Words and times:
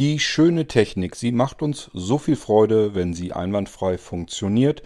Die 0.00 0.18
schöne 0.18 0.66
Technik, 0.66 1.14
sie 1.14 1.30
macht 1.30 1.60
uns 1.60 1.90
so 1.92 2.16
viel 2.16 2.36
Freude, 2.36 2.94
wenn 2.94 3.12
sie 3.12 3.34
einwandfrei 3.34 3.98
funktioniert 3.98 4.82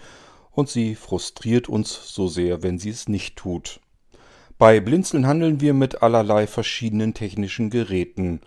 und 0.51 0.69
sie 0.69 0.97
frustriert 0.97 1.69
uns 1.69 2.13
so 2.13 2.27
sehr, 2.27 2.65
wenn 2.65 2.81
sie 2.81 2.91
es 2.91 3.09
nicht 3.09 3.37
tut. 3.37 3.79
Bei 4.59 4.81
Blinzeln 4.81 5.29
handeln 5.29 5.61
wir 5.61 5.73
mit 5.73 6.03
allerlei 6.03 6.49
verschiedenen 6.49 7.15
technischen 7.15 7.71
Geräten, 7.71 8.41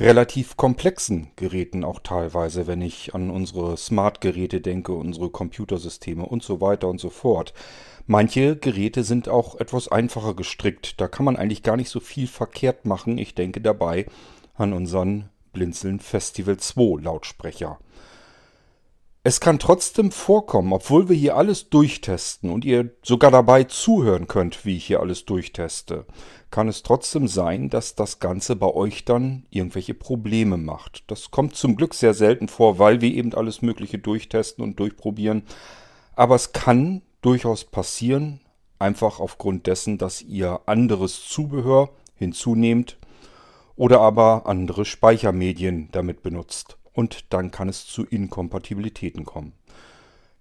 relativ 0.00 0.56
komplexen 0.56 1.30
Geräten 1.36 1.84
auch 1.84 2.00
teilweise, 2.00 2.66
wenn 2.66 2.82
ich 2.82 3.14
an 3.14 3.30
unsere 3.30 3.76
Smart-Geräte 3.76 4.60
denke, 4.60 4.94
unsere 4.94 5.30
Computersysteme 5.30 6.26
und 6.26 6.42
so 6.42 6.60
weiter 6.60 6.88
und 6.88 6.98
so 6.98 7.10
fort. 7.10 7.54
Manche 8.08 8.56
Geräte 8.56 9.04
sind 9.04 9.28
auch 9.28 9.54
etwas 9.60 9.86
einfacher 9.86 10.34
gestrickt, 10.34 11.00
da 11.00 11.06
kann 11.06 11.24
man 11.24 11.36
eigentlich 11.36 11.62
gar 11.62 11.76
nicht 11.76 11.90
so 11.90 12.00
viel 12.00 12.26
verkehrt 12.26 12.86
machen. 12.86 13.18
Ich 13.18 13.36
denke 13.36 13.60
dabei 13.60 14.06
an 14.56 14.72
unseren 14.72 15.28
Blinzeln 15.52 16.00
Festival 16.00 16.56
2 16.56 17.02
Lautsprecher. 17.02 17.78
Es 19.24 19.40
kann 19.40 19.58
trotzdem 19.58 20.10
vorkommen, 20.10 20.72
obwohl 20.72 21.08
wir 21.08 21.16
hier 21.16 21.36
alles 21.36 21.68
durchtesten 21.68 22.50
und 22.50 22.64
ihr 22.64 22.94
sogar 23.02 23.30
dabei 23.30 23.64
zuhören 23.64 24.26
könnt, 24.26 24.64
wie 24.64 24.76
ich 24.76 24.86
hier 24.86 25.00
alles 25.00 25.26
durchteste, 25.26 26.06
kann 26.50 26.68
es 26.68 26.82
trotzdem 26.82 27.28
sein, 27.28 27.68
dass 27.68 27.94
das 27.94 28.20
Ganze 28.20 28.56
bei 28.56 28.72
euch 28.72 29.04
dann 29.04 29.44
irgendwelche 29.50 29.92
Probleme 29.92 30.56
macht. 30.56 31.04
Das 31.10 31.30
kommt 31.30 31.56
zum 31.56 31.76
Glück 31.76 31.92
sehr 31.92 32.14
selten 32.14 32.48
vor, 32.48 32.78
weil 32.78 33.00
wir 33.00 33.12
eben 33.12 33.34
alles 33.34 33.60
Mögliche 33.60 33.98
durchtesten 33.98 34.62
und 34.62 34.78
durchprobieren. 34.78 35.42
Aber 36.14 36.36
es 36.36 36.52
kann 36.52 37.02
durchaus 37.20 37.64
passieren, 37.64 38.40
einfach 38.78 39.20
aufgrund 39.20 39.66
dessen, 39.66 39.98
dass 39.98 40.22
ihr 40.22 40.60
anderes 40.66 41.24
Zubehör 41.28 41.90
hinzunehmt 42.14 42.96
oder 43.78 44.00
aber 44.00 44.42
andere 44.46 44.84
Speichermedien 44.84 45.88
damit 45.92 46.22
benutzt. 46.22 46.76
Und 46.92 47.32
dann 47.32 47.52
kann 47.52 47.68
es 47.68 47.86
zu 47.86 48.04
Inkompatibilitäten 48.04 49.24
kommen. 49.24 49.52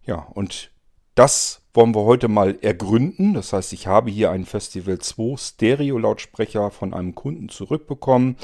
Ja, 0.06 0.28
und 0.34 0.72
das 1.14 1.62
wollen 1.74 1.94
wir 1.94 2.04
heute 2.04 2.28
mal 2.28 2.58
ergründen. 2.62 3.36
Das 3.36 3.54
heißt, 3.54 3.74
ich 3.74 3.86
habe 3.86 4.10
hier 4.10 4.32
einen 4.32 4.46
Festival 4.46 4.98
2 4.98 5.38
Stereo-Lautsprecher 5.38 6.72
von 6.72 6.96
einem 6.96 7.14
Kunden 7.14 7.50
zurückbekommen. 7.50 8.38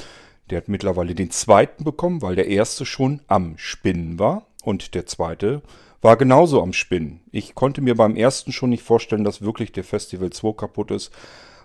Der 0.51 0.57
hat 0.57 0.67
mittlerweile 0.67 1.15
den 1.15 1.31
zweiten 1.31 1.83
bekommen, 1.83 2.21
weil 2.21 2.35
der 2.35 2.47
erste 2.47 2.85
schon 2.85 3.21
am 3.27 3.57
Spinnen 3.57 4.19
war. 4.19 4.45
Und 4.63 4.93
der 4.93 5.07
zweite 5.07 5.63
war 6.01 6.17
genauso 6.17 6.61
am 6.61 6.73
Spinnen. 6.73 7.21
Ich 7.31 7.55
konnte 7.55 7.81
mir 7.81 7.95
beim 7.95 8.15
ersten 8.15 8.51
schon 8.51 8.69
nicht 8.69 8.83
vorstellen, 8.83 9.23
dass 9.23 9.41
wirklich 9.41 9.71
der 9.71 9.83
Festival 9.83 10.29
2 10.29 10.53
kaputt 10.53 10.91
ist. 10.91 11.11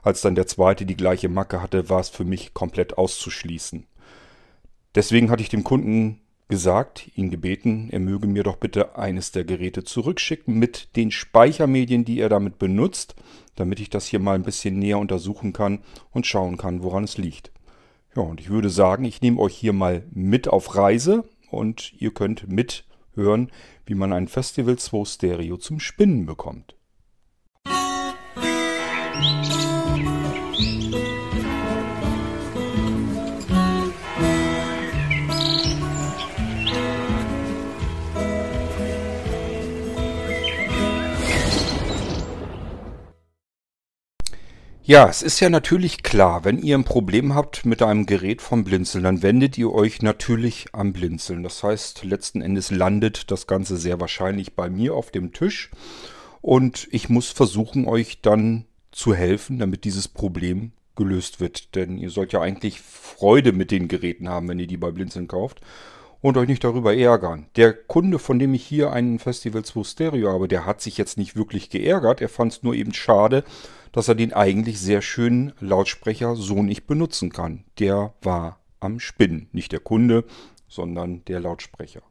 Als 0.09 0.23
dann 0.23 0.35
der 0.35 0.47
zweite 0.47 0.87
die 0.87 0.97
gleiche 0.97 1.29
Macke 1.29 1.61
hatte, 1.61 1.91
war 1.91 2.01
es 2.01 2.09
für 2.09 2.25
mich 2.25 2.55
komplett 2.55 2.97
auszuschließen. 2.97 3.85
Deswegen 4.95 5.31
hatte 5.31 5.43
ich 5.43 5.51
dem 5.51 5.65
Kunden 5.65 6.23
gesagt, 6.49 7.11
ihn 7.15 7.29
gebeten, 7.29 7.91
er 7.91 7.99
möge 7.99 8.27
mir 8.27 8.43
doch 8.43 8.57
bitte 8.57 8.97
eines 8.97 9.33
der 9.33 9.45
Geräte 9.45 9.85
zurückschicken 9.85 10.59
mit 10.59 10.97
den 10.97 11.11
Speichermedien, 11.11 12.07
die 12.07 12.21
er 12.21 12.31
damit 12.31 12.59
benutzt, 12.59 13.17
damit 13.55 13.81
ich 13.81 13.91
das 13.91 14.07
hier 14.07 14.19
mal 14.19 14.35
ein 14.35 14.45
bisschen 14.45 14.79
näher 14.79 14.99
untersuchen 14.99 15.53
kann 15.53 15.81
und 16.11 16.27
schauen 16.27 16.57
kann, 16.57 16.83
woran 16.83 17.05
es 17.05 17.19
liegt. 17.19 17.53
Ja, 18.17 18.23
und 18.23 18.41
ich 18.41 18.49
würde 18.49 18.71
sagen, 18.71 19.05
ich 19.05 19.21
nehme 19.21 19.39
euch 19.39 19.55
hier 19.55 19.75
mal 19.75 20.07
mit 20.11 20.49
auf 20.49 20.75
Reise 20.75 21.29
und 21.51 21.93
ihr 22.01 22.15
könnt 22.15 22.49
mithören, 22.49 23.53
wie 23.85 23.95
man 23.95 24.15
ein 24.15 24.27
Festival 24.27 24.79
2 24.79 25.05
Stereo 25.05 25.59
zum 25.59 25.79
Spinnen 25.79 26.25
bekommt. 26.25 26.77
Musik 29.21 29.58
Ja, 44.89 45.07
es 45.07 45.21
ist 45.21 45.39
ja 45.41 45.51
natürlich 45.51 46.03
klar, 46.03 46.47
wenn 46.47 46.63
ihr 46.63 46.75
ein 46.75 46.85
Problem 46.85 47.35
habt 47.35 47.67
mit 47.67 47.83
einem 47.83 48.07
Gerät 48.07 48.41
vom 48.41 48.65
Blinzeln, 48.65 49.05
dann 49.05 49.21
wendet 49.21 49.59
ihr 49.59 49.71
euch 49.71 50.01
natürlich 50.01 50.69
am 50.73 50.95
Blinzeln. 50.95 51.43
Das 51.43 51.63
heißt, 51.63 52.05
letzten 52.05 52.41
Endes 52.41 52.71
landet 52.71 53.31
das 53.31 53.47
Ganze 53.47 53.77
sehr 53.77 54.01
wahrscheinlich 54.01 54.55
bei 54.55 54.71
mir 54.71 54.95
auf 54.95 55.11
dem 55.11 55.35
Tisch 55.35 55.71
und 56.41 56.89
ich 56.91 57.11
muss 57.11 57.29
versuchen, 57.29 57.87
euch 57.87 58.23
dann 58.23 58.65
zu 58.91 59.13
helfen, 59.13 59.59
damit 59.59 59.85
dieses 59.85 60.09
Problem 60.09 60.73
gelöst 60.97 61.39
wird. 61.39 61.75
Denn 61.75 61.99
ihr 61.99 62.09
sollt 62.09 62.33
ja 62.33 62.41
eigentlich 62.41 62.81
Freude 62.81 63.53
mit 63.53 63.71
den 63.71 63.89
Geräten 63.89 64.31
haben, 64.31 64.49
wenn 64.49 64.59
ihr 64.59 64.69
die 64.69 64.79
bei 64.79 64.91
Blinzeln 64.91 65.29
kauft 65.29 65.61
und 66.23 66.39
euch 66.39 66.49
nicht 66.49 66.65
darüber 66.65 66.97
ärgern. 66.97 67.45
Der 67.57 67.75
Kunde, 67.75 68.19
von 68.19 68.39
dem 68.39 68.55
ich 68.55 68.65
hier 68.65 68.91
einen 68.91 69.19
Festival 69.19 69.67
2 69.67 69.85
Stereo 69.85 70.33
habe, 70.33 70.49
der 70.49 70.65
hat 70.65 70.81
sich 70.81 70.97
jetzt 70.97 71.19
nicht 71.19 71.37
wirklich 71.37 71.69
geärgert. 71.69 72.23
Er 72.23 72.31
fand 72.31 72.53
es 72.53 72.63
nur 72.63 72.73
eben 72.73 72.95
schade, 72.95 73.45
dass 73.93 74.09
er 74.09 74.15
den 74.15 74.33
eigentlich 74.33 74.81
sehr 74.81 75.03
schönen 75.03 75.53
Lautsprecher 75.61 76.37
so 76.37 76.63
nicht 76.63 76.87
benutzen 76.87 77.31
kann. 77.31 77.65
Der 77.79 78.15
war 78.23 78.61
am 78.81 79.01
Spinnen. 79.01 79.49
Nicht 79.53 79.73
der 79.73 79.81
Kunde, 79.81 80.25
sondern 80.69 81.25
der 81.27 81.41
Lautsprecher. 81.41 82.03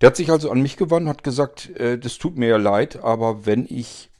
Der 0.00 0.08
hat 0.08 0.16
sich 0.16 0.30
also 0.30 0.50
an 0.50 0.62
mich 0.62 0.76
gewandt 0.76 1.08
hat 1.08 1.24
gesagt, 1.24 1.76
äh, 1.76 1.98
das 1.98 2.18
tut 2.18 2.36
mir 2.36 2.48
ja 2.48 2.56
leid, 2.56 3.02
aber 3.02 3.44
wenn 3.44 3.66
ich 3.68 4.10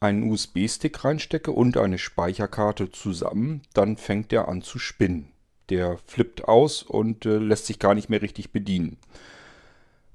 einen 0.00 0.30
USB-Stick 0.30 1.04
reinstecke 1.04 1.52
und 1.52 1.76
eine 1.76 1.98
Speicherkarte 1.98 2.90
zusammen, 2.90 3.62
dann 3.72 3.96
fängt 3.96 4.32
der 4.32 4.48
an 4.48 4.62
zu 4.62 4.78
spinnen. 4.78 5.28
Der 5.70 5.96
flippt 6.06 6.48
aus 6.48 6.82
und 6.82 7.24
äh, 7.24 7.38
lässt 7.38 7.66
sich 7.66 7.78
gar 7.78 7.94
nicht 7.94 8.10
mehr 8.10 8.20
richtig 8.20 8.50
bedienen. 8.50 8.98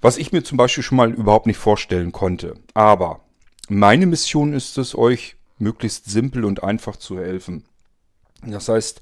Was 0.01 0.17
ich 0.17 0.31
mir 0.31 0.43
zum 0.43 0.57
Beispiel 0.57 0.83
schon 0.83 0.97
mal 0.97 1.11
überhaupt 1.11 1.47
nicht 1.47 1.57
vorstellen 1.57 2.11
konnte. 2.11 2.55
Aber 2.73 3.21
meine 3.69 4.05
Mission 4.05 4.53
ist 4.53 4.77
es, 4.77 4.95
euch 4.95 5.36
möglichst 5.59 6.05
simpel 6.05 6.45
und 6.45 6.63
einfach 6.63 6.95
zu 6.95 7.19
helfen. 7.19 7.65
Das 8.45 8.69
heißt, 8.69 9.01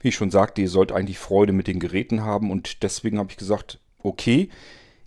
wie 0.00 0.08
ich 0.08 0.14
schon 0.14 0.30
sagte, 0.30 0.62
ihr 0.62 0.68
sollt 0.68 0.92
eigentlich 0.92 1.18
Freude 1.18 1.52
mit 1.52 1.66
den 1.66 1.80
Geräten 1.80 2.22
haben 2.22 2.50
und 2.50 2.82
deswegen 2.82 3.18
habe 3.18 3.30
ich 3.30 3.36
gesagt, 3.36 3.78
okay, 4.02 4.48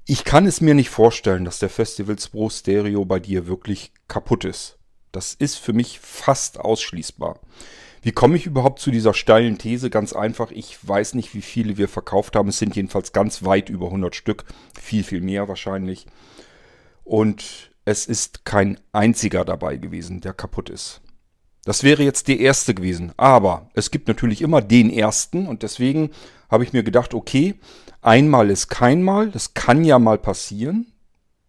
ich 0.06 0.26
kann 0.26 0.46
es 0.46 0.62
mir 0.62 0.74
nicht 0.74 0.90
vorstellen, 0.90 1.46
dass 1.46 1.60
der 1.60 1.70
Festivals 1.70 2.28
Pro 2.30 2.50
Stereo 2.50 3.06
bei 3.06 3.20
dir 3.20 3.48
wirklich 3.48 3.92
kaputt 4.08 4.46
ist. 4.46 4.78
Das 5.12 5.34
ist 5.34 5.58
für 5.58 5.74
mich 5.74 6.00
fast 6.00 6.60
ausschließbar. 6.60 7.40
Wie 8.02 8.12
komme 8.12 8.36
ich 8.36 8.46
überhaupt 8.46 8.80
zu 8.80 8.92
dieser 8.92 9.14
steilen 9.14 9.58
These? 9.58 9.90
Ganz 9.90 10.12
einfach, 10.12 10.52
ich 10.52 10.78
weiß 10.86 11.16
nicht, 11.16 11.34
wie 11.34 11.42
viele 11.42 11.78
wir 11.78 11.88
verkauft 11.88 12.36
haben. 12.36 12.50
Es 12.50 12.60
sind 12.60 12.76
jedenfalls 12.76 13.14
ganz 13.14 13.44
weit 13.46 13.70
über 13.70 13.86
100 13.86 14.14
Stück. 14.14 14.44
Viel, 14.80 15.04
viel 15.04 15.22
mehr 15.22 15.48
wahrscheinlich. 15.48 16.06
Und 17.06 17.72
es 17.86 18.06
ist 18.06 18.46
kein 18.46 18.80
einziger 18.92 19.46
dabei 19.46 19.78
gewesen, 19.78 20.22
der 20.22 20.34
kaputt 20.34 20.70
ist. 20.70 21.02
Das 21.66 21.84
wäre 21.84 22.04
jetzt 22.04 22.28
der 22.28 22.40
erste 22.40 22.74
gewesen. 22.74 23.14
Aber 23.18 23.70
es 23.74 23.92
gibt 23.92 24.08
natürlich 24.08 24.42
immer 24.42 24.62
den 24.62 24.90
ersten 24.90 25.48
und 25.48 25.64
deswegen 25.64 26.12
habe 26.50 26.64
ich 26.64 26.74
mir 26.74 26.84
gedacht, 26.84 27.14
okay, 27.14 27.56
einmal 28.02 28.50
ist 28.50 28.68
kein 28.68 29.02
Mal, 29.02 29.32
das 29.32 29.54
kann 29.54 29.84
ja 29.84 30.00
mal 30.00 30.18
passieren. 30.18 30.88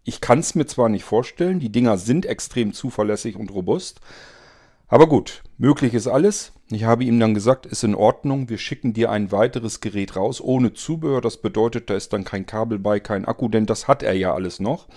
Ich 0.03 0.21
kann 0.21 0.39
es 0.39 0.55
mir 0.55 0.65
zwar 0.65 0.89
nicht 0.89 1.03
vorstellen, 1.03 1.59
die 1.59 1.71
Dinger 1.71 1.97
sind 1.97 2.25
extrem 2.25 2.73
zuverlässig 2.73 3.35
und 3.35 3.51
robust, 3.51 3.99
aber 4.87 5.07
gut, 5.07 5.41
möglich 5.57 5.93
ist 5.95 6.07
alles. 6.07 6.51
Ich 6.69 6.83
habe 6.83 7.03
ihm 7.03 7.19
dann 7.19 7.33
gesagt, 7.33 7.65
ist 7.65 7.83
in 7.83 7.95
Ordnung, 7.95 8.49
wir 8.49 8.59
schicken 8.59 8.93
dir 8.93 9.09
ein 9.11 9.31
weiteres 9.31 9.81
Gerät 9.81 10.15
raus 10.15 10.39
ohne 10.41 10.73
Zubehör. 10.73 11.21
Das 11.21 11.37
bedeutet, 11.37 11.89
da 11.89 11.95
ist 11.95 12.13
dann 12.13 12.23
kein 12.23 12.45
Kabel 12.45 12.77
bei, 12.77 12.99
kein 12.99 13.25
Akku, 13.25 13.49
denn 13.49 13.65
das 13.65 13.87
hat 13.87 14.03
er 14.03 14.13
ja 14.13 14.33
alles 14.33 14.59
noch. 14.59 14.87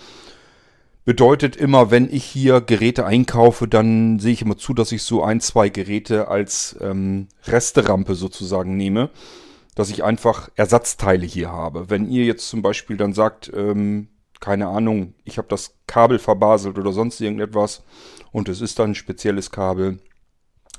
Bedeutet 1.09 1.57
immer, 1.57 1.91
wenn 1.91 2.13
ich 2.13 2.23
hier 2.23 2.61
Geräte 2.61 3.07
einkaufe, 3.07 3.67
dann 3.67 4.19
sehe 4.19 4.35
ich 4.35 4.43
immer 4.43 4.59
zu, 4.59 4.75
dass 4.75 4.93
ich 4.93 5.03
so 5.05 5.23
ein, 5.23 5.41
zwei 5.41 5.71
Geräte 5.71 6.29
als 6.29 6.77
ähm, 6.83 7.29
Resterampe 7.45 8.15
sozusagen 8.15 8.77
nehme, 8.77 9.09
dass 9.75 9.89
ich 9.89 10.05
einfach 10.05 10.51
Ersatzteile 10.55 11.25
hier 11.25 11.51
habe. 11.51 11.89
Wenn 11.89 12.11
ihr 12.11 12.27
jetzt 12.27 12.47
zum 12.51 12.61
Beispiel 12.61 12.99
dann 12.99 13.15
sagt, 13.15 13.51
ähm, 13.57 14.09
keine 14.39 14.67
Ahnung, 14.67 15.15
ich 15.25 15.39
habe 15.39 15.49
das 15.49 15.79
Kabel 15.87 16.19
verbaselt 16.19 16.77
oder 16.77 16.93
sonst 16.93 17.23
irgendetwas 17.23 17.85
und 18.31 18.51
es 18.51 18.61
ist 18.61 18.79
dann 18.79 18.91
ein 18.91 18.95
spezielles 18.95 19.51
Kabel, 19.51 20.01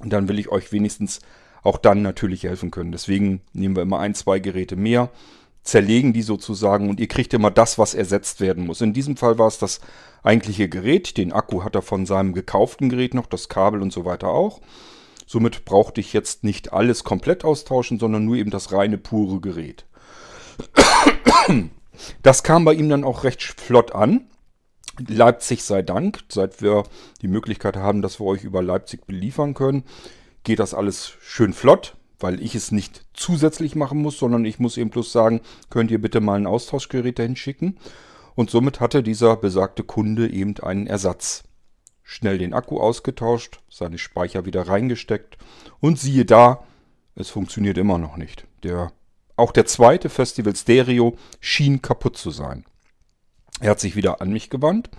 dann 0.05 0.27
will 0.27 0.37
ich 0.37 0.49
euch 0.49 0.71
wenigstens 0.71 1.21
auch 1.63 1.79
dann 1.79 2.03
natürlich 2.03 2.43
helfen 2.43 2.69
können. 2.69 2.91
Deswegen 2.91 3.41
nehmen 3.53 3.75
wir 3.75 3.81
immer 3.81 3.97
ein, 3.97 4.13
zwei 4.13 4.37
Geräte 4.37 4.75
mehr 4.75 5.09
zerlegen 5.63 6.13
die 6.13 6.21
sozusagen 6.21 6.89
und 6.89 6.99
ihr 6.99 7.07
kriegt 7.07 7.33
immer 7.33 7.51
das, 7.51 7.77
was 7.77 7.93
ersetzt 7.93 8.41
werden 8.41 8.65
muss. 8.65 8.81
In 8.81 8.93
diesem 8.93 9.17
Fall 9.17 9.37
war 9.37 9.47
es 9.47 9.59
das 9.59 9.81
eigentliche 10.23 10.69
Gerät. 10.69 11.17
Den 11.17 11.31
Akku 11.31 11.63
hat 11.63 11.75
er 11.75 11.81
von 11.81 12.05
seinem 12.05 12.33
gekauften 12.33 12.89
Gerät 12.89 13.13
noch, 13.13 13.25
das 13.25 13.49
Kabel 13.49 13.81
und 13.81 13.93
so 13.93 14.05
weiter 14.05 14.29
auch. 14.29 14.61
Somit 15.25 15.65
brauchte 15.65 16.01
ich 16.01 16.11
jetzt 16.13 16.43
nicht 16.43 16.73
alles 16.73 17.03
komplett 17.03 17.45
austauschen, 17.45 17.99
sondern 17.99 18.25
nur 18.25 18.35
eben 18.35 18.49
das 18.49 18.71
reine 18.71 18.97
pure 18.97 19.39
Gerät. 19.41 19.85
Das 22.23 22.43
kam 22.43 22.65
bei 22.65 22.73
ihm 22.73 22.89
dann 22.89 23.03
auch 23.03 23.23
recht 23.23 23.43
flott 23.43 23.93
an. 23.93 24.27
Leipzig 25.07 25.63
sei 25.63 25.81
Dank, 25.81 26.19
seit 26.29 26.61
wir 26.61 26.83
die 27.21 27.27
Möglichkeit 27.27 27.77
haben, 27.77 28.01
dass 28.01 28.19
wir 28.19 28.25
euch 28.25 28.43
über 28.43 28.61
Leipzig 28.61 29.05
beliefern 29.05 29.53
können, 29.53 29.83
geht 30.43 30.59
das 30.59 30.73
alles 30.73 31.13
schön 31.21 31.53
flott. 31.53 31.95
Weil 32.19 32.41
ich 32.41 32.55
es 32.55 32.71
nicht 32.71 33.05
zusätzlich 33.13 33.75
machen 33.75 34.01
muss, 34.01 34.17
sondern 34.17 34.45
ich 34.45 34.59
muss 34.59 34.77
eben 34.77 34.89
bloß 34.89 35.11
sagen, 35.11 35.41
könnt 35.69 35.91
ihr 35.91 36.01
bitte 36.01 36.21
mal 36.21 36.35
ein 36.39 36.47
Austauschgerät 36.47 37.19
dahin 37.19 37.35
schicken. 37.35 37.77
Und 38.35 38.49
somit 38.49 38.79
hatte 38.79 39.03
dieser 39.03 39.35
besagte 39.35 39.83
Kunde 39.83 40.29
eben 40.29 40.57
einen 40.59 40.87
Ersatz. 40.87 41.43
Schnell 42.03 42.37
den 42.37 42.53
Akku 42.53 42.79
ausgetauscht, 42.79 43.59
seine 43.69 43.97
Speicher 43.97 44.45
wieder 44.45 44.67
reingesteckt 44.67 45.37
und 45.79 45.99
siehe 45.99 46.25
da, 46.25 46.63
es 47.15 47.29
funktioniert 47.29 47.77
immer 47.77 47.97
noch 47.97 48.17
nicht. 48.17 48.47
Der, 48.63 48.91
auch 49.35 49.51
der 49.51 49.65
zweite 49.65 50.09
Festival 50.09 50.55
Stereo 50.55 51.17
schien 51.39 51.81
kaputt 51.81 52.17
zu 52.17 52.31
sein. 52.31 52.65
Er 53.59 53.71
hat 53.71 53.79
sich 53.79 53.95
wieder 53.95 54.21
an 54.21 54.31
mich 54.31 54.49
gewandt 54.49 54.89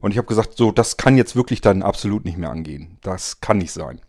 und 0.00 0.12
ich 0.12 0.18
habe 0.18 0.28
gesagt, 0.28 0.56
so, 0.56 0.70
das 0.70 0.96
kann 0.96 1.16
jetzt 1.16 1.34
wirklich 1.34 1.62
dann 1.62 1.82
absolut 1.82 2.24
nicht 2.24 2.38
mehr 2.38 2.50
angehen. 2.50 2.98
Das 3.02 3.40
kann 3.40 3.58
nicht 3.58 3.72
sein. 3.72 4.00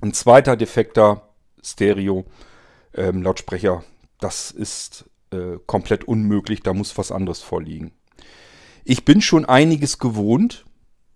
Ein 0.00 0.12
zweiter 0.12 0.56
defekter 0.56 1.31
Stereo 1.62 2.24
ähm, 2.94 3.22
Lautsprecher, 3.22 3.84
das 4.20 4.50
ist 4.50 5.04
äh, 5.30 5.58
komplett 5.66 6.04
unmöglich, 6.04 6.62
da 6.62 6.74
muss 6.74 6.98
was 6.98 7.12
anderes 7.12 7.40
vorliegen. 7.40 7.92
Ich 8.84 9.04
bin 9.04 9.20
schon 9.20 9.44
einiges 9.44 9.98
gewohnt. 9.98 10.64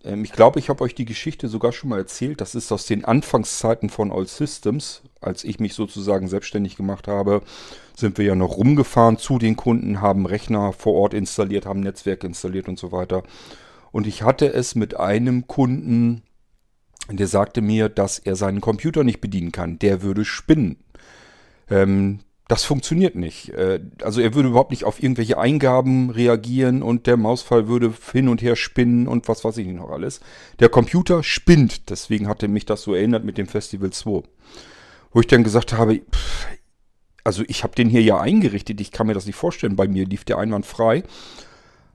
Ähm, 0.04 0.24
ich 0.24 0.32
glaube, 0.32 0.58
ich 0.58 0.68
habe 0.68 0.84
euch 0.84 0.94
die 0.94 1.04
Geschichte 1.04 1.48
sogar 1.48 1.72
schon 1.72 1.90
mal 1.90 1.98
erzählt. 1.98 2.40
Das 2.40 2.54
ist 2.54 2.70
aus 2.72 2.86
den 2.86 3.04
Anfangszeiten 3.04 3.90
von 3.90 4.12
All 4.12 4.26
Systems. 4.26 5.02
Als 5.20 5.44
ich 5.44 5.58
mich 5.58 5.74
sozusagen 5.74 6.28
selbstständig 6.28 6.76
gemacht 6.76 7.08
habe, 7.08 7.42
sind 7.96 8.18
wir 8.18 8.24
ja 8.24 8.34
noch 8.34 8.56
rumgefahren 8.56 9.18
zu 9.18 9.38
den 9.38 9.56
Kunden, 9.56 10.00
haben 10.00 10.26
Rechner 10.26 10.72
vor 10.72 10.94
Ort 10.94 11.14
installiert, 11.14 11.66
haben 11.66 11.80
Netzwerk 11.80 12.22
installiert 12.22 12.68
und 12.68 12.78
so 12.78 12.92
weiter. 12.92 13.22
Und 13.90 14.06
ich 14.06 14.22
hatte 14.22 14.52
es 14.52 14.74
mit 14.74 14.96
einem 14.96 15.46
Kunden, 15.46 16.22
der 17.10 17.26
sagte 17.26 17.60
mir, 17.60 17.88
dass 17.88 18.18
er 18.18 18.36
seinen 18.36 18.60
Computer 18.60 19.04
nicht 19.04 19.20
bedienen 19.20 19.52
kann. 19.52 19.78
Der 19.78 20.02
würde 20.02 20.24
spinnen. 20.24 20.76
Ähm, 21.70 22.20
das 22.48 22.64
funktioniert 22.64 23.16
nicht. 23.16 23.50
Äh, 23.50 23.80
also 24.02 24.20
er 24.20 24.34
würde 24.34 24.48
überhaupt 24.50 24.70
nicht 24.70 24.84
auf 24.84 25.02
irgendwelche 25.02 25.38
Eingaben 25.38 26.10
reagieren 26.10 26.82
und 26.82 27.06
der 27.06 27.16
Mausfall 27.16 27.68
würde 27.68 27.92
hin 28.12 28.28
und 28.28 28.42
her 28.42 28.56
spinnen 28.56 29.08
und 29.08 29.28
was 29.28 29.44
weiß 29.44 29.56
ich 29.58 29.66
noch 29.68 29.90
alles. 29.90 30.20
Der 30.60 30.68
Computer 30.68 31.22
spinnt. 31.22 31.90
Deswegen 31.90 32.28
hatte 32.28 32.48
mich 32.48 32.66
das 32.66 32.82
so 32.82 32.94
erinnert 32.94 33.24
mit 33.24 33.38
dem 33.38 33.46
Festival 33.46 33.90
2. 33.90 34.22
Wo 35.12 35.20
ich 35.20 35.26
dann 35.26 35.44
gesagt 35.44 35.72
habe, 35.72 36.00
pff, 36.00 36.46
also 37.24 37.42
ich 37.48 37.64
habe 37.64 37.74
den 37.74 37.88
hier 37.88 38.02
ja 38.02 38.20
eingerichtet, 38.20 38.80
ich 38.80 38.92
kann 38.92 39.08
mir 39.08 39.14
das 39.14 39.26
nicht 39.26 39.34
vorstellen. 39.34 39.74
Bei 39.74 39.88
mir 39.88 40.06
lief 40.06 40.24
der 40.24 40.38
einwandfrei. 40.38 41.02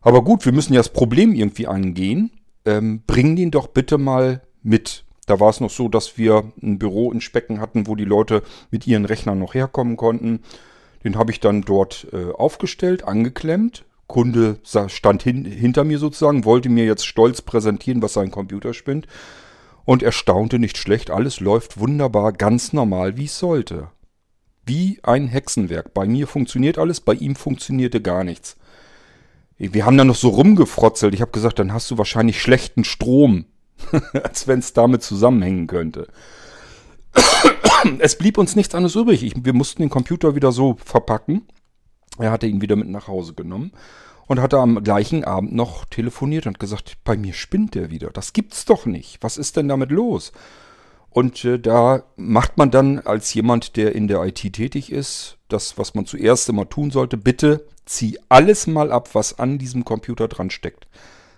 Aber 0.01 0.23
gut, 0.23 0.45
wir 0.45 0.51
müssen 0.51 0.73
ja 0.73 0.79
das 0.79 0.91
Problem 0.91 1.33
irgendwie 1.33 1.67
angehen. 1.67 2.31
Ähm, 2.65 3.03
bring 3.07 3.37
den 3.37 3.51
doch 3.51 3.67
bitte 3.67 3.97
mal 3.97 4.41
mit. 4.63 5.03
Da 5.27 5.39
war 5.39 5.49
es 5.49 5.59
noch 5.59 5.69
so, 5.69 5.87
dass 5.87 6.17
wir 6.17 6.51
ein 6.61 6.79
Büro 6.79 7.11
in 7.11 7.21
Specken 7.21 7.59
hatten, 7.59 7.87
wo 7.87 7.95
die 7.95 8.05
Leute 8.05 8.43
mit 8.69 8.87
ihren 8.87 9.05
Rechnern 9.05 9.39
noch 9.39 9.53
herkommen 9.53 9.97
konnten. 9.97 10.41
Den 11.03 11.17
habe 11.17 11.31
ich 11.31 11.39
dann 11.39 11.61
dort 11.61 12.07
äh, 12.11 12.31
aufgestellt, 12.31 13.03
angeklemmt. 13.03 13.85
Kunde 14.07 14.59
stand 14.87 15.23
hin, 15.23 15.45
hinter 15.45 15.85
mir 15.85 15.97
sozusagen, 15.97 16.43
wollte 16.43 16.67
mir 16.67 16.85
jetzt 16.85 17.05
stolz 17.05 17.41
präsentieren, 17.41 18.01
was 18.01 18.13
sein 18.13 18.29
Computer 18.29 18.73
spinnt. 18.73 19.07
Und 19.85 20.03
er 20.03 20.11
staunte 20.11 20.59
nicht 20.59 20.77
schlecht, 20.77 21.09
alles 21.09 21.39
läuft 21.39 21.79
wunderbar, 21.79 22.33
ganz 22.33 22.73
normal, 22.73 23.15
wie 23.15 23.25
es 23.25 23.39
sollte. 23.39 23.89
Wie 24.65 24.99
ein 25.03 25.27
Hexenwerk. 25.27 25.93
Bei 25.93 26.05
mir 26.05 26.27
funktioniert 26.27 26.77
alles, 26.77 26.99
bei 26.99 27.13
ihm 27.13 27.35
funktionierte 27.35 28.01
gar 28.01 28.23
nichts. 28.23 28.57
Wir 29.57 29.85
haben 29.85 29.97
da 29.97 30.03
noch 30.03 30.15
so 30.15 30.29
rumgefrotzelt. 30.29 31.13
Ich 31.13 31.21
habe 31.21 31.31
gesagt, 31.31 31.59
dann 31.59 31.71
hast 31.71 31.89
du 31.89 31.97
wahrscheinlich 31.97 32.41
schlechten 32.41 32.83
Strom. 32.83 33.45
Als 34.23 34.47
wenn 34.47 34.59
es 34.59 34.73
damit 34.73 35.03
zusammenhängen 35.03 35.67
könnte. 35.67 36.07
es 37.99 38.17
blieb 38.17 38.37
uns 38.37 38.55
nichts 38.55 38.75
anderes 38.75 38.95
übrig. 38.95 39.23
Ich, 39.23 39.33
wir 39.43 39.53
mussten 39.53 39.81
den 39.81 39.89
Computer 39.89 40.35
wieder 40.35 40.51
so 40.51 40.77
verpacken. 40.83 41.47
Er 42.17 42.31
hatte 42.31 42.47
ihn 42.47 42.61
wieder 42.61 42.75
mit 42.75 42.89
nach 42.89 43.07
Hause 43.07 43.33
genommen 43.33 43.71
und 44.27 44.39
hatte 44.39 44.59
am 44.59 44.83
gleichen 44.83 45.23
Abend 45.23 45.53
noch 45.53 45.85
telefoniert 45.85 46.47
und 46.47 46.59
gesagt, 46.59 46.97
bei 47.03 47.17
mir 47.17 47.33
spinnt 47.33 47.75
der 47.75 47.89
wieder. 47.89 48.11
Das 48.11 48.33
gibt's 48.33 48.65
doch 48.65 48.85
nicht. 48.85 49.17
Was 49.21 49.37
ist 49.37 49.57
denn 49.57 49.67
damit 49.67 49.91
los? 49.91 50.31
Und 51.09 51.43
äh, 51.43 51.59
da 51.59 52.03
macht 52.15 52.57
man 52.57 52.71
dann 52.71 52.99
als 52.99 53.33
jemand, 53.33 53.75
der 53.75 53.93
in 53.93 54.07
der 54.07 54.23
IT 54.23 54.53
tätig 54.53 54.91
ist, 54.91 55.37
das, 55.49 55.77
was 55.77 55.93
man 55.93 56.05
zuerst 56.05 56.47
immer 56.47 56.69
tun 56.69 56.91
sollte, 56.91 57.17
bitte 57.17 57.67
zieh 57.85 58.17
alles 58.29 58.67
mal 58.67 58.91
ab, 58.91 59.09
was 59.13 59.37
an 59.37 59.57
diesem 59.57 59.83
Computer 59.83 60.29
dran 60.29 60.49
steckt. 60.49 60.87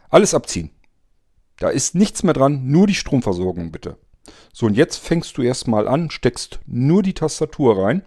Alles 0.09 0.35
abziehen. 0.35 0.69
Da 1.57 1.69
ist 1.69 1.95
nichts 1.95 2.23
mehr 2.23 2.33
dran, 2.33 2.67
nur 2.67 2.87
die 2.87 2.95
Stromversorgung 2.95 3.71
bitte. 3.71 3.97
So, 4.53 4.65
und 4.65 4.75
jetzt 4.75 4.97
fängst 4.97 5.37
du 5.37 5.41
erstmal 5.41 5.87
an, 5.87 6.09
steckst 6.09 6.59
nur 6.65 7.03
die 7.03 7.13
Tastatur 7.13 7.83
rein, 7.83 8.03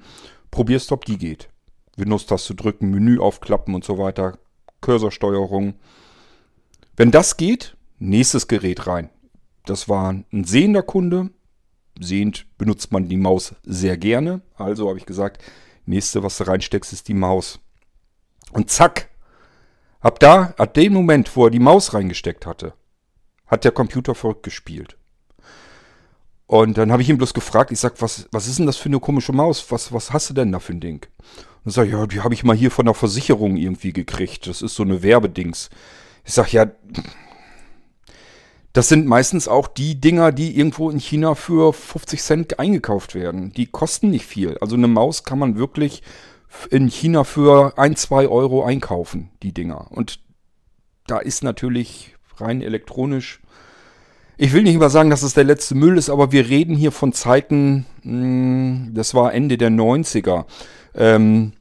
probierst, 0.50 0.93
ob 0.93 1.04
die 1.04 1.19
geht. 1.19 1.48
Windows-Taste 1.96 2.54
drücken, 2.54 2.90
Menü 2.90 3.19
aufklappen 3.19 3.75
und 3.75 3.84
so 3.84 3.98
weiter, 3.98 4.38
Cursorsteuerung. 4.81 5.75
Wenn 6.96 7.10
das 7.10 7.37
geht, 7.37 7.76
nächstes 7.98 8.48
Gerät 8.48 8.87
rein. 8.87 9.10
Das 9.64 9.88
war 9.88 10.12
ein 10.12 10.44
sehender 10.44 10.82
Kunde. 10.82 11.31
Sehend 11.98 12.46
benutzt 12.58 12.93
man 12.93 13.08
die 13.08 13.16
Maus 13.16 13.54
sehr 13.64 13.96
gerne. 13.96 14.43
Also 14.54 14.88
habe 14.88 14.98
ich 14.98 15.06
gesagt, 15.06 15.43
nächste, 15.87 16.22
was 16.22 16.38
du 16.38 16.44
reinsteckst, 16.44 16.93
ist 16.93 17.08
die 17.08 17.14
Maus. 17.14 17.58
Und 18.52 18.70
zack, 18.70 19.08
ab 20.00 20.20
da, 20.20 20.54
ab 20.58 20.75
dem 20.75 20.93
Moment, 20.93 21.34
wo 21.37 21.46
er 21.46 21.50
die 21.50 21.58
Maus 21.58 21.94
reingesteckt 21.94 22.46
hatte, 22.46 22.75
hat 23.46 23.64
der 23.64 23.72
Computer 23.72 24.14
verrückt 24.14 24.43
gespielt. 24.43 24.96
Und 26.46 26.78
dann 26.78 26.93
habe 26.93 27.02
ich 27.02 27.08
ihn 27.08 27.19
bloß 27.19 27.34
gefragt, 27.34 27.72
ich 27.72 27.81
sag, 27.81 28.00
was, 28.00 28.28
was 28.31 28.46
ist 28.46 28.58
denn 28.58 28.66
das 28.66 28.76
für 28.76 28.88
eine 28.88 29.00
komische 29.00 29.32
Maus? 29.32 29.70
Was, 29.70 29.93
was 29.93 30.12
hast 30.12 30.31
du 30.31 30.34
denn 30.34 30.52
da 30.52 30.60
für 30.60 30.72
ein 30.72 30.81
Ding? 30.81 31.06
Und 31.64 31.72
sag, 31.72 31.88
ja, 31.88 32.06
die 32.06 32.20
habe 32.20 32.34
ich 32.34 32.44
mal 32.44 32.56
hier 32.56 32.70
von 32.70 32.87
der 32.87 32.94
Versicherung 32.94 33.56
irgendwie 33.56 33.93
gekriegt. 33.93 34.46
Das 34.46 34.62
ist 34.62 34.76
so 34.76 34.84
eine 34.84 35.02
Werbedings. 35.02 35.70
Ich 36.25 36.34
sag, 36.34 36.52
ja, 36.52 36.66
das 38.72 38.88
sind 38.88 39.06
meistens 39.06 39.48
auch 39.48 39.66
die 39.66 40.00
Dinger, 40.00 40.31
die 40.32 40.56
irgendwo 40.56 40.90
in 40.90 41.00
China 41.00 41.34
für 41.34 41.72
50 41.72 42.22
Cent 42.22 42.58
eingekauft 42.60 43.14
werden. 43.14 43.52
Die 43.52 43.66
kosten 43.66 44.10
nicht 44.10 44.26
viel. 44.26 44.58
Also 44.58 44.76
eine 44.76 44.87
Maus 44.87 45.25
kann 45.25 45.38
man 45.38 45.56
wirklich 45.56 46.02
in 46.70 46.88
China 46.88 47.25
für 47.25 47.76
ein, 47.78 47.96
zwei 47.96 48.28
Euro 48.28 48.64
einkaufen, 48.64 49.31
die 49.43 49.52
Dinger. 49.52 49.90
Und 49.90 50.20
da 51.06 51.19
ist 51.19 51.43
natürlich 51.43 52.16
rein 52.41 52.62
elektronisch. 52.62 53.41
Ich 54.38 54.53
will 54.53 54.65
nicht 54.65 54.79
mal 54.79 54.91
sagen, 54.91 55.11
dass 55.11 55.23
es 55.23 55.35
der 55.35 55.44
letzte 55.44 55.75
Müll 55.75 55.97
ist, 55.97 56.11
aber 56.11 56.31
wir 56.31 56.49
reden 56.49 56.77
hier 56.77 56.93
von 56.93 57.12
Zeiten, 57.12 57.87
hm, 58.03 58.93
das 58.94 59.15
war 59.15 59.33
Ende 59.33 59.56
der 59.56 59.71
90er. 59.71 60.44
Ähm, 60.94 61.53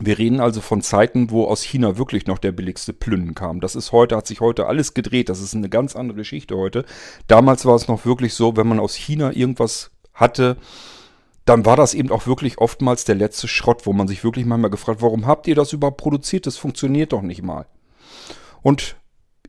wir 0.00 0.18
reden 0.18 0.40
also 0.40 0.60
von 0.60 0.82
Zeiten, 0.82 1.30
wo 1.30 1.46
aus 1.46 1.62
China 1.62 1.98
wirklich 1.98 2.26
noch 2.26 2.38
der 2.38 2.52
billigste 2.52 2.92
Plünnen 2.92 3.34
kam. 3.34 3.60
Das 3.60 3.74
ist 3.74 3.90
heute, 3.90 4.16
hat 4.16 4.26
sich 4.26 4.40
heute 4.40 4.66
alles 4.66 4.94
gedreht. 4.94 5.28
Das 5.28 5.40
ist 5.40 5.54
eine 5.54 5.68
ganz 5.68 5.96
andere 5.96 6.18
Geschichte 6.18 6.56
heute. 6.56 6.84
Damals 7.26 7.64
war 7.64 7.74
es 7.74 7.88
noch 7.88 8.04
wirklich 8.04 8.34
so, 8.34 8.56
wenn 8.56 8.68
man 8.68 8.80
aus 8.80 8.94
China 8.94 9.32
irgendwas 9.32 9.90
hatte, 10.12 10.56
dann 11.46 11.64
war 11.64 11.76
das 11.76 11.94
eben 11.94 12.10
auch 12.10 12.26
wirklich 12.26 12.58
oftmals 12.58 13.06
der 13.06 13.14
letzte 13.14 13.48
Schrott, 13.48 13.86
wo 13.86 13.94
man 13.94 14.06
sich 14.06 14.22
wirklich 14.22 14.44
manchmal 14.44 14.70
gefragt, 14.70 15.00
warum 15.00 15.26
habt 15.26 15.46
ihr 15.46 15.54
das 15.54 15.72
überhaupt 15.72 15.96
produziert? 15.96 16.46
Das 16.46 16.58
funktioniert 16.58 17.12
doch 17.12 17.22
nicht 17.22 17.42
mal. 17.42 17.66
Und 18.62 18.96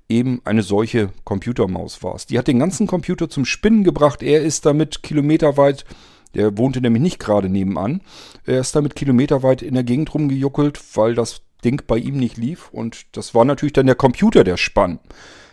eben 0.10 0.42
eine 0.44 0.63
solche 0.63 1.12
Computermaus 1.24 2.04
war 2.04 2.16
es. 2.16 2.25
Die 2.25 2.38
hat 2.38 2.48
den 2.48 2.60
ganzen 2.60 2.88
Computer 2.88 3.30
zum 3.30 3.46
Spinnen 3.46 3.84
gebracht. 3.84 4.24
Er 4.24 4.42
ist 4.42 4.66
damit 4.66 5.04
kilometerweit, 5.04 5.86
der 6.34 6.58
wohnte 6.58 6.82
nämlich 6.82 7.01
nicht 7.01 7.20
gerade 7.20 7.50
nebenan, 7.50 8.01
er 8.46 8.60
ist 8.60 8.75
damit 8.75 8.96
kilometerweit 8.96 9.62
in 9.62 9.75
der 9.75 9.84
Gegend 9.84 10.13
rumgejuckelt, 10.13 10.80
weil 10.96 11.16
das 11.16 11.42
Ding 11.63 11.82
bei 11.88 11.98
ihm 11.98 12.18
nicht 12.18 12.38
lief. 12.38 12.70
Und 12.72 13.06
das 13.16 13.34
war 13.36 13.46
natürlich 13.46 13.74
dann 13.74 13.86
der 13.86 13.96
Computer, 13.96 14.44
der 14.44 14.58
spann. 14.58 15.00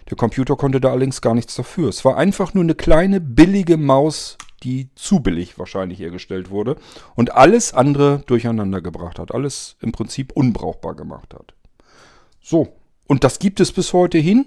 Der 0.08 0.16
Computer 0.16 0.56
konnte 0.56 0.80
da 0.80 0.90
allerdings 0.90 1.20
gar 1.20 1.34
nichts 1.34 1.54
dafür. 1.56 1.88
Es 1.88 2.04
war 2.04 2.16
einfach 2.16 2.54
nur 2.54 2.62
eine 2.62 2.74
kleine, 2.74 3.20
billige 3.20 3.76
Maus, 3.76 4.38
die 4.62 4.88
zu 4.94 5.20
billig 5.20 5.58
wahrscheinlich 5.58 5.98
hergestellt 5.98 6.50
wurde 6.50 6.76
und 7.14 7.34
alles 7.34 7.74
andere 7.74 8.22
durcheinander 8.26 8.80
gebracht 8.80 9.18
hat. 9.18 9.34
Alles 9.34 9.76
im 9.80 9.92
Prinzip 9.92 10.32
unbrauchbar 10.32 10.94
gemacht 10.94 11.34
hat. 11.34 11.54
So, 12.40 12.72
und 13.06 13.24
das 13.24 13.38
gibt 13.38 13.60
es 13.60 13.72
bis 13.72 13.92
heute 13.92 14.18
hin. 14.18 14.46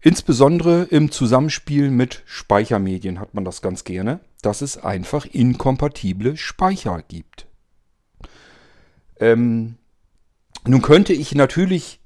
Insbesondere 0.00 0.82
im 0.90 1.12
Zusammenspiel 1.12 1.90
mit 1.90 2.22
Speichermedien 2.26 3.20
hat 3.20 3.34
man 3.34 3.44
das 3.44 3.62
ganz 3.62 3.84
gerne, 3.84 4.20
dass 4.42 4.60
es 4.60 4.76
einfach 4.76 5.26
inkompatible 5.26 6.36
Speicher 6.36 7.02
gibt. 7.06 7.46
Ähm, 9.20 9.76
nun 10.66 10.82
könnte 10.82 11.12
ich 11.12 11.34
natürlich 11.34 12.00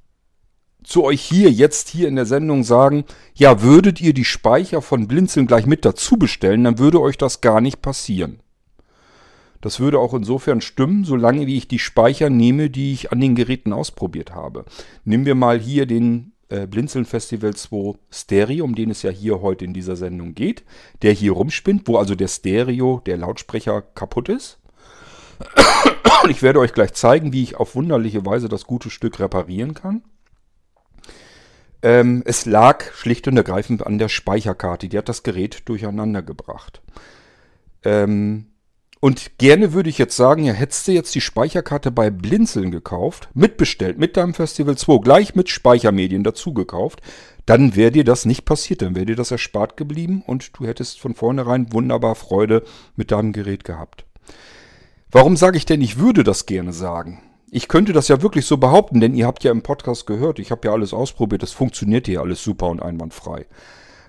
zu 0.85 1.02
euch 1.04 1.23
hier 1.23 1.50
jetzt 1.50 1.88
hier 1.88 2.06
in 2.06 2.16
der 2.16 2.26
Sendung 2.26 2.62
sagen, 2.62 3.04
ja, 3.35 3.62
würdet 3.62 4.00
ihr 4.00 4.14
die 4.14 4.25
Speicher 4.25 4.83
von 4.83 5.09
Blinzeln 5.09 5.47
gleich 5.47 5.66
mit 5.66 5.85
dazu 5.85 6.16
bestellen, 6.16 6.64
dann 6.64 6.78
würde 6.78 7.00
euch 7.00 7.18
das 7.18 7.40
gar 7.40 7.61
nicht 7.61 7.83
passieren. 7.83 8.40
Das 9.60 9.80
würde 9.80 9.98
auch 9.98 10.14
insofern 10.14 10.60
stimmen, 10.60 11.04
solange 11.04 11.46
wie 11.46 11.56
ich 11.56 11.68
die 11.68 11.78
Speicher 11.78 12.30
nehme, 12.30 12.70
die 12.70 12.92
ich 12.92 13.12
an 13.12 13.20
den 13.20 13.34
Geräten 13.34 13.72
ausprobiert 13.72 14.34
habe. 14.34 14.64
Nehmen 15.04 15.26
wir 15.26 15.34
mal 15.34 15.58
hier 15.58 15.86
den 15.86 16.32
äh, 16.48 16.66
Blinzeln 16.66 17.04
Festival 17.04 17.54
2 17.54 17.98
Stereo, 18.10 18.64
um 18.64 18.75
den 18.75 18.90
es 18.90 19.02
ja 19.02 19.10
hier 19.10 19.40
heute 19.40 19.64
in 19.64 19.75
dieser 19.75 19.96
Sendung 19.96 20.34
geht, 20.34 20.64
der 21.02 21.12
hier 21.12 21.32
rumspinnt, 21.32 21.88
wo 21.88 21.96
also 21.96 22.14
der 22.14 22.28
Stereo, 22.28 23.02
der 23.04 23.16
Lautsprecher 23.16 23.82
kaputt 23.82 24.28
ist. 24.28 24.58
Und 26.22 26.30
ich 26.30 26.42
werde 26.42 26.60
euch 26.60 26.72
gleich 26.72 26.94
zeigen, 26.94 27.32
wie 27.32 27.42
ich 27.42 27.56
auf 27.56 27.75
wunderliche 27.75 28.25
Weise 28.25 28.48
das 28.48 28.64
gute 28.64 28.90
Stück 28.90 29.18
reparieren 29.18 29.75
kann. 29.75 30.02
Ähm, 31.82 32.22
es 32.25 32.46
lag 32.46 32.92
schlicht 32.94 33.28
und 33.28 33.36
ergreifend 33.36 33.86
an 33.86 33.98
der 33.98 34.08
Speicherkarte. 34.08 34.88
Die 34.88 34.98
hat 34.98 35.08
das 35.08 35.22
Gerät 35.22 35.68
durcheinander 35.68 36.22
gebracht. 36.22 36.80
Ähm, 37.84 38.46
und 39.00 39.38
gerne 39.38 39.73
würde 39.73 39.91
ich 39.91 39.99
jetzt 39.99 40.17
sagen, 40.17 40.45
ja, 40.45 40.53
hättest 40.53 40.88
du 40.88 40.93
jetzt 40.93 41.15
die 41.15 41.21
Speicherkarte 41.21 41.91
bei 41.91 42.11
Blinzeln 42.11 42.71
gekauft, 42.71 43.29
mitbestellt, 43.35 43.99
mit 43.99 44.17
deinem 44.17 44.35
Festival 44.35 44.79
2, 44.79 44.99
gleich 45.03 45.35
mit 45.35 45.50
Speichermedien 45.50 46.25
dazu 46.25 46.55
gekauft, 46.55 47.03
dann 47.45 47.76
wäre 47.76 47.93
dir 47.93 48.05
das 48.05 48.25
nicht 48.25 48.45
passiert, 48.45 48.83
dann 48.83 48.97
wäre 48.97 49.07
dir 49.07 49.17
das 49.17 49.31
erspart 49.31 49.76
geblieben 49.76 50.23
und 50.26 50.59
du 50.59 50.67
hättest 50.67 50.99
von 50.99 51.15
vornherein 51.15 51.73
wunderbar 51.73 52.15
Freude 52.15 52.65
mit 52.97 53.12
deinem 53.12 53.33
Gerät 53.33 53.65
gehabt. 53.65 54.05
Warum 55.11 55.37
sage 55.37 55.57
ich 55.57 55.67
denn, 55.67 55.81
ich 55.83 55.99
würde 55.99 56.25
das 56.25 56.47
gerne 56.47 56.73
sagen? 56.73 57.23
Ich 57.50 57.69
könnte 57.69 57.93
das 57.93 58.09
ja 58.09 58.23
wirklich 58.23 58.45
so 58.47 58.57
behaupten, 58.57 59.00
denn 59.00 59.15
ihr 59.15 59.26
habt 59.26 59.45
ja 59.45 59.53
im 59.53 59.62
Podcast 59.62 60.07
gehört, 60.07 60.41
ich 60.41 60.50
habe 60.50 60.67
ja 60.67 60.73
alles 60.73 60.93
ausprobiert, 60.93 61.43
das 61.43 61.53
funktioniert 61.53 62.07
hier 62.07 62.21
alles 62.21 62.43
super 62.43 62.67
und 62.67 62.83
einwandfrei. 62.83 63.47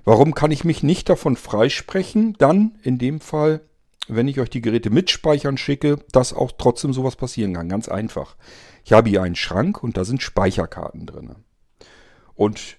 Warum 0.05 0.33
kann 0.33 0.51
ich 0.51 0.63
mich 0.63 0.81
nicht 0.81 1.09
davon 1.09 1.35
freisprechen, 1.35 2.35
dann 2.39 2.79
in 2.81 2.97
dem 2.97 3.19
Fall 3.19 3.61
wenn 4.07 4.27
ich 4.27 4.39
euch 4.39 4.49
die 4.49 4.61
Geräte 4.61 4.89
mit 4.89 5.09
Speichern 5.09 5.57
schicke, 5.57 5.97
dass 6.11 6.33
auch 6.33 6.51
trotzdem 6.57 6.93
sowas 6.93 7.15
passieren 7.15 7.53
kann. 7.53 7.69
Ganz 7.69 7.89
einfach. 7.89 8.35
Ich 8.83 8.93
habe 8.93 9.09
hier 9.09 9.21
einen 9.21 9.35
Schrank 9.35 9.83
und 9.83 9.97
da 9.97 10.05
sind 10.05 10.21
Speicherkarten 10.21 11.05
drin. 11.05 11.35
Und 12.35 12.77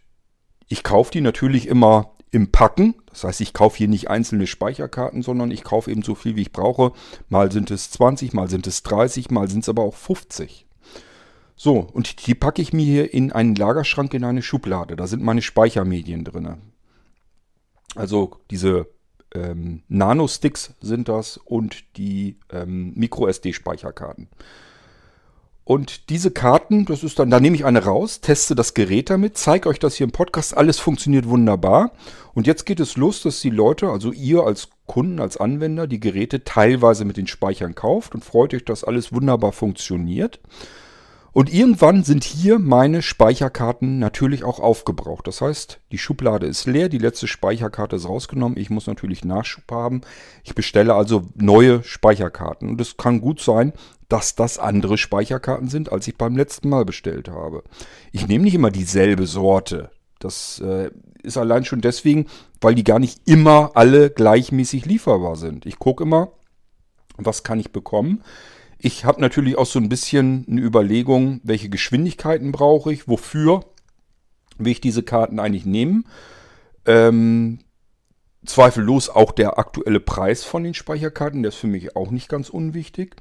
ich 0.69 0.83
kaufe 0.83 1.11
die 1.11 1.21
natürlich 1.21 1.67
immer 1.67 2.15
im 2.31 2.51
Packen. 2.51 2.95
Das 3.07 3.25
heißt, 3.25 3.41
ich 3.41 3.53
kaufe 3.53 3.79
hier 3.79 3.89
nicht 3.89 4.11
einzelne 4.11 4.47
Speicherkarten, 4.47 5.23
sondern 5.23 5.51
ich 5.51 5.65
kaufe 5.65 5.91
eben 5.91 6.03
so 6.03 6.15
viel, 6.15 6.37
wie 6.37 6.43
ich 6.43 6.53
brauche. 6.53 6.93
Mal 7.29 7.51
sind 7.53 7.71
es 7.71 7.91
20, 7.91 8.33
mal 8.33 8.49
sind 8.49 8.67
es 8.67 8.83
30, 8.83 9.31
mal 9.31 9.49
sind 9.49 9.61
es 9.61 9.69
aber 9.69 9.83
auch 9.83 9.95
50. 9.95 10.67
So, 11.57 11.79
und 11.81 12.27
die 12.27 12.35
packe 12.35 12.63
ich 12.63 12.73
mir 12.73 12.85
hier 12.85 13.13
in 13.13 13.33
einen 13.33 13.55
Lagerschrank 13.55 14.15
in 14.15 14.25
eine 14.25 14.43
Schublade. 14.43 14.95
Da 14.95 15.07
sind 15.07 15.23
meine 15.23 15.43
Speichermedien 15.43 16.25
drin. 16.25 16.59
Also 17.95 18.37
diese 18.51 18.87
ähm, 19.35 19.83
Nano-Sticks 19.89 20.75
sind 20.81 21.09
das 21.09 21.37
und 21.37 21.85
die 21.97 22.37
ähm, 22.53 22.93
Micro-SD-Speicherkarten. 22.95 24.29
Und 25.69 26.09
diese 26.09 26.31
Karten, 26.31 26.87
das 26.87 27.05
ist 27.05 27.19
dann, 27.19 27.29
da 27.29 27.41
nehme 27.41 27.55
ich 27.55 27.67
eine 27.67 27.85
raus, 27.85 28.23
teste 28.23 28.55
das 28.55 28.73
Gerät 28.73 29.11
damit, 29.11 29.37
zeige 29.37 29.69
euch 29.69 29.79
das 29.79 29.97
hier 29.97 30.07
im 30.07 30.13
Podcast, 30.13 30.57
alles 30.57 30.79
funktioniert 30.79 31.29
wunderbar. 31.29 31.93
Und 32.33 32.47
jetzt 32.47 32.65
geht 32.65 32.81
es 32.81 32.97
los, 32.97 33.21
dass 33.21 33.43
die 33.43 33.51
Leute, 33.51 33.91
also 33.91 34.11
ihr 34.11 34.45
als 34.45 34.71
Kunden, 34.87 35.21
als 35.21 35.37
Anwender, 35.37 35.87
die 35.87 36.01
Geräte 36.01 36.43
teilweise 36.43 37.05
mit 37.05 37.19
den 37.19 37.27
Speichern 37.27 37.75
kauft 37.75 38.15
und 38.15 38.25
freut 38.25 38.55
euch, 38.55 38.65
dass 38.65 38.83
alles 38.83 39.13
wunderbar 39.13 39.53
funktioniert. 39.53 40.41
Und 41.33 41.53
irgendwann 41.53 42.05
sind 42.05 42.25
hier 42.25 42.59
meine 42.59 43.03
Speicherkarten 43.03 43.99
natürlich 43.99 44.45
auch 44.45 44.61
aufgebraucht. 44.61 45.27
Das 45.27 45.41
heißt, 45.41 45.81
die 45.93 45.99
Schublade 45.99 46.47
ist 46.47 46.67
leer, 46.67 46.89
die 46.89 46.99
letzte 46.99 47.29
Speicherkarte 47.29 47.97
ist 47.97 48.09
rausgenommen. 48.09 48.59
Ich 48.59 48.71
muss 48.71 48.87
natürlich 48.87 49.25
Nachschub 49.25 49.71
haben. 49.71 50.01
Ich 50.43 50.55
bestelle 50.55 50.95
also 50.95 51.27
neue 51.35 51.85
Speicherkarten. 51.85 52.69
Und 52.71 52.81
es 52.81 52.97
kann 52.97 53.21
gut 53.21 53.41
sein, 53.41 53.73
dass 54.09 54.35
das 54.35 54.59
andere 54.59 54.97
Speicherkarten 54.97 55.69
sind, 55.69 55.93
als 55.93 56.09
ich 56.09 56.17
beim 56.17 56.37
letzten 56.37 56.71
Mal 56.71 56.85
bestellt 56.85 57.29
habe. 57.29 57.63
Ich 58.11 58.27
nehme 58.27 58.45
nicht 58.45 58.55
immer 58.55 58.71
dieselbe 58.71 59.27
Sorte. 59.27 59.91
Das 60.19 60.61
äh, 60.61 60.91
ist 61.23 61.37
allein 61.37 61.65
schon 61.65 61.81
deswegen, 61.81 62.27
weil 62.61 62.75
die 62.75 62.85
gar 62.85 62.99
nicht 62.99 63.21
immer 63.27 63.73
alle 63.75 64.11
gleichmäßig 64.11 64.87
lieferbar 64.87 65.37
sind. 65.37 65.67
Ich 65.67 65.79
gucke 65.79 66.03
immer, 66.03 66.33
was 67.17 67.43
kann 67.43 67.61
ich 67.61 67.71
bekommen. 67.71 68.23
Ich 68.79 69.05
habe 69.05 69.21
natürlich 69.21 69.59
auch 69.59 69.67
so 69.67 69.79
ein 69.81 69.89
bisschen 69.89 70.47
eine 70.49 70.61
Überlegung, 70.61 71.41
welche 71.43 71.69
Geschwindigkeiten 71.69 72.53
brauche 72.53 72.93
ich, 72.93 73.09
wofür 73.09 73.65
will 74.57 74.73
ich 74.73 74.81
diese 74.81 75.03
Karten 75.03 75.41
eigentlich 75.41 75.67
nehmen. 75.67 76.05
Ähm, 76.87 77.59
zweifellos 78.47 79.09
auch 79.09 79.33
der 79.33 79.59
aktuelle 79.59 80.01
Preis 80.01 80.45
von 80.45 80.63
den 80.63 80.75
Speicherkarten, 80.75 81.43
der 81.43 81.51
ist 81.51 81.57
für 81.59 81.67
mich 81.67 81.97
auch 81.97 82.11
nicht 82.11 82.29
ganz 82.29 82.49
unwichtig. 82.51 83.17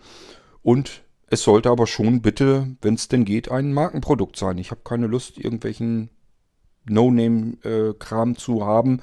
Und 0.62 1.04
es 1.30 1.44
sollte 1.44 1.70
aber 1.70 1.88
schon 1.88 2.22
bitte, 2.22 2.76
wenn 2.82 2.94
es 2.94 3.08
denn 3.08 3.26
geht, 3.26 3.50
ein 3.52 3.74
Markenprodukt 3.74 4.38
sein. 4.38 4.58
Ich 4.58 4.72
habe 4.72 4.82
keine 4.84 5.08
Lust, 5.08 5.38
irgendwelchen 5.38 6.10
No-Name-Kram 6.86 8.38
zu 8.38 8.66
haben. 8.66 9.02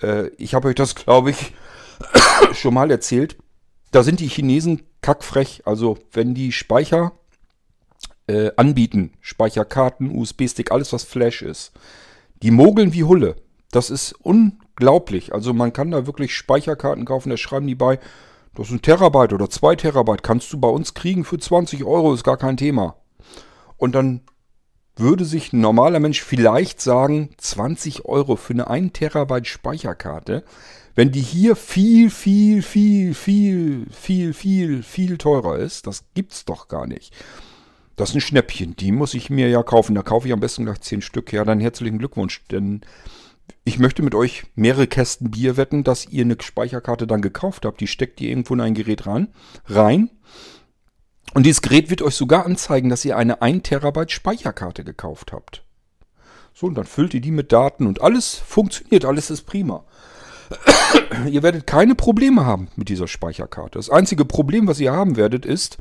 Äh, 0.00 0.28
ich 0.36 0.54
habe 0.54 0.68
euch 0.68 0.74
das, 0.74 0.94
glaube 0.94 1.30
ich, 1.30 1.54
schon 2.52 2.74
mal 2.74 2.90
erzählt. 2.90 3.36
Da 3.92 4.02
sind 4.02 4.20
die 4.20 4.28
Chinesen 4.28 4.82
kackfrech. 5.02 5.62
Also 5.64 5.98
wenn 6.10 6.34
die 6.34 6.50
Speicher 6.50 7.12
äh, 8.26 8.50
anbieten, 8.56 9.12
Speicherkarten, 9.20 10.10
USB-Stick, 10.10 10.72
alles 10.72 10.92
was 10.92 11.04
Flash 11.04 11.42
ist, 11.42 11.72
die 12.42 12.50
mogeln 12.50 12.92
wie 12.92 13.04
Hulle. 13.04 13.36
Das 13.70 13.90
ist 13.90 14.12
unglaublich. 14.12 15.32
Also 15.32 15.52
man 15.54 15.72
kann 15.72 15.90
da 15.90 16.06
wirklich 16.06 16.34
Speicherkarten 16.34 17.04
kaufen, 17.04 17.30
da 17.30 17.36
schreiben 17.36 17.66
die 17.66 17.74
bei, 17.74 17.98
das 18.54 18.66
ist 18.66 18.72
ein 18.72 18.82
Terabyte 18.82 19.32
oder 19.32 19.48
zwei 19.48 19.76
Terabyte, 19.76 20.22
kannst 20.22 20.52
du 20.52 20.60
bei 20.60 20.68
uns 20.68 20.94
kriegen 20.94 21.24
für 21.24 21.38
20 21.38 21.84
Euro, 21.84 22.12
ist 22.12 22.24
gar 22.24 22.36
kein 22.36 22.56
Thema. 22.56 22.96
Und 23.76 23.94
dann 23.94 24.22
würde 24.96 25.24
sich 25.24 25.52
ein 25.52 25.60
normaler 25.60 26.00
Mensch 26.00 26.22
vielleicht 26.22 26.80
sagen, 26.80 27.30
20 27.38 28.04
Euro 28.04 28.36
für 28.36 28.52
eine 28.52 28.68
1 28.68 28.92
Terabyte 28.92 29.46
Speicherkarte. 29.46 30.44
Wenn 30.94 31.10
die 31.10 31.20
hier 31.20 31.56
viel, 31.56 32.10
viel, 32.10 32.62
viel, 32.62 33.14
viel, 33.14 33.86
viel, 33.90 34.34
viel, 34.34 34.82
viel 34.82 35.18
teurer 35.18 35.58
ist, 35.58 35.86
das 35.86 36.04
gibt's 36.14 36.44
doch 36.44 36.68
gar 36.68 36.86
nicht. 36.86 37.14
Das 37.96 38.10
ist 38.10 38.16
ein 38.16 38.20
Schnäppchen, 38.20 38.76
die 38.76 38.92
muss 38.92 39.14
ich 39.14 39.30
mir 39.30 39.48
ja 39.48 39.62
kaufen. 39.62 39.94
Da 39.94 40.02
kaufe 40.02 40.26
ich 40.26 40.32
am 40.32 40.40
besten 40.40 40.64
gleich 40.64 40.80
10 40.80 41.02
Stück. 41.02 41.32
Ja, 41.32 41.44
dann 41.44 41.60
herzlichen 41.60 41.98
Glückwunsch, 41.98 42.44
denn 42.50 42.82
ich 43.64 43.78
möchte 43.78 44.02
mit 44.02 44.14
euch 44.14 44.44
mehrere 44.54 44.86
Kästen 44.86 45.30
Bier 45.30 45.56
wetten, 45.56 45.84
dass 45.84 46.06
ihr 46.08 46.24
eine 46.24 46.36
Speicherkarte 46.40 47.06
dann 47.06 47.22
gekauft 47.22 47.64
habt. 47.64 47.80
Die 47.80 47.86
steckt 47.86 48.20
ihr 48.20 48.30
irgendwo 48.30 48.54
in 48.54 48.60
ein 48.60 48.74
Gerät 48.74 49.06
ran, 49.06 49.28
rein. 49.66 50.10
Und 51.34 51.46
dieses 51.46 51.62
Gerät 51.62 51.88
wird 51.88 52.02
euch 52.02 52.14
sogar 52.14 52.44
anzeigen, 52.44 52.90
dass 52.90 53.04
ihr 53.04 53.16
eine 53.16 53.40
1 53.40 53.62
Terabyte 53.62 54.10
Speicherkarte 54.10 54.84
gekauft 54.84 55.32
habt. 55.32 55.64
So, 56.54 56.66
und 56.66 56.74
dann 56.74 56.84
füllt 56.84 57.14
ihr 57.14 57.20
die 57.20 57.30
mit 57.30 57.52
Daten 57.52 57.86
und 57.86 58.02
alles 58.02 58.34
funktioniert, 58.34 59.04
alles 59.04 59.30
ist 59.30 59.42
prima. 59.42 59.84
ihr 61.28 61.42
werdet 61.42 61.66
keine 61.66 61.94
Probleme 61.94 62.44
haben 62.44 62.68
mit 62.76 62.88
dieser 62.88 63.08
Speicherkarte. 63.08 63.78
Das 63.78 63.90
einzige 63.90 64.24
Problem, 64.24 64.66
was 64.66 64.80
ihr 64.80 64.92
haben 64.92 65.16
werdet, 65.16 65.46
ist, 65.46 65.78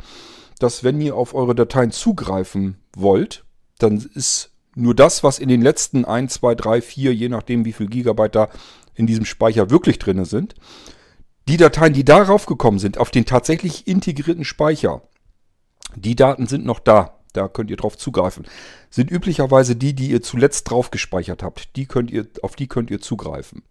dass 0.60 0.84
wenn 0.84 1.02
ihr 1.02 1.16
auf 1.16 1.34
eure 1.34 1.56
Dateien 1.56 1.92
zugreifen 1.92 2.78
wollt, 2.96 3.46
dann 3.80 3.98
ist 4.14 4.52
nur 4.76 4.96
das, 4.96 5.24
was 5.24 5.40
in 5.40 5.50
den 5.50 5.62
letzten 5.62 6.06
1, 6.06 6.34
2, 6.34 6.56
3, 6.56 6.82
4, 6.82 7.14
je 7.14 7.30
nachdem 7.30 7.66
wie 7.66 7.74
viel 7.74 7.88
Gigabyte 7.88 8.36
da 8.36 8.50
in 8.96 9.08
diesem 9.08 9.26
Speicher 9.26 9.70
wirklich 9.70 10.00
drin 10.00 10.24
sind, 10.26 10.56
die 11.48 11.58
Dateien, 11.58 11.94
die 11.94 12.06
darauf 12.06 12.46
gekommen 12.46 12.80
sind, 12.80 12.98
auf 12.98 13.12
den 13.12 13.26
tatsächlich 13.26 13.88
integrierten 13.88 14.46
Speicher, 14.46 15.02
die 15.96 16.16
Daten 16.16 16.48
sind 16.48 16.66
noch 16.66 16.80
da. 16.80 17.18
Da 17.34 17.48
könnt 17.48 17.72
ihr 17.72 17.78
drauf 17.78 17.98
zugreifen. 17.98 18.46
Sind 18.90 19.10
üblicherweise 19.10 19.76
die, 19.76 19.94
die 19.94 20.12
ihr 20.12 20.22
zuletzt 20.22 20.70
drauf 20.70 20.92
gespeichert 20.92 21.44
habt. 21.44 21.76
Die 21.78 21.86
könnt 21.86 22.12
ihr, 22.12 22.28
auf 22.42 22.56
die 22.56 22.68
könnt 22.68 22.92
ihr 22.92 23.00
zugreifen. 23.00 23.64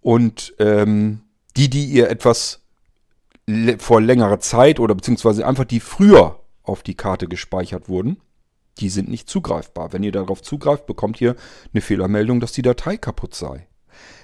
Und 0.00 0.54
ähm, 0.58 1.22
die, 1.56 1.68
die 1.68 1.86
ihr 1.86 2.08
etwas 2.08 2.62
vor 3.78 4.00
längerer 4.00 4.40
Zeit 4.40 4.80
oder 4.80 4.94
beziehungsweise 4.94 5.46
einfach 5.46 5.64
die 5.64 5.80
früher 5.80 6.40
auf 6.62 6.82
die 6.82 6.94
Karte 6.94 7.26
gespeichert 7.26 7.88
wurden, 7.88 8.20
die 8.78 8.88
sind 8.88 9.08
nicht 9.08 9.28
zugreifbar. 9.28 9.92
Wenn 9.92 10.02
ihr 10.02 10.12
darauf 10.12 10.42
zugreift, 10.42 10.86
bekommt 10.86 11.20
ihr 11.20 11.36
eine 11.72 11.80
Fehlermeldung, 11.80 12.40
dass 12.40 12.52
die 12.52 12.62
Datei 12.62 12.96
kaputt 12.96 13.34
sei. 13.34 13.66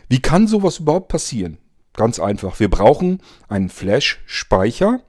Wie 0.08 0.20
kann 0.20 0.46
sowas 0.46 0.78
überhaupt 0.78 1.08
passieren? 1.08 1.58
Ganz 1.92 2.20
einfach. 2.20 2.60
Wir 2.60 2.70
brauchen 2.70 3.20
einen 3.48 3.68
Flash-Speicher 3.68 5.00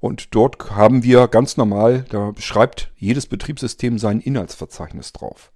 und 0.00 0.34
dort 0.34 0.72
haben 0.72 1.02
wir 1.02 1.28
ganz 1.28 1.56
normal, 1.56 2.04
da 2.10 2.32
beschreibt 2.32 2.92
jedes 2.96 3.26
Betriebssystem 3.26 3.98
sein 3.98 4.20
Inhaltsverzeichnis 4.20 5.12
drauf. 5.12 5.52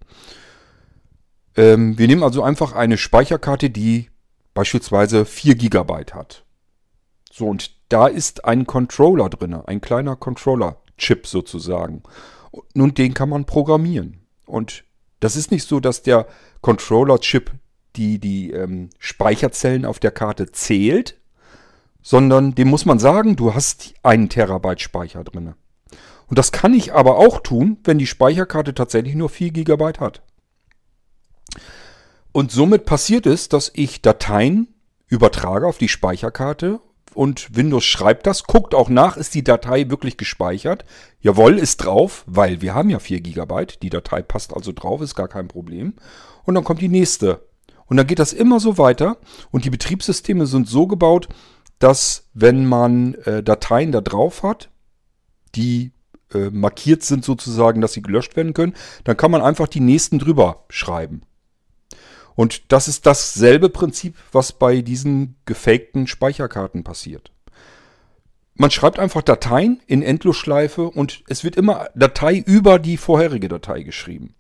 Ähm, 1.57 1.99
wir 1.99 2.07
nehmen 2.07 2.23
also 2.23 2.43
einfach 2.43 2.73
eine 2.73 2.97
Speicherkarte, 2.97 3.71
die 3.71 4.09
beispielsweise 4.59 5.25
4 5.25 5.55
GB 5.55 5.93
hat. 6.15 6.45
So, 7.31 7.47
und 7.47 7.77
da 7.91 8.09
ist 8.09 8.45
ein 8.45 8.67
Controller 8.67 9.29
drin, 9.29 9.55
ein 9.55 9.81
kleiner 9.81 10.17
Controller-Chip 10.17 11.29
sozusagen. 11.29 12.03
Nun, 12.75 12.93
den 12.93 13.15
kann 13.15 13.29
man 13.29 13.45
programmieren. 13.45 14.27
Und 14.47 14.83
das 15.21 15.37
ist 15.37 15.53
nicht 15.53 15.63
so, 15.63 15.79
dass 15.79 16.03
der 16.03 16.27
Controller-Chip 16.61 17.53
die, 17.95 18.19
die 18.19 18.51
ähm, 18.51 18.91
Speicherzellen 18.99 19.85
auf 19.85 20.01
der 20.01 20.11
Karte 20.11 20.51
zählt, 20.51 21.21
sondern 22.03 22.57
dem 22.57 22.67
muss 22.67 22.85
man 22.85 22.99
sagen, 22.99 23.37
du 23.37 23.55
hast 23.55 23.95
einen 24.03 24.29
Terabyte 24.29 24.81
Speicher 24.81 25.23
drin. 25.23 25.55
Und 26.27 26.37
das 26.37 26.51
kann 26.51 26.75
ich 26.75 26.93
aber 26.93 27.19
auch 27.19 27.43
tun, 27.43 27.79
wenn 27.85 27.99
die 27.99 28.09
Speicherkarte 28.09 28.75
tatsächlich 28.75 29.15
nur 29.15 29.29
4 29.29 29.53
GB 29.53 29.93
hat. 30.01 30.23
Und 32.39 32.53
somit 32.53 32.85
passiert 32.85 33.27
es, 33.27 33.49
dass 33.49 33.73
ich 33.75 34.01
Dateien 34.01 34.69
übertrage 35.09 35.67
auf 35.67 35.77
die 35.77 35.89
Speicherkarte 35.89 36.79
und 37.13 37.57
Windows 37.57 37.85
schreibt 37.85 38.29
das, 38.29 38.45
guckt 38.45 38.77
auch 38.77 38.89
nach, 38.89 39.17
ist 39.17 39.35
die 39.35 39.43
Datei 39.43 39.91
wirklich 39.91 40.17
gespeichert. 40.17 40.85
Jawohl, 41.21 41.59
ist 41.59 41.79
drauf, 41.79 42.23
weil 42.29 42.61
wir 42.61 42.77
haben 42.77 42.91
ja 42.91 43.01
4 43.01 43.23
GB. 43.23 43.67
Die 43.83 43.91
Datei 43.91 44.23
passt 44.23 44.55
also 44.55 44.71
drauf, 44.71 45.01
ist 45.01 45.17
gar 45.17 45.27
kein 45.27 45.49
Problem. 45.49 45.95
Und 46.45 46.55
dann 46.55 46.63
kommt 46.63 46.81
die 46.81 46.89
nächste. 46.89 47.45
Und 47.87 47.97
dann 47.97 48.07
geht 48.07 48.21
das 48.21 48.33
immer 48.33 48.61
so 48.61 48.79
weiter. 48.79 49.17
Und 49.51 49.65
die 49.65 49.71
Betriebssysteme 49.71 50.47
sind 50.47 50.69
so 50.69 50.87
gebaut, 50.87 51.29
dass 51.81 52.29
wenn 52.35 52.67
man 52.67 53.15
äh, 53.15 53.43
Dateien 53.43 53.91
da 53.91 54.01
drauf 54.01 54.45
hat, 54.45 54.71
die 55.57 55.91
äh, 56.33 56.51
markiert 56.51 57.03
sind 57.03 57.25
sozusagen, 57.25 57.81
dass 57.81 57.95
sie 57.95 58.03
gelöscht 58.03 58.37
werden 58.37 58.55
können, 58.55 58.77
dann 59.03 59.17
kann 59.17 59.33
man 59.33 59.43
einfach 59.43 59.67
die 59.67 59.81
nächsten 59.81 60.21
drüber 60.21 60.67
schreiben. 60.69 61.23
Und 62.39 62.71
das 62.71 62.87
ist 62.87 63.05
dasselbe 63.05 63.69
Prinzip, 63.69 64.15
was 64.31 64.53
bei 64.53 64.81
diesen 64.81 65.35
gefakten 65.45 66.07
Speicherkarten 66.07 66.85
passiert. 66.85 67.33
Man 68.61 68.73
schreibt 68.73 68.99
einfach 68.99 69.23
Dateien 69.23 69.81
in 69.87 70.03
Endlosschleife 70.03 70.91
und 70.91 71.23
es 71.29 71.45
wird 71.45 71.55
immer 71.55 71.87
Datei 71.95 72.43
über 72.45 72.81
die 72.81 72.97
vorherige 72.97 73.49
Datei 73.49 73.83
geschrieben. 73.83 74.35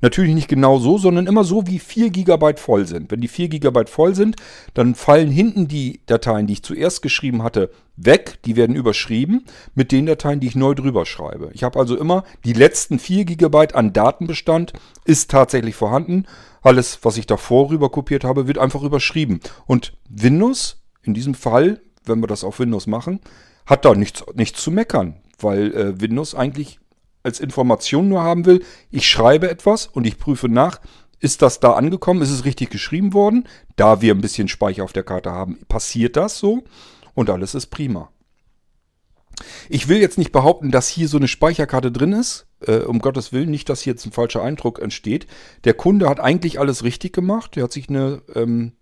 Natürlich 0.00 0.34
nicht 0.34 0.48
genau 0.48 0.80
so, 0.80 0.98
sondern 0.98 1.28
immer 1.28 1.44
so, 1.44 1.68
wie 1.68 1.78
4 1.78 2.10
GB 2.10 2.56
voll 2.56 2.84
sind. 2.84 3.12
Wenn 3.12 3.20
die 3.20 3.28
4 3.28 3.48
GB 3.48 3.86
voll 3.86 4.16
sind, 4.16 4.34
dann 4.74 4.96
fallen 4.96 5.30
hinten 5.30 5.68
die 5.68 6.00
Dateien, 6.06 6.48
die 6.48 6.54
ich 6.54 6.64
zuerst 6.64 7.00
geschrieben 7.00 7.44
hatte, 7.44 7.70
weg. 7.94 8.40
Die 8.44 8.56
werden 8.56 8.74
überschrieben 8.74 9.44
mit 9.76 9.92
den 9.92 10.06
Dateien, 10.06 10.40
die 10.40 10.48
ich 10.48 10.56
neu 10.56 10.74
drüber 10.74 11.06
schreibe. 11.06 11.50
Ich 11.52 11.62
habe 11.62 11.78
also 11.78 11.96
immer 11.96 12.24
die 12.44 12.54
letzten 12.54 12.98
4 12.98 13.24
GB 13.24 13.74
an 13.74 13.92
Datenbestand 13.92 14.72
ist 15.04 15.30
tatsächlich 15.30 15.76
vorhanden. 15.76 16.26
Alles, 16.62 16.98
was 17.02 17.18
ich 17.18 17.26
davor 17.26 17.70
rüber 17.70 17.90
kopiert 17.90 18.24
habe, 18.24 18.48
wird 18.48 18.58
einfach 18.58 18.82
überschrieben. 18.82 19.38
Und 19.66 19.92
Windows, 20.08 20.82
in 21.04 21.14
diesem 21.14 21.34
Fall, 21.34 21.82
wenn 22.04 22.20
wir 22.20 22.26
das 22.26 22.42
auf 22.42 22.58
Windows 22.58 22.88
machen, 22.88 23.20
hat 23.70 23.84
da 23.84 23.94
nichts, 23.94 24.24
nichts 24.34 24.62
zu 24.62 24.70
meckern, 24.70 25.14
weil 25.38 25.72
äh, 25.72 26.00
Windows 26.00 26.34
eigentlich 26.34 26.80
als 27.22 27.38
Information 27.38 28.08
nur 28.08 28.22
haben 28.22 28.44
will, 28.44 28.64
ich 28.90 29.08
schreibe 29.08 29.48
etwas 29.48 29.86
und 29.86 30.06
ich 30.06 30.18
prüfe 30.18 30.48
nach, 30.48 30.80
ist 31.20 31.42
das 31.42 31.60
da 31.60 31.74
angekommen, 31.74 32.22
ist 32.22 32.30
es 32.30 32.44
richtig 32.44 32.70
geschrieben 32.70 33.12
worden? 33.12 33.46
Da 33.76 34.00
wir 34.00 34.14
ein 34.14 34.22
bisschen 34.22 34.48
Speicher 34.48 34.84
auf 34.84 34.92
der 34.92 35.02
Karte 35.02 35.30
haben, 35.30 35.58
passiert 35.68 36.16
das 36.16 36.38
so 36.38 36.64
und 37.14 37.30
alles 37.30 37.54
ist 37.54 37.66
prima. 37.66 38.10
Ich 39.68 39.88
will 39.88 39.98
jetzt 39.98 40.18
nicht 40.18 40.32
behaupten, 40.32 40.70
dass 40.70 40.88
hier 40.88 41.08
so 41.08 41.16
eine 41.16 41.28
Speicherkarte 41.28 41.92
drin 41.92 42.12
ist. 42.12 42.46
Äh, 42.66 42.80
um 42.80 42.98
Gottes 42.98 43.32
Willen, 43.32 43.50
nicht, 43.50 43.68
dass 43.68 43.80
hier 43.80 43.92
jetzt 43.92 44.04
ein 44.04 44.12
falscher 44.12 44.42
Eindruck 44.42 44.80
entsteht. 44.80 45.26
Der 45.64 45.74
Kunde 45.74 46.08
hat 46.08 46.20
eigentlich 46.20 46.58
alles 46.58 46.84
richtig 46.84 47.12
gemacht. 47.14 47.56
Er 47.56 47.64
hat 47.64 47.72
sich 47.72 47.88
eine 47.88 48.22
ähm, 48.34 48.72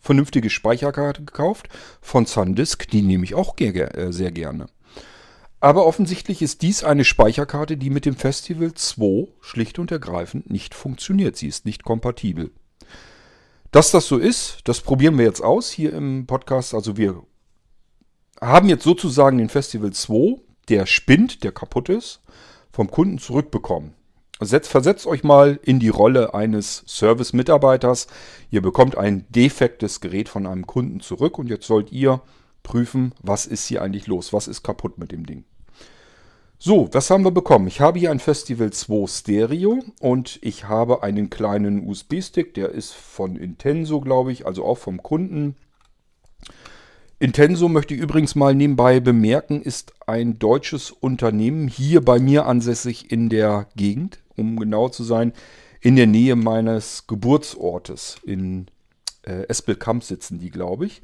vernünftige 0.00 0.50
Speicherkarte 0.50 1.24
gekauft 1.24 1.68
von 2.00 2.26
SanDisk. 2.26 2.88
Die 2.90 3.02
nehme 3.02 3.24
ich 3.24 3.34
auch 3.34 3.58
äh, 3.58 4.12
sehr 4.12 4.30
gerne. 4.30 4.66
Aber 5.60 5.86
offensichtlich 5.86 6.40
ist 6.40 6.62
dies 6.62 6.84
eine 6.84 7.04
Speicherkarte, 7.04 7.76
die 7.76 7.90
mit 7.90 8.06
dem 8.06 8.14
Festival 8.14 8.74
2 8.74 9.28
schlicht 9.40 9.78
und 9.78 9.90
ergreifend 9.90 10.50
nicht 10.50 10.74
funktioniert. 10.74 11.36
Sie 11.36 11.48
ist 11.48 11.66
nicht 11.66 11.82
kompatibel. 11.82 12.52
Dass 13.72 13.90
das 13.90 14.06
so 14.06 14.18
ist, 14.18 14.60
das 14.64 14.80
probieren 14.80 15.18
wir 15.18 15.24
jetzt 15.24 15.42
aus 15.42 15.70
hier 15.70 15.92
im 15.92 16.26
Podcast. 16.26 16.74
Also 16.74 16.96
wir 16.96 17.22
haben 18.40 18.68
jetzt 18.68 18.84
sozusagen 18.84 19.38
den 19.38 19.48
Festival 19.48 19.92
2, 19.92 20.40
der 20.68 20.86
spinnt, 20.86 21.42
der 21.42 21.52
kaputt 21.52 21.88
ist, 21.88 22.20
vom 22.72 22.90
Kunden 22.90 23.18
zurückbekommen. 23.18 23.94
Setzt, 24.40 24.70
versetzt 24.70 25.06
euch 25.06 25.24
mal 25.24 25.58
in 25.62 25.80
die 25.80 25.88
Rolle 25.88 26.32
eines 26.32 26.84
Service-Mitarbeiters. 26.86 28.06
Ihr 28.50 28.62
bekommt 28.62 28.96
ein 28.96 29.26
defektes 29.30 30.00
Gerät 30.00 30.28
von 30.28 30.46
einem 30.46 30.66
Kunden 30.66 31.00
zurück 31.00 31.38
und 31.38 31.48
jetzt 31.48 31.66
sollt 31.66 31.90
ihr 31.90 32.20
prüfen, 32.62 33.12
was 33.20 33.46
ist 33.46 33.66
hier 33.66 33.82
eigentlich 33.82 34.06
los, 34.06 34.32
was 34.32 34.46
ist 34.46 34.62
kaputt 34.62 34.98
mit 34.98 35.10
dem 35.10 35.26
Ding. 35.26 35.44
So, 36.60 36.88
was 36.92 37.08
haben 37.10 37.24
wir 37.24 37.30
bekommen? 37.30 37.68
Ich 37.68 37.80
habe 37.80 37.98
hier 37.98 38.10
ein 38.10 38.18
Festival 38.18 38.72
2 38.72 39.06
Stereo 39.06 39.82
und 40.00 40.38
ich 40.42 40.64
habe 40.64 41.02
einen 41.02 41.30
kleinen 41.30 41.88
USB-Stick, 41.88 42.54
der 42.54 42.70
ist 42.70 42.92
von 42.92 43.36
Intenso, 43.36 44.00
glaube 44.00 44.32
ich, 44.32 44.44
also 44.44 44.64
auch 44.64 44.78
vom 44.78 45.02
Kunden. 45.02 45.56
Intenso 47.20 47.68
möchte 47.68 47.94
ich 47.94 48.00
übrigens 48.00 48.34
mal 48.34 48.54
nebenbei 48.54 49.00
bemerken, 49.00 49.62
ist 49.62 49.92
ein 50.06 50.38
deutsches 50.38 50.90
Unternehmen, 50.90 51.66
hier 51.66 52.04
bei 52.04 52.20
mir 52.20 52.46
ansässig 52.46 53.10
in 53.10 53.28
der 53.28 53.66
Gegend, 53.74 54.18
um 54.38 54.58
genau 54.58 54.88
zu 54.88 55.04
sein, 55.04 55.32
in 55.80 55.96
der 55.96 56.06
Nähe 56.06 56.36
meines 56.36 57.06
Geburtsortes. 57.06 58.16
In 58.24 58.66
äh, 59.22 59.46
Espelkamp 59.48 60.02
sitzen 60.02 60.38
die, 60.38 60.50
glaube 60.50 60.86
ich. 60.86 61.02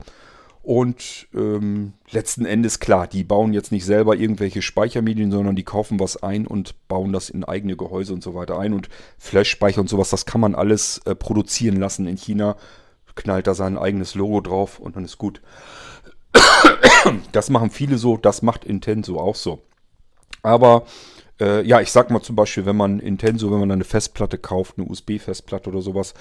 Und 0.62 1.28
ähm, 1.34 1.92
letzten 2.10 2.46
Endes, 2.46 2.80
klar, 2.80 3.06
die 3.06 3.22
bauen 3.22 3.52
jetzt 3.52 3.70
nicht 3.70 3.84
selber 3.84 4.16
irgendwelche 4.16 4.62
Speichermedien, 4.62 5.30
sondern 5.30 5.56
die 5.56 5.62
kaufen 5.62 6.00
was 6.00 6.22
ein 6.22 6.46
und 6.46 6.88
bauen 6.88 7.12
das 7.12 7.28
in 7.28 7.44
eigene 7.44 7.76
Gehäuse 7.76 8.14
und 8.14 8.22
so 8.22 8.34
weiter 8.34 8.58
ein. 8.58 8.72
Und 8.72 8.88
Flash-Speicher 9.18 9.82
und 9.82 9.90
sowas, 9.90 10.08
das 10.08 10.24
kann 10.24 10.40
man 10.40 10.54
alles 10.54 11.02
äh, 11.04 11.14
produzieren 11.14 11.76
lassen 11.76 12.06
in 12.06 12.16
China. 12.16 12.56
Knallt 13.14 13.46
da 13.46 13.54
sein 13.54 13.76
eigenes 13.76 14.14
Logo 14.14 14.40
drauf 14.40 14.78
und 14.78 14.96
dann 14.96 15.04
ist 15.04 15.18
gut. 15.18 15.40
Das 17.32 17.50
machen 17.50 17.70
viele 17.70 17.98
so, 17.98 18.16
das 18.16 18.42
macht 18.42 18.64
Intenso 18.64 19.20
auch 19.20 19.36
so. 19.36 19.60
Aber 20.42 20.86
äh, 21.40 21.66
ja, 21.66 21.80
ich 21.80 21.90
sag 21.90 22.10
mal 22.10 22.22
zum 22.22 22.36
Beispiel, 22.36 22.66
wenn 22.66 22.76
man 22.76 23.00
Intenso, 23.00 23.50
wenn 23.50 23.60
man 23.60 23.72
eine 23.72 23.84
Festplatte 23.84 24.38
kauft, 24.38 24.78
eine 24.78 24.86
USB-Festplatte 24.86 25.70
oder 25.70 25.82
sowas, 25.82 26.14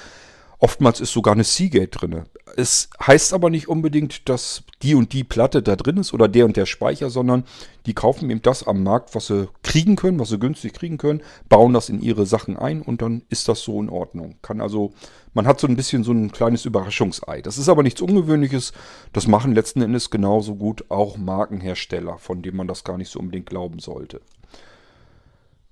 Oftmals 0.64 1.02
ist 1.02 1.12
sogar 1.12 1.34
eine 1.34 1.44
Seagate 1.44 1.90
drin. 1.90 2.24
Es 2.56 2.90
heißt 3.06 3.34
aber 3.34 3.50
nicht 3.50 3.68
unbedingt, 3.68 4.30
dass 4.30 4.64
die 4.82 4.96
und 4.96 5.12
die 5.12 5.26
Platte 5.26 5.62
da 5.62 5.76
drin 5.76 5.98
ist 5.98 6.14
oder 6.14 6.30
der 6.30 6.46
und 6.46 6.56
der 6.56 6.66
Speicher, 6.66 7.10
sondern 7.10 7.44
die 7.86 7.94
kaufen 7.94 8.30
eben 8.30 8.42
das 8.42 8.66
am 8.66 8.82
Markt, 8.82 9.14
was 9.14 9.28
sie 9.28 9.50
kriegen 9.64 9.98
können, 9.98 10.20
was 10.20 10.30
sie 10.30 10.40
günstig 10.40 10.72
kriegen 10.72 10.98
können, 10.98 11.22
bauen 11.50 11.74
das 11.74 11.90
in 11.90 12.02
ihre 12.02 12.26
Sachen 12.26 12.56
ein 12.56 12.82
und 12.82 13.02
dann 13.02 13.24
ist 13.28 13.50
das 13.50 13.60
so 13.60 13.78
in 13.82 13.90
Ordnung. 13.90 14.36
Kann 14.42 14.62
also, 14.62 14.94
man 15.34 15.48
hat 15.48 15.60
so 15.60 15.68
ein 15.68 15.76
bisschen 15.76 16.06
so 16.06 16.14
ein 16.14 16.32
kleines 16.32 16.64
Überraschungsei. 16.64 17.42
Das 17.42 17.58
ist 17.58 17.68
aber 17.68 17.84
nichts 17.84 18.00
Ungewöhnliches. 18.00 18.72
Das 19.12 19.28
machen 19.28 19.54
letzten 19.54 19.82
Endes 19.82 20.12
genauso 20.12 20.56
gut 20.56 20.86
auch 20.88 21.18
Markenhersteller, 21.18 22.20
von 22.20 22.42
denen 22.42 22.56
man 22.56 22.70
das 22.70 22.86
gar 22.86 22.98
nicht 22.98 23.12
so 23.12 23.20
unbedingt 23.20 23.48
glauben 23.48 23.80
sollte. 23.80 24.22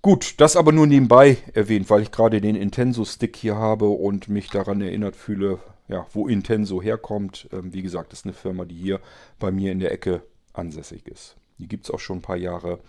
Gut, 0.02 0.42
das 0.42 0.56
aber 0.56 0.72
nur 0.72 0.88
nebenbei 0.88 1.38
erwähnt, 1.54 1.88
weil 1.92 2.02
ich 2.02 2.12
gerade 2.12 2.42
den 2.42 2.56
Intenso-Stick 2.56 3.36
hier 3.36 3.56
habe 3.56 3.86
und 3.86 4.30
mich 4.30 4.50
daran 4.50 4.82
erinnert 4.82 5.16
fühle, 5.16 5.60
ja, 5.88 6.08
wo 6.12 6.28
Intenso 6.28 6.82
herkommt. 6.82 7.48
Ähm, 7.52 7.72
wie 7.72 7.84
gesagt, 7.84 8.12
das 8.12 8.22
ist 8.22 8.26
eine 8.26 8.34
Firma, 8.34 8.66
die 8.66 8.76
hier 8.76 9.00
bei 9.38 9.52
mir 9.52 9.72
in 9.72 9.80
der 9.80 9.92
Ecke 9.92 10.24
ansässig 10.54 11.08
ist. 11.08 11.36
Die 11.60 11.68
gibt 11.68 11.86
es 11.86 11.92
auch 11.92 12.00
schon 12.00 12.18
ein 12.18 12.24
paar 12.24 12.38
Jahre. 12.38 12.80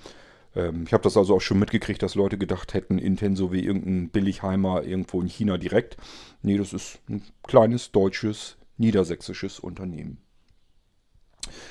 Ähm, 0.56 0.84
ich 0.86 0.94
habe 0.94 1.02
das 1.02 1.18
also 1.18 1.36
auch 1.36 1.40
schon 1.42 1.58
mitgekriegt, 1.58 2.02
dass 2.02 2.14
Leute 2.14 2.38
gedacht 2.38 2.72
hätten, 2.72 2.98
Intenso 2.98 3.52
wie 3.52 3.62
irgendein 3.62 4.08
Billigheimer 4.08 4.82
irgendwo 4.82 5.20
in 5.20 5.28
China 5.28 5.58
direkt. 5.58 5.98
Nee, 6.40 6.56
das 6.56 6.72
ist 6.72 6.98
ein 7.10 7.22
kleines 7.42 7.92
deutsches, 7.92 8.56
niedersächsisches 8.78 9.60
Unternehmen. 9.60 10.16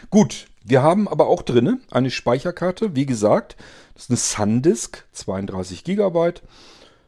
Gut, 0.09 0.47
wir 0.63 0.83
haben 0.83 1.07
aber 1.07 1.27
auch 1.27 1.41
drin 1.41 1.81
eine 1.91 2.11
Speicherkarte. 2.11 2.95
Wie 2.95 3.05
gesagt, 3.05 3.55
das 3.93 4.03
ist 4.03 4.09
eine 4.09 4.17
SanDisk, 4.17 5.05
32 5.11 5.83
GB. 5.83 6.33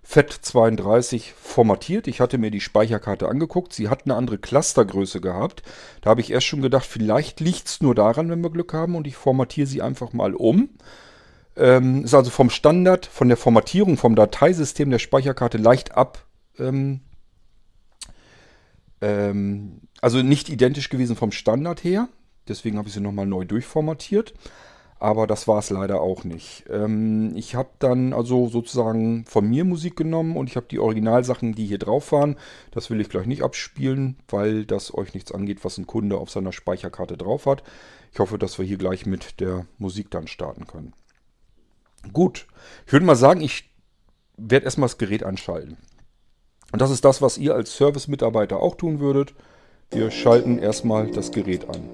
FAT32 0.07 1.31
formatiert. 1.33 2.07
Ich 2.07 2.19
hatte 2.19 2.37
mir 2.37 2.51
die 2.51 2.59
Speicherkarte 2.59 3.27
angeguckt. 3.29 3.73
Sie 3.73 3.87
hat 3.87 4.03
eine 4.03 4.15
andere 4.15 4.37
Clustergröße 4.37 5.21
gehabt. 5.21 5.63
Da 6.01 6.09
habe 6.09 6.21
ich 6.21 6.31
erst 6.31 6.47
schon 6.47 6.61
gedacht, 6.61 6.85
vielleicht 6.85 7.39
liegt 7.39 7.67
es 7.67 7.81
nur 7.81 7.95
daran, 7.95 8.29
wenn 8.29 8.41
wir 8.41 8.49
Glück 8.49 8.73
haben 8.73 8.95
und 8.95 9.07
ich 9.07 9.15
formatiere 9.15 9.67
sie 9.67 9.81
einfach 9.81 10.11
mal 10.11 10.33
um. 10.33 10.69
Ähm, 11.55 12.03
ist 12.03 12.13
also 12.13 12.31
vom 12.31 12.49
Standard, 12.49 13.05
von 13.05 13.27
der 13.27 13.37
Formatierung, 13.37 13.95
vom 13.97 14.15
Dateisystem 14.15 14.89
der 14.89 14.99
Speicherkarte 14.99 15.57
leicht 15.57 15.95
ab. 15.95 16.25
Ähm, 16.59 17.01
ähm, 19.01 19.81
also 20.01 20.21
nicht 20.21 20.49
identisch 20.49 20.89
gewesen 20.89 21.15
vom 21.15 21.31
Standard 21.31 21.83
her. 21.83 22.09
Deswegen 22.47 22.77
habe 22.77 22.87
ich 22.87 22.93
sie 22.93 22.99
nochmal 22.99 23.25
neu 23.25 23.45
durchformatiert. 23.45 24.33
Aber 25.03 25.27
das 25.27 25.49
war 25.49 25.59
es 25.59 25.69
leider 25.69 25.99
auch 25.99 26.23
nicht. 26.23 26.63
Ähm, 26.69 27.35
ich 27.35 27.55
habe 27.55 27.67
dann 27.79 28.13
also 28.13 28.47
sozusagen 28.47 29.25
von 29.25 29.49
mir 29.49 29.65
Musik 29.65 29.97
genommen 29.97 30.37
und 30.37 30.49
ich 30.49 30.55
habe 30.55 30.67
die 30.71 30.79
Originalsachen, 30.79 31.55
die 31.55 31.65
hier 31.65 31.77
drauf 31.77 32.13
waren, 32.13 32.37
das 32.71 32.89
will 32.89 33.01
ich 33.01 33.09
gleich 33.09 33.25
nicht 33.25 33.43
abspielen, 33.43 34.15
weil 34.29 34.65
das 34.65 34.93
euch 34.93 35.13
nichts 35.13 35.33
angeht, 35.33 35.65
was 35.65 35.77
ein 35.77 35.87
Kunde 35.87 36.17
auf 36.17 36.29
seiner 36.29 36.53
Speicherkarte 36.53 37.17
drauf 37.17 37.47
hat. 37.47 37.63
Ich 38.13 38.19
hoffe, 38.19 38.37
dass 38.37 38.57
wir 38.57 38.65
hier 38.65 38.77
gleich 38.77 39.05
mit 39.05 39.41
der 39.41 39.65
Musik 39.77 40.09
dann 40.09 40.27
starten 40.27 40.67
können. 40.67 40.93
Gut, 42.13 42.47
ich 42.85 42.93
würde 42.93 43.05
mal 43.05 43.17
sagen, 43.17 43.41
ich 43.41 43.69
werde 44.37 44.63
erstmal 44.63 44.87
das 44.87 44.97
Gerät 44.97 45.23
anschalten. 45.23 45.75
Und 46.71 46.81
das 46.81 46.91
ist 46.91 47.03
das, 47.03 47.21
was 47.21 47.37
ihr 47.37 47.55
als 47.55 47.75
Service-Mitarbeiter 47.75 48.57
auch 48.57 48.75
tun 48.75 48.99
würdet. 48.99 49.33
Wir 49.91 50.11
schalten 50.11 50.59
erstmal 50.59 51.11
das 51.11 51.31
Gerät 51.31 51.67
an. 51.69 51.89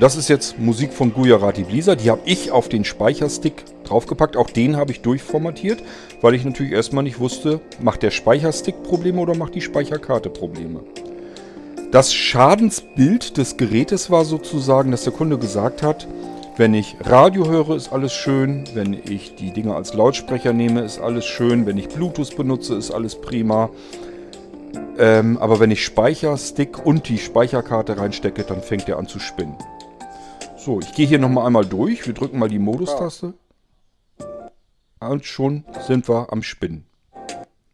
Das 0.00 0.14
ist 0.14 0.28
jetzt 0.28 0.60
Musik 0.60 0.92
von 0.92 1.12
Gujarati 1.12 1.64
Blisa. 1.64 1.96
Die 1.96 2.08
habe 2.08 2.20
ich 2.24 2.52
auf 2.52 2.68
den 2.68 2.84
Speicherstick 2.84 3.64
draufgepackt. 3.82 4.36
Auch 4.36 4.48
den 4.48 4.76
habe 4.76 4.92
ich 4.92 5.00
durchformatiert, 5.00 5.82
weil 6.20 6.34
ich 6.34 6.44
natürlich 6.44 6.70
erstmal 6.70 7.02
nicht 7.02 7.18
wusste, 7.18 7.60
macht 7.80 8.04
der 8.04 8.12
Speicherstick 8.12 8.84
Probleme 8.84 9.20
oder 9.20 9.34
macht 9.34 9.56
die 9.56 9.60
Speicherkarte 9.60 10.30
Probleme. 10.30 10.84
Das 11.90 12.14
Schadensbild 12.14 13.38
des 13.38 13.56
Gerätes 13.56 14.08
war 14.08 14.24
sozusagen, 14.24 14.92
dass 14.92 15.02
der 15.02 15.12
Kunde 15.12 15.36
gesagt 15.36 15.82
hat, 15.82 16.06
wenn 16.56 16.74
ich 16.74 16.96
Radio 17.00 17.48
höre, 17.48 17.74
ist 17.74 17.92
alles 17.92 18.12
schön. 18.12 18.64
Wenn 18.74 18.92
ich 18.92 19.34
die 19.34 19.52
Dinge 19.52 19.74
als 19.74 19.94
Lautsprecher 19.94 20.52
nehme, 20.52 20.82
ist 20.82 21.00
alles 21.00 21.24
schön. 21.24 21.66
Wenn 21.66 21.78
ich 21.78 21.88
Bluetooth 21.88 22.36
benutze, 22.36 22.76
ist 22.76 22.92
alles 22.92 23.20
prima. 23.20 23.70
Ähm, 24.96 25.38
aber 25.38 25.58
wenn 25.58 25.72
ich 25.72 25.84
Speicherstick 25.84 26.84
und 26.84 27.08
die 27.08 27.18
Speicherkarte 27.18 27.98
reinstecke, 27.98 28.44
dann 28.44 28.62
fängt 28.62 28.88
er 28.88 28.98
an 28.98 29.08
zu 29.08 29.18
spinnen. 29.18 29.56
So, 30.58 30.80
ich 30.80 30.92
gehe 30.92 31.06
hier 31.06 31.20
nochmal 31.20 31.46
einmal 31.46 31.64
durch. 31.64 32.04
Wir 32.04 32.14
drücken 32.14 32.38
mal 32.38 32.48
die 32.48 32.58
Modus-Taste. 32.58 33.34
Und 34.98 35.24
schon 35.24 35.64
sind 35.86 36.08
wir 36.08 36.32
am 36.32 36.42
Spinnen. 36.42 36.84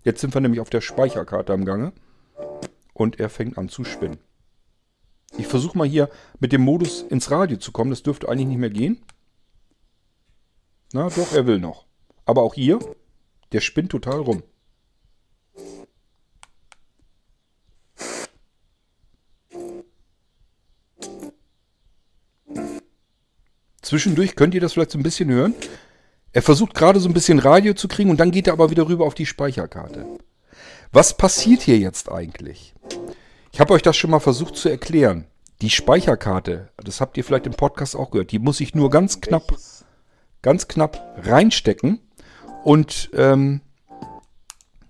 Jetzt 0.03 0.21
sind 0.21 0.35
wir 0.35 0.43
nämlich 0.43 0.61
auf 0.61 0.69
der 0.69 0.83
Speicherkarte 0.83 1.55
am 1.55 1.65
Gange. 1.65 1.93
Und 2.93 3.19
er 3.19 3.31
fängt 3.31 3.57
an 3.57 3.71
zu 3.71 3.85
spinnen. 3.85 4.19
Ich 5.39 5.47
versuche 5.47 5.79
mal 5.79 5.89
hier 5.89 6.11
mit 6.41 6.53
dem 6.53 6.61
Modus 6.61 7.01
ins 7.03 7.31
Radio 7.31 7.57
zu 7.57 7.73
kommen. 7.73 7.91
Das 7.91 8.03
dürfte 8.03 8.29
eigentlich 8.29 8.49
nicht 8.49 8.59
mehr 8.59 8.71
gehen. 8.71 9.03
Na, 10.93 11.09
doch, 11.09 11.33
er 11.33 11.47
will 11.47 11.59
noch. 11.59 11.87
Aber 12.27 12.43
auch 12.43 12.55
hier, 12.55 12.79
der 13.53 13.61
spinnt 13.61 13.91
total 13.93 14.21
rum. 14.21 14.43
Zwischendurch 23.95 24.35
könnt 24.35 24.55
ihr 24.55 24.61
das 24.61 24.73
vielleicht 24.73 24.91
so 24.91 24.99
ein 24.99 25.05
bisschen 25.05 25.31
hören. 25.31 25.55
Er 26.33 26.43
versucht 26.43 26.75
gerade 26.75 26.99
so 26.99 27.09
ein 27.09 27.15
bisschen 27.15 27.39
Radio 27.39 27.75
zu 27.75 27.87
kriegen 27.87 28.11
und 28.11 28.19
dann 28.19 28.33
geht 28.33 28.49
er 28.49 28.53
aber 28.55 28.69
wieder 28.71 28.89
rüber 28.89 29.07
auf 29.07 29.15
die 29.15 29.25
Speicherkarte. 29.25 30.05
Was 30.91 31.17
passiert 31.17 31.63
hier 31.63 31.79
jetzt 31.79 32.11
eigentlich? 32.11 32.75
Ich 33.53 33.61
habe 33.61 33.73
euch 33.73 33.83
das 33.83 33.97
schon 33.97 34.11
mal 34.11 34.19
versucht 34.19 34.57
zu 34.57 34.69
erklären. 34.69 35.29
Die 35.61 35.71
Speicherkarte, 35.71 36.71
das 36.77 37.01
habt 37.01 37.17
ihr 37.17 37.23
vielleicht 37.23 37.47
im 37.47 37.53
Podcast 37.53 37.95
auch 37.95 38.11
gehört, 38.11 38.33
die 38.33 38.41
muss 38.41 38.59
ich 38.59 38.75
nur 38.75 38.91
ganz 38.91 39.21
knapp, 39.21 39.55
ganz 40.43 40.67
knapp 40.67 41.17
reinstecken. 41.23 42.01
Und 42.65 43.11
ähm, 43.15 43.61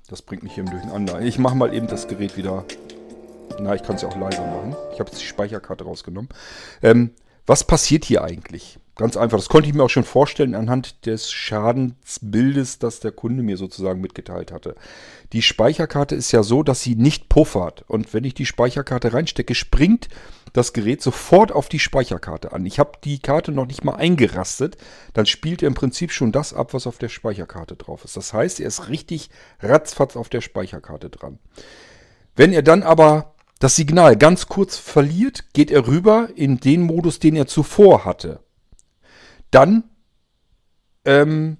das 0.08 0.22
bringt 0.22 0.44
mich 0.44 0.54
hier 0.54 0.64
Durcheinander. 0.64 1.20
Ich 1.20 1.38
mache 1.38 1.56
mal 1.56 1.74
eben 1.74 1.88
das 1.88 2.08
Gerät 2.08 2.38
wieder. 2.38 2.64
Na, 3.60 3.74
ich 3.74 3.82
kann 3.82 3.96
es 3.96 4.02
ja 4.02 4.08
auch 4.08 4.16
leiser 4.16 4.46
machen. 4.46 4.74
Ich 4.94 4.98
habe 4.98 5.10
jetzt 5.10 5.20
die 5.20 5.26
Speicherkarte 5.26 5.84
rausgenommen. 5.84 6.30
Ähm, 6.82 7.10
was 7.44 7.64
passiert 7.64 8.06
hier 8.06 8.24
eigentlich? 8.24 8.78
Ganz 8.96 9.16
einfach, 9.16 9.38
das 9.38 9.48
konnte 9.48 9.68
ich 9.68 9.74
mir 9.74 9.82
auch 9.82 9.90
schon 9.90 10.04
vorstellen 10.04 10.54
anhand 10.54 11.04
des 11.06 11.32
Schadensbildes, 11.32 12.78
das 12.78 13.00
der 13.00 13.10
Kunde 13.10 13.42
mir 13.42 13.56
sozusagen 13.56 14.00
mitgeteilt 14.00 14.52
hatte. 14.52 14.76
Die 15.32 15.42
Speicherkarte 15.42 16.14
ist 16.14 16.30
ja 16.30 16.44
so, 16.44 16.62
dass 16.62 16.82
sie 16.82 16.94
nicht 16.94 17.28
puffert. 17.28 17.84
Und 17.88 18.14
wenn 18.14 18.22
ich 18.22 18.34
die 18.34 18.46
Speicherkarte 18.46 19.12
reinstecke, 19.12 19.56
springt 19.56 20.08
das 20.52 20.72
Gerät 20.72 21.02
sofort 21.02 21.50
auf 21.50 21.68
die 21.68 21.80
Speicherkarte 21.80 22.52
an. 22.52 22.64
Ich 22.64 22.78
habe 22.78 22.92
die 23.02 23.18
Karte 23.18 23.50
noch 23.50 23.66
nicht 23.66 23.82
mal 23.82 23.96
eingerastet, 23.96 24.76
dann 25.12 25.26
spielt 25.26 25.64
er 25.64 25.66
im 25.66 25.74
Prinzip 25.74 26.12
schon 26.12 26.30
das 26.30 26.54
ab, 26.54 26.72
was 26.72 26.86
auf 26.86 26.98
der 26.98 27.08
Speicherkarte 27.08 27.74
drauf 27.74 28.04
ist. 28.04 28.16
Das 28.16 28.32
heißt, 28.32 28.60
er 28.60 28.68
ist 28.68 28.88
richtig 28.88 29.28
ratzfatz 29.60 30.14
auf 30.16 30.28
der 30.28 30.40
Speicherkarte 30.40 31.10
dran. 31.10 31.40
Wenn 32.36 32.52
er 32.52 32.62
dann 32.62 32.84
aber 32.84 33.34
das 33.58 33.74
Signal 33.74 34.14
ganz 34.16 34.46
kurz 34.46 34.76
verliert, 34.76 35.52
geht 35.52 35.72
er 35.72 35.88
rüber 35.88 36.28
in 36.36 36.58
den 36.58 36.82
Modus, 36.82 37.18
den 37.18 37.34
er 37.34 37.48
zuvor 37.48 38.04
hatte. 38.04 38.43
Dann 39.54 39.84
ähm, 41.04 41.58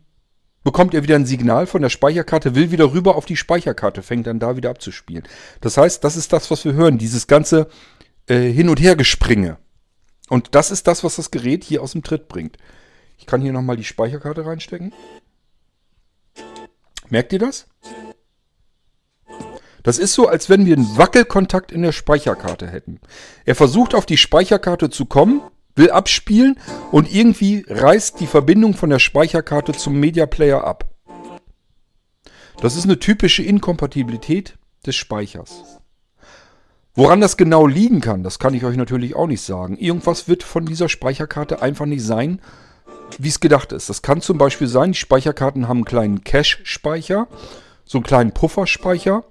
bekommt 0.65 0.95
er 0.95 1.05
wieder 1.05 1.15
ein 1.15 1.27
Signal 1.27 1.69
von 1.69 1.81
der 1.81 1.91
Speicherkarte, 1.91 2.57
will 2.57 2.73
wieder 2.73 2.93
rüber 2.93 3.15
auf 3.15 3.25
die 3.25 3.37
Speicherkarte, 3.37 4.03
fängt 4.03 4.27
dann 4.27 4.41
da 4.41 4.57
wieder 4.57 4.71
abzuspielen. 4.71 5.23
Das 5.61 5.77
heißt, 5.77 6.03
das 6.03 6.17
ist 6.17 6.33
das, 6.33 6.51
was 6.51 6.65
wir 6.65 6.73
hören, 6.73 6.99
dieses 6.99 7.29
ganze 7.29 7.69
äh, 8.27 8.51
Hin- 8.51 8.69
und 8.69 8.81
Hergespringe. 8.81 9.59
Und 10.29 10.57
das 10.57 10.73
ist 10.73 10.89
das, 10.89 11.05
was 11.05 11.15
das 11.17 11.31
Gerät 11.31 11.63
hier 11.63 11.83
aus 11.83 11.93
dem 11.93 12.03
Tritt 12.03 12.27
bringt. 12.27 12.57
Ich 13.17 13.27
kann 13.27 13.43
hier 13.43 13.53
nochmal 13.53 13.77
die 13.77 13.85
Speicherkarte 13.85 14.45
reinstecken. 14.45 14.93
Merkt 17.11 17.33
ihr 17.33 17.39
das? 17.39 17.69
Das 19.85 19.99
ist 19.99 20.15
so, 20.15 20.27
als 20.27 20.51
wenn 20.51 20.67
wir 20.67 20.77
einen 20.77 20.97
Wackelkontakt 20.97 21.71
in 21.71 21.83
der 21.83 21.93
Speicherkarte 21.93 22.67
hätten. 22.67 23.01
Er 23.45 23.55
versucht 23.55 23.95
auf 23.95 24.05
die 24.05 24.17
Speicherkarte 24.17 24.91
zu 24.91 25.05
kommen, 25.05 25.43
will 25.77 25.91
abspielen 25.91 26.59
und 26.93 27.13
irgendwie 27.13 27.65
reißt 27.69 28.21
die 28.21 28.27
Verbindung 28.27 28.75
von 28.75 28.91
der 28.91 28.99
Speicherkarte 28.99 29.73
zum 29.73 29.99
Media 29.99 30.27
Player 30.27 30.65
ab. 30.65 30.89
Das 32.61 32.77
ist 32.77 32.85
eine 32.85 32.99
typische 32.99 33.43
Inkompatibilität 33.43 34.57
des 34.87 34.97
Speichers. 34.97 35.81
Woran 36.95 37.21
das 37.21 37.37
genau 37.37 37.67
liegen 37.67 38.01
kann, 38.01 38.23
das 38.23 38.39
kann 38.39 38.55
ich 38.55 38.65
euch 38.65 38.77
natürlich 38.77 39.17
auch 39.17 39.27
nicht 39.27 39.43
sagen. 39.43 39.77
Irgendwas 39.77 40.29
wird 40.29 40.45
von 40.45 40.65
dieser 40.65 40.89
Speicherkarte 40.89 41.61
einfach 41.61 41.87
nicht 41.87 42.05
sein, 42.05 42.41
wie 43.19 43.29
es 43.29 43.41
gedacht 43.41 43.73
ist. 43.73 43.89
Das 43.89 44.03
kann 44.03 44.21
zum 44.21 44.39
Beispiel 44.39 44.69
sein, 44.69 44.93
die 44.93 44.99
Speicherkarten 44.99 45.67
haben 45.67 45.79
einen 45.79 45.85
kleinen 45.85 46.23
Cache-Speicher, 46.23 47.27
so 47.85 47.99
einen 47.99 48.05
kleinen 48.05 48.33
Pufferspeicher. 48.33 49.25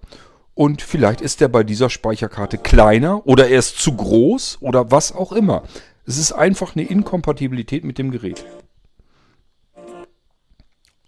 Und 0.55 0.81
vielleicht 0.81 1.21
ist 1.21 1.41
der 1.41 1.47
bei 1.47 1.63
dieser 1.63 1.89
Speicherkarte 1.89 2.57
kleiner 2.57 3.25
oder 3.25 3.47
er 3.47 3.59
ist 3.59 3.79
zu 3.79 3.95
groß 3.95 4.57
oder 4.59 4.91
was 4.91 5.13
auch 5.13 5.31
immer. 5.31 5.63
Es 6.05 6.17
ist 6.17 6.33
einfach 6.33 6.75
eine 6.75 6.85
Inkompatibilität 6.85 7.85
mit 7.85 7.97
dem 7.97 8.11
Gerät. 8.11 8.45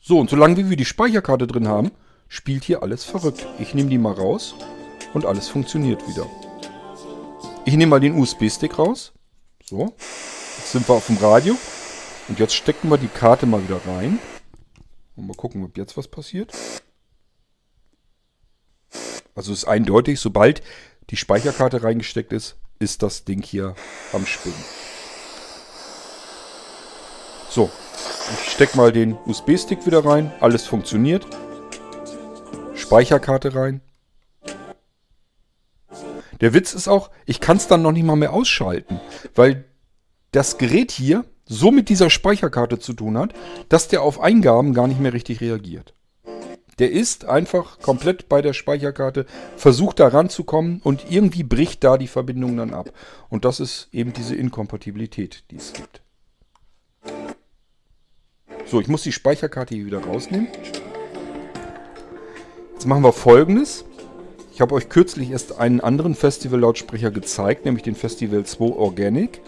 So, 0.01 0.19
und 0.19 0.29
solange 0.29 0.69
wir 0.69 0.77
die 0.77 0.85
Speicherkarte 0.85 1.47
drin 1.47 1.67
haben, 1.67 1.91
spielt 2.29 2.63
hier 2.63 2.81
alles 2.81 3.03
verrückt. 3.03 3.45
Ich 3.59 3.73
nehme 3.73 3.89
die 3.89 3.97
mal 3.97 4.13
raus 4.13 4.55
und 5.13 5.25
alles 5.25 5.49
funktioniert 5.49 6.07
wieder. 6.07 6.27
Ich 7.65 7.75
nehme 7.75 7.89
mal 7.89 7.99
den 7.99 8.17
USB-Stick 8.17 8.77
raus. 8.77 9.11
So, 9.63 9.93
jetzt 10.57 10.71
sind 10.71 10.87
wir 10.87 10.95
auf 10.95 11.07
dem 11.07 11.17
Radio. 11.17 11.57
Und 12.27 12.39
jetzt 12.39 12.55
stecken 12.55 12.89
wir 12.89 12.97
die 12.97 13.07
Karte 13.07 13.45
mal 13.45 13.63
wieder 13.63 13.81
rein. 13.87 14.19
Und 15.15 15.27
mal 15.27 15.35
gucken, 15.35 15.63
ob 15.63 15.77
jetzt 15.77 15.97
was 15.97 16.07
passiert. 16.07 16.53
Also 19.33 19.51
ist 19.51 19.65
eindeutig, 19.65 20.19
sobald 20.19 20.61
die 21.09 21.17
Speicherkarte 21.17 21.83
reingesteckt 21.83 22.31
ist, 22.31 22.55
ist 22.79 23.03
das 23.03 23.25
Ding 23.25 23.41
hier 23.41 23.75
am 24.13 24.25
Spinnen. 24.25 24.84
So, 27.55 27.69
ich 28.33 28.51
stecke 28.51 28.75
mal 28.75 28.91
den 28.91 29.15
USB-Stick 29.25 29.85
wieder 29.85 30.03
rein. 30.03 30.29
Alles 30.41 30.67
funktioniert. 30.67 31.25
Speicherkarte 32.75 33.55
rein. 33.55 33.79
Der 36.41 36.53
Witz 36.53 36.73
ist 36.73 36.89
auch, 36.89 37.11
ich 37.25 37.39
kann 37.39 37.55
es 37.55 37.69
dann 37.69 37.81
noch 37.81 37.93
nicht 37.93 38.03
mal 38.03 38.17
mehr 38.17 38.33
ausschalten, 38.33 38.99
weil 39.35 39.63
das 40.33 40.57
Gerät 40.57 40.91
hier 40.91 41.23
so 41.45 41.71
mit 41.71 41.87
dieser 41.87 42.09
Speicherkarte 42.09 42.77
zu 42.77 42.91
tun 42.91 43.17
hat, 43.17 43.33
dass 43.69 43.87
der 43.87 44.01
auf 44.01 44.19
Eingaben 44.19 44.73
gar 44.73 44.89
nicht 44.89 44.99
mehr 44.99 45.13
richtig 45.13 45.39
reagiert. 45.39 45.93
Der 46.79 46.91
ist 46.91 47.23
einfach 47.23 47.79
komplett 47.79 48.27
bei 48.27 48.41
der 48.41 48.51
Speicherkarte, 48.51 49.25
versucht 49.55 50.01
da 50.01 50.09
ranzukommen 50.09 50.81
und 50.83 51.09
irgendwie 51.09 51.43
bricht 51.43 51.85
da 51.85 51.97
die 51.97 52.09
Verbindung 52.09 52.57
dann 52.57 52.73
ab. 52.73 52.91
Und 53.29 53.45
das 53.45 53.61
ist 53.61 53.87
eben 53.93 54.11
diese 54.11 54.35
Inkompatibilität, 54.35 55.45
die 55.51 55.55
es 55.55 55.71
gibt. 55.71 56.01
So, 58.67 58.81
ich 58.81 58.87
muss 58.87 59.03
die 59.03 59.11
Speicherkarte 59.11 59.75
hier 59.75 59.85
wieder 59.85 60.03
rausnehmen. 60.03 60.47
Jetzt 62.73 62.87
machen 62.87 63.03
wir 63.03 63.13
folgendes. 63.13 63.85
Ich 64.53 64.61
habe 64.61 64.73
euch 64.73 64.89
kürzlich 64.89 65.29
erst 65.29 65.59
einen 65.59 65.81
anderen 65.81 66.15
Festival-Lautsprecher 66.15 67.11
gezeigt, 67.11 67.65
nämlich 67.65 67.83
den 67.83 67.95
Festival 67.95 68.43
2 68.43 68.65
Organic. 68.65 69.39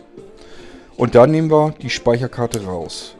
Und 0.98 1.16
da 1.16 1.26
nehmen 1.26 1.50
wir 1.50 1.74
die 1.82 1.90
Speicherkarte 1.90 2.66
raus. 2.66 3.16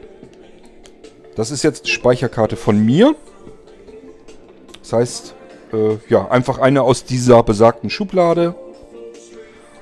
Das 1.34 1.50
ist 1.50 1.64
jetzt 1.64 1.86
die 1.86 1.90
Speicherkarte 1.90 2.56
von 2.56 2.84
mir. 2.84 3.16
Das 4.82 4.92
heißt, 4.92 5.34
äh, 5.72 5.96
ja, 6.08 6.28
einfach 6.28 6.58
eine 6.58 6.82
aus 6.82 7.04
dieser 7.04 7.42
besagten 7.42 7.90
Schublade. 7.90 8.54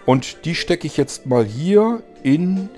Und 0.07 0.45
die 0.47 0.55
stecke 0.55 0.87
ich 0.87 0.97
jetzt 0.97 1.27
mal 1.27 1.45
hier 1.45 2.03
in 2.23 2.71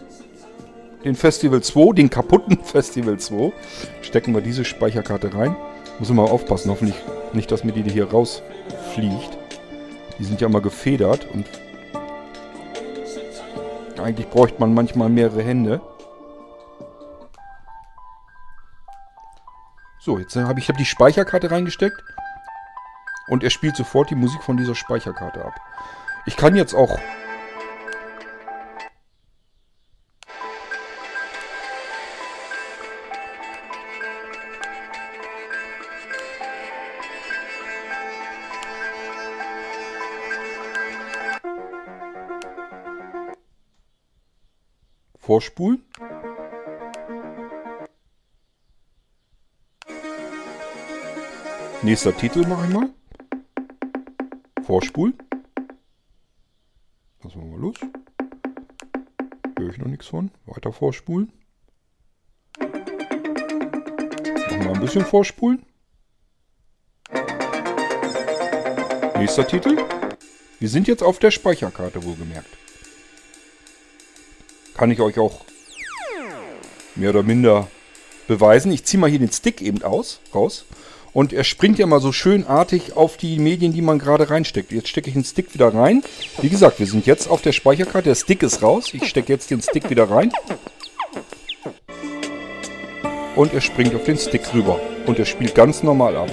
den 1.04 1.14
Festival 1.14 1.62
2, 1.62 1.94
den 1.94 2.10
kaputten 2.10 2.58
Festival 2.64 3.18
2. 3.18 3.52
Stecken 4.02 4.34
wir 4.34 4.40
diese 4.40 4.64
Speicherkarte 4.64 5.34
rein. 5.34 5.56
Muss 5.98 6.10
mal 6.10 6.22
aufpassen, 6.24 6.70
hoffentlich 6.70 6.96
nicht, 7.32 7.50
dass 7.50 7.64
mir 7.64 7.72
die 7.72 7.82
hier 7.82 8.10
rausfliegt. 8.10 9.38
Die 10.18 10.24
sind 10.24 10.40
ja 10.40 10.48
immer 10.48 10.60
gefedert 10.60 11.26
und 11.32 11.46
eigentlich 14.00 14.28
bräuchte 14.28 14.60
man 14.60 14.74
manchmal 14.74 15.08
mehrere 15.08 15.42
Hände. 15.42 15.80
So, 20.00 20.18
jetzt 20.18 20.36
habe 20.36 20.60
ich 20.60 20.68
hab 20.68 20.76
die 20.76 20.84
Speicherkarte 20.84 21.50
reingesteckt 21.50 22.02
und 23.28 23.44
er 23.44 23.50
spielt 23.50 23.76
sofort 23.76 24.10
die 24.10 24.14
Musik 24.14 24.42
von 24.42 24.56
dieser 24.56 24.74
Speicherkarte 24.74 25.44
ab. 25.44 25.60
Ich 26.26 26.36
kann 26.36 26.56
jetzt 26.56 26.74
auch 26.74 26.98
Vorspulen. 45.28 45.84
Nächster 51.82 52.16
Titel 52.16 52.46
mache 52.46 52.66
ich 52.66 52.72
mal. 52.72 52.88
Vorspulen. 54.62 55.12
Lassen 57.22 57.42
wir 57.42 57.44
mal 57.44 57.60
los. 57.60 57.76
Höre 59.58 59.68
ich 59.68 59.76
noch 59.76 59.88
nichts 59.88 60.06
von. 60.06 60.30
Weiter 60.46 60.72
vorspulen. 60.72 61.30
Noch 62.58 64.64
mal 64.64 64.72
ein 64.72 64.80
bisschen 64.80 65.04
vorspulen. 65.04 65.62
Nächster 69.18 69.46
Titel. 69.46 69.76
Wir 70.58 70.68
sind 70.70 70.88
jetzt 70.88 71.02
auf 71.02 71.18
der 71.18 71.30
Speicherkarte 71.30 72.02
wohlgemerkt. 72.02 72.57
Kann 74.78 74.92
ich 74.92 75.00
euch 75.00 75.18
auch 75.18 75.40
mehr 76.94 77.10
oder 77.10 77.24
minder 77.24 77.66
beweisen. 78.28 78.70
Ich 78.70 78.84
ziehe 78.84 79.00
mal 79.00 79.10
hier 79.10 79.18
den 79.18 79.32
Stick 79.32 79.60
eben 79.60 79.82
aus, 79.82 80.20
raus. 80.32 80.66
Und 81.12 81.32
er 81.32 81.42
springt 81.42 81.80
ja 81.80 81.86
mal 81.86 82.00
so 82.00 82.12
schönartig 82.12 82.96
auf 82.96 83.16
die 83.16 83.40
Medien, 83.40 83.72
die 83.72 83.82
man 83.82 83.98
gerade 83.98 84.30
reinsteckt. 84.30 84.70
Jetzt 84.70 84.88
stecke 84.88 85.08
ich 85.08 85.14
den 85.14 85.24
Stick 85.24 85.52
wieder 85.52 85.74
rein. 85.74 86.04
Wie 86.40 86.48
gesagt, 86.48 86.78
wir 86.78 86.86
sind 86.86 87.06
jetzt 87.06 87.28
auf 87.28 87.42
der 87.42 87.50
Speicherkarte. 87.50 88.10
Der 88.10 88.14
Stick 88.14 88.44
ist 88.44 88.62
raus. 88.62 88.90
Ich 88.92 89.08
stecke 89.08 89.32
jetzt 89.32 89.50
den 89.50 89.60
Stick 89.62 89.90
wieder 89.90 90.08
rein. 90.08 90.30
Und 93.34 93.54
er 93.54 93.60
springt 93.60 93.96
auf 93.96 94.04
den 94.04 94.16
Stick 94.16 94.54
rüber. 94.54 94.78
Und 95.06 95.18
er 95.18 95.24
spielt 95.24 95.56
ganz 95.56 95.82
normal 95.82 96.16
ab. 96.16 96.30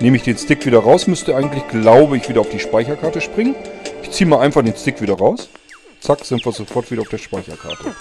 Nehme 0.00 0.18
ich 0.18 0.22
den 0.22 0.36
Stick 0.36 0.66
wieder 0.66 0.80
raus, 0.80 1.06
müsste 1.06 1.34
eigentlich, 1.34 1.66
glaube 1.68 2.18
ich, 2.18 2.28
wieder 2.28 2.42
auf 2.42 2.50
die 2.50 2.60
Speicherkarte 2.60 3.22
springen. 3.22 3.54
Ich 4.02 4.10
ziehe 4.10 4.28
mal 4.28 4.40
einfach 4.40 4.62
den 4.62 4.76
Stick 4.76 5.00
wieder 5.00 5.14
raus. 5.14 5.48
Zack, 6.08 6.24
sind 6.24 6.42
wir 6.42 6.52
sofort 6.52 6.90
wieder 6.90 7.02
auf 7.02 7.10
der 7.10 7.18
Speicherkarte. 7.18 7.94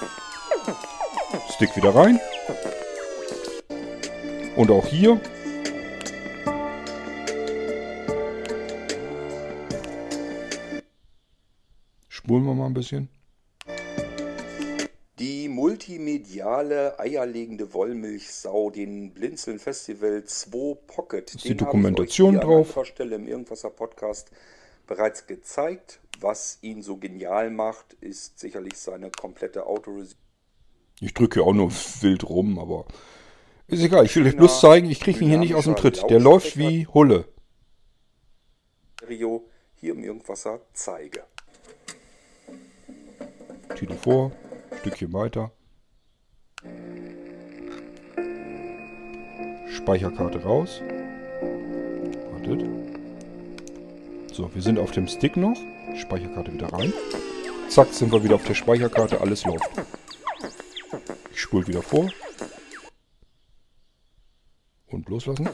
Stick 1.53 1.75
wieder 1.75 1.93
rein. 1.93 2.21
Und 4.55 4.71
auch 4.71 4.87
hier. 4.87 5.19
Spulen 12.07 12.45
wir 12.45 12.53
mal 12.53 12.67
ein 12.67 12.73
bisschen. 12.73 13.09
Die 15.19 15.49
multimediale 15.49 16.97
eierlegende 16.97 17.73
Wollmilchsau, 17.73 18.69
den 18.69 19.11
Blinzeln 19.11 19.59
Festival 19.59 20.23
2 20.23 20.77
Pocket. 20.87 21.35
Ist 21.35 21.43
die 21.43 21.57
Dokumentation 21.57 22.39
drauf? 22.39 22.77
An 22.77 22.85
Stelle 22.85 23.15
im 23.17 23.27
Irgendwasser 23.27 23.69
Podcast 23.69 24.31
bereits 24.88 25.28
gezeigt. 25.28 26.00
Was 26.19 26.58
ihn 26.62 26.82
so 26.82 26.97
genial 26.97 27.52
macht, 27.52 27.93
ist 28.02 28.39
sicherlich 28.39 28.78
seine 28.78 29.12
komplette 29.12 29.67
Autorisierung. 29.67 30.19
Ich 31.00 31.13
drücke 31.13 31.43
auch 31.43 31.54
nur 31.54 31.71
wild 32.02 32.28
rum, 32.28 32.58
aber 32.58 32.86
ist 33.67 33.84
egal, 33.84 34.06
ich 34.06 34.15
will 34.15 34.26
euch 34.26 34.38
bloß 34.38 34.62
zeigen, 34.62 34.89
ich 34.89 35.00
kriege 35.00 35.19
ihn 35.19 35.30
hier 35.30 35.38
nicht 35.38 35.54
aus 35.54 35.65
dem 35.65 35.76
Tritt. 35.76 36.10
Der 36.10 36.19
läuft 36.19 36.58
wie 36.58 36.88
Hulle. 36.88 37.26
Rio 39.08 39.47
hier 39.76 39.91
im 39.93 40.04
Irgendwasser 40.04 40.62
zeige. 40.73 41.23
Titel 43.76 43.95
vor, 43.95 44.32
Stückchen 44.80 45.13
weiter. 45.13 45.52
Speicherkarte 49.69 50.41
raus. 50.41 50.82
Wartet. 52.32 52.87
So, 54.38 54.54
wir 54.54 54.62
sind 54.62 54.78
auf 54.78 54.91
dem 54.91 55.08
Stick 55.08 55.36
noch. 55.36 55.56
Speicherkarte 55.95 56.54
wieder 56.54 56.71
rein. 56.71 56.93
Zack, 57.69 57.91
sind 57.91 58.12
wir 58.12 58.23
wieder 58.23 58.36
auf 58.36 58.43
der 58.43 58.54
Speicherkarte, 58.54 59.19
alles 59.19 59.43
läuft. 59.45 59.67
Ich 61.32 61.41
spule 61.41 61.65
wieder 61.65 61.82
vor, 61.82 62.08
und 64.91 65.10
loslassen. 65.10 65.50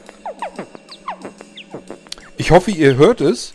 Ich 2.36 2.50
hoffe, 2.50 2.72
ihr 2.72 2.96
hört 2.96 3.22
es. 3.22 3.54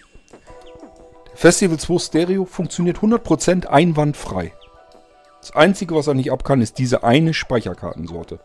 Festival 1.36 1.78
2 1.78 2.00
Stereo 2.00 2.46
funktioniert 2.46 2.98
100% 2.98 3.68
einwandfrei. 3.68 4.52
Das 5.42 5.52
Einzige, 5.52 5.94
was 5.94 6.08
er 6.08 6.16
nicht 6.16 6.32
ab 6.32 6.44
kann, 6.44 6.60
ist 6.60 6.80
diese 6.80 7.04
eine 7.04 7.36
Speicherkartensorte. 7.36 8.40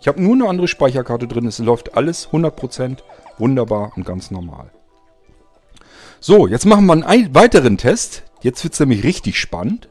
Ich 0.00 0.08
habe 0.08 0.20
nur 0.20 0.34
eine 0.34 0.48
andere 0.48 0.66
Speicherkarte 0.66 1.28
drin. 1.28 1.46
Es 1.46 1.60
läuft 1.60 1.96
alles 1.96 2.30
100% 2.30 3.04
wunderbar 3.38 3.92
und 3.94 4.04
ganz 4.04 4.32
normal. 4.32 4.72
So, 6.26 6.48
jetzt 6.48 6.66
machen 6.66 6.86
wir 6.86 7.06
einen 7.06 7.34
weiteren 7.36 7.78
Test. 7.78 8.24
Jetzt 8.42 8.64
wird 8.64 8.72
es 8.72 8.80
nämlich 8.80 9.04
richtig 9.04 9.38
spannend. 9.38 9.88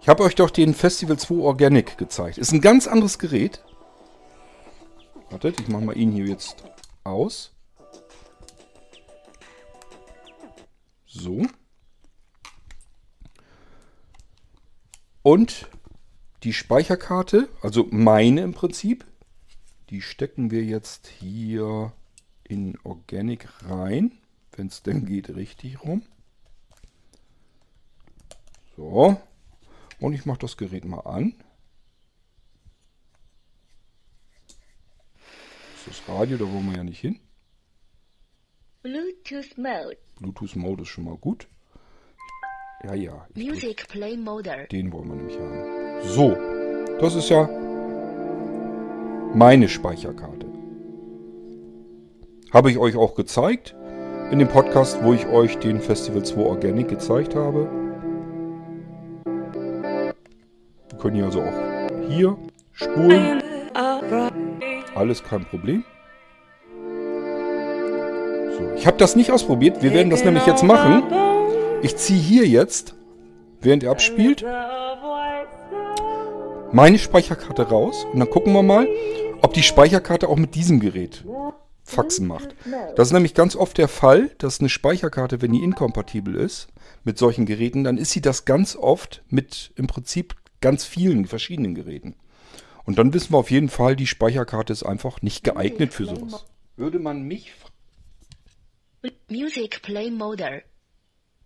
Ich 0.00 0.08
habe 0.08 0.22
euch 0.22 0.36
doch 0.36 0.50
den 0.50 0.72
Festival 0.72 1.18
2 1.18 1.34
Organic 1.34 1.98
gezeigt. 1.98 2.38
Ist 2.38 2.52
ein 2.52 2.60
ganz 2.60 2.86
anderes 2.86 3.18
Gerät. 3.18 3.64
Wartet, 5.30 5.58
ich 5.58 5.66
mache 5.66 5.82
mal 5.82 5.96
ihn 5.96 6.12
hier 6.12 6.26
jetzt 6.26 6.62
aus. 7.02 7.56
So. 11.04 11.42
Und 15.22 15.68
die 16.44 16.52
Speicherkarte, 16.52 17.48
also 17.62 17.88
meine 17.90 18.42
im 18.42 18.54
Prinzip, 18.54 19.04
die 19.90 20.02
stecken 20.02 20.52
wir 20.52 20.62
jetzt 20.62 21.08
hier 21.08 21.92
in 22.48 22.78
Organic 22.84 23.48
rein, 23.68 24.12
wenn 24.52 24.68
es 24.68 24.82
denn 24.82 25.04
geht, 25.06 25.30
richtig 25.30 25.82
rum. 25.84 26.02
So. 28.76 29.20
Und 30.00 30.12
ich 30.12 30.26
mache 30.26 30.40
das 30.40 30.56
Gerät 30.56 30.84
mal 30.84 31.00
an. 31.00 31.34
Das 35.86 36.02
Radio, 36.08 36.36
da 36.36 36.44
wollen 36.44 36.70
wir 36.70 36.78
ja 36.78 36.84
nicht 36.84 37.00
hin. 37.00 37.20
Bluetooth 38.82 39.56
Mode. 39.56 39.98
Bluetooth 40.16 40.56
Mode 40.56 40.82
ist 40.82 40.88
schon 40.88 41.04
mal 41.04 41.16
gut. 41.16 41.48
Ja, 42.84 42.94
ja. 42.94 43.26
Music 43.34 43.88
Play 43.88 44.16
Mode. 44.16 44.66
Den 44.70 44.92
wollen 44.92 45.08
wir 45.08 45.16
nämlich 45.16 45.38
haben. 45.38 46.08
So, 46.08 46.36
das 47.00 47.14
ist 47.14 47.28
ja 47.30 47.48
meine 49.34 49.68
Speicherkarte. 49.68 50.55
Habe 52.52 52.70
ich 52.70 52.78
euch 52.78 52.96
auch 52.96 53.16
gezeigt 53.16 53.74
in 54.30 54.38
dem 54.38 54.46
Podcast, 54.46 55.02
wo 55.02 55.12
ich 55.12 55.26
euch 55.26 55.58
den 55.58 55.80
Festival 55.80 56.24
2 56.24 56.40
Organic 56.40 56.88
gezeigt 56.88 57.34
habe. 57.34 57.68
Wir 60.88 60.98
können 60.98 61.16
hier 61.16 61.24
also 61.24 61.42
auch 61.42 62.08
hier 62.08 62.36
spulen. 62.72 63.42
Alles 64.94 65.24
kein 65.24 65.44
Problem. 65.44 65.84
So, 68.56 68.72
ich 68.76 68.86
habe 68.86 68.96
das 68.96 69.16
nicht 69.16 69.32
ausprobiert. 69.32 69.82
Wir 69.82 69.92
werden 69.92 70.10
das 70.10 70.24
nämlich 70.24 70.46
jetzt 70.46 70.62
machen. 70.62 71.02
Ich 71.82 71.96
ziehe 71.96 72.20
hier 72.20 72.46
jetzt, 72.46 72.94
während 73.60 73.82
er 73.82 73.90
abspielt, 73.90 74.44
meine 76.70 76.98
Speicherkarte 76.98 77.68
raus. 77.68 78.06
Und 78.12 78.20
dann 78.20 78.30
gucken 78.30 78.52
wir 78.52 78.62
mal, 78.62 78.86
ob 79.42 79.52
die 79.52 79.64
Speicherkarte 79.64 80.28
auch 80.28 80.36
mit 80.36 80.54
diesem 80.54 80.78
Gerät 80.78 81.24
Faxen 81.86 82.26
macht. 82.26 82.54
Das 82.96 83.08
ist 83.08 83.12
nämlich 83.12 83.32
ganz 83.32 83.54
oft 83.54 83.78
der 83.78 83.88
Fall, 83.88 84.30
dass 84.38 84.60
eine 84.60 84.68
Speicherkarte, 84.68 85.40
wenn 85.40 85.52
die 85.52 85.62
inkompatibel 85.62 86.34
ist 86.34 86.68
mit 87.04 87.16
solchen 87.16 87.46
Geräten, 87.46 87.84
dann 87.84 87.96
ist 87.96 88.10
sie 88.10 88.20
das 88.20 88.44
ganz 88.44 88.74
oft 88.74 89.22
mit 89.28 89.72
im 89.76 89.86
Prinzip 89.86 90.34
ganz 90.60 90.84
vielen 90.84 91.26
verschiedenen 91.26 91.74
Geräten. 91.74 92.16
Und 92.84 92.98
dann 92.98 93.14
wissen 93.14 93.32
wir 93.32 93.38
auf 93.38 93.50
jeden 93.50 93.68
Fall, 93.68 93.94
die 93.96 94.06
Speicherkarte 94.06 94.72
ist 94.72 94.82
einfach 94.82 95.22
nicht 95.22 95.44
geeignet 95.44 95.94
für 95.94 96.06
sowas. 96.06 96.44
Würde 96.76 96.98
man 96.98 97.22
mich... 97.22 97.52
Music 99.28 99.82
Play 99.82 100.10
Mode. 100.10 100.62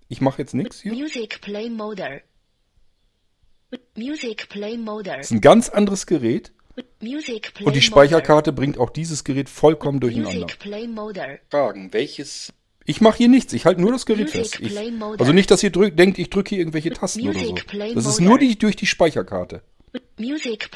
Ich 0.09 0.23
mache 0.23 0.41
jetzt 0.41 0.55
nichts 0.55 0.81
hier. 0.81 0.93
Music 0.93 1.43
Play 1.43 1.69
Mode. 1.69 2.23
Music 3.97 4.49
Play 4.49 4.79
Mode. 4.79 5.11
Das 5.11 5.27
ist 5.27 5.33
ein 5.33 5.43
ganz 5.43 5.69
anderes 5.69 6.07
Gerät. 6.07 6.53
Music 7.03 7.55
Play 7.55 7.67
Und 7.67 7.77
die 7.77 7.83
Speicherkarte 7.83 8.53
bringt 8.53 8.79
auch 8.79 8.91
dieses 8.91 9.25
Gerät 9.25 9.49
vollkommen 9.49 10.01
durcheinander. 10.01 10.47
Music. 10.95 11.41
Fragen, 11.49 11.93
welches 11.93 12.53
Ich 12.85 13.01
mache 13.01 13.19
hier 13.19 13.29
nichts. 13.29 13.53
Ich 13.53 13.65
halte 13.65 13.81
nur 13.81 13.93
das 13.93 14.07
Gerät 14.07 14.35
Music 14.35 14.41
fest. 14.41 14.61
Ich, 14.61 14.79
also 15.19 15.33
nicht, 15.33 15.51
dass 15.51 15.63
ihr 15.63 15.71
drück, 15.71 15.97
denkt, 15.97 16.19
ich 16.19 16.31
drücke 16.31 16.51
hier 16.51 16.59
irgendwelche 16.59 16.91
Tasten 16.91 17.29
oder 17.29 17.41
so. 17.41 17.53
Music 17.53 17.95
Das 17.95 18.07
ist 18.07 18.21
nur 18.21 18.39
die, 18.39 18.59
durch 18.59 18.77
die 18.77 18.87
Speicherkarte. 18.87 19.63
Music. 20.19 20.71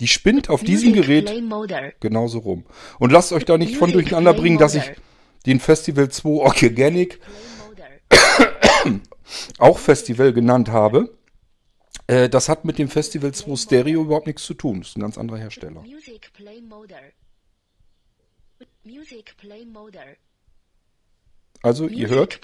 Die 0.00 0.08
spinnt 0.08 0.48
auf 0.48 0.62
diesem 0.62 0.90
Music 0.90 1.06
Gerät 1.06 1.26
Play 1.26 1.42
Mode. 1.42 1.92
genauso 2.00 2.38
rum. 2.38 2.64
Und 3.00 3.10
lasst 3.10 3.32
euch 3.32 3.44
da 3.44 3.58
nicht 3.58 3.76
von 3.76 3.90
Music 3.90 4.04
durcheinander 4.04 4.34
bringen, 4.34 4.58
dass 4.58 4.74
ich 4.74 4.84
den 5.46 5.58
Festival 5.58 6.08
2 6.08 6.28
Organic 6.28 7.20
auch 9.58 9.78
Festival 9.78 10.32
genannt 10.32 10.68
habe. 10.68 11.17
Äh, 12.08 12.28
das 12.28 12.48
hat 12.48 12.64
mit 12.64 12.78
dem 12.78 12.88
Festival 12.88 13.32
2 13.32 13.54
Stereo 13.54 14.02
überhaupt 14.02 14.26
nichts 14.26 14.42
zu 14.44 14.54
tun. 14.54 14.80
Das 14.80 14.88
ist 14.88 14.96
ein 14.96 15.02
ganz 15.02 15.18
anderer 15.18 15.38
Hersteller. 15.38 15.82
Music 15.82 16.32
Play 16.32 16.60
Mode. 16.62 16.94
Music 18.82 19.36
Play 19.36 19.64
Mode. 19.66 20.00
Also, 21.62 21.86
ihr 21.86 22.08
hört. 22.08 22.40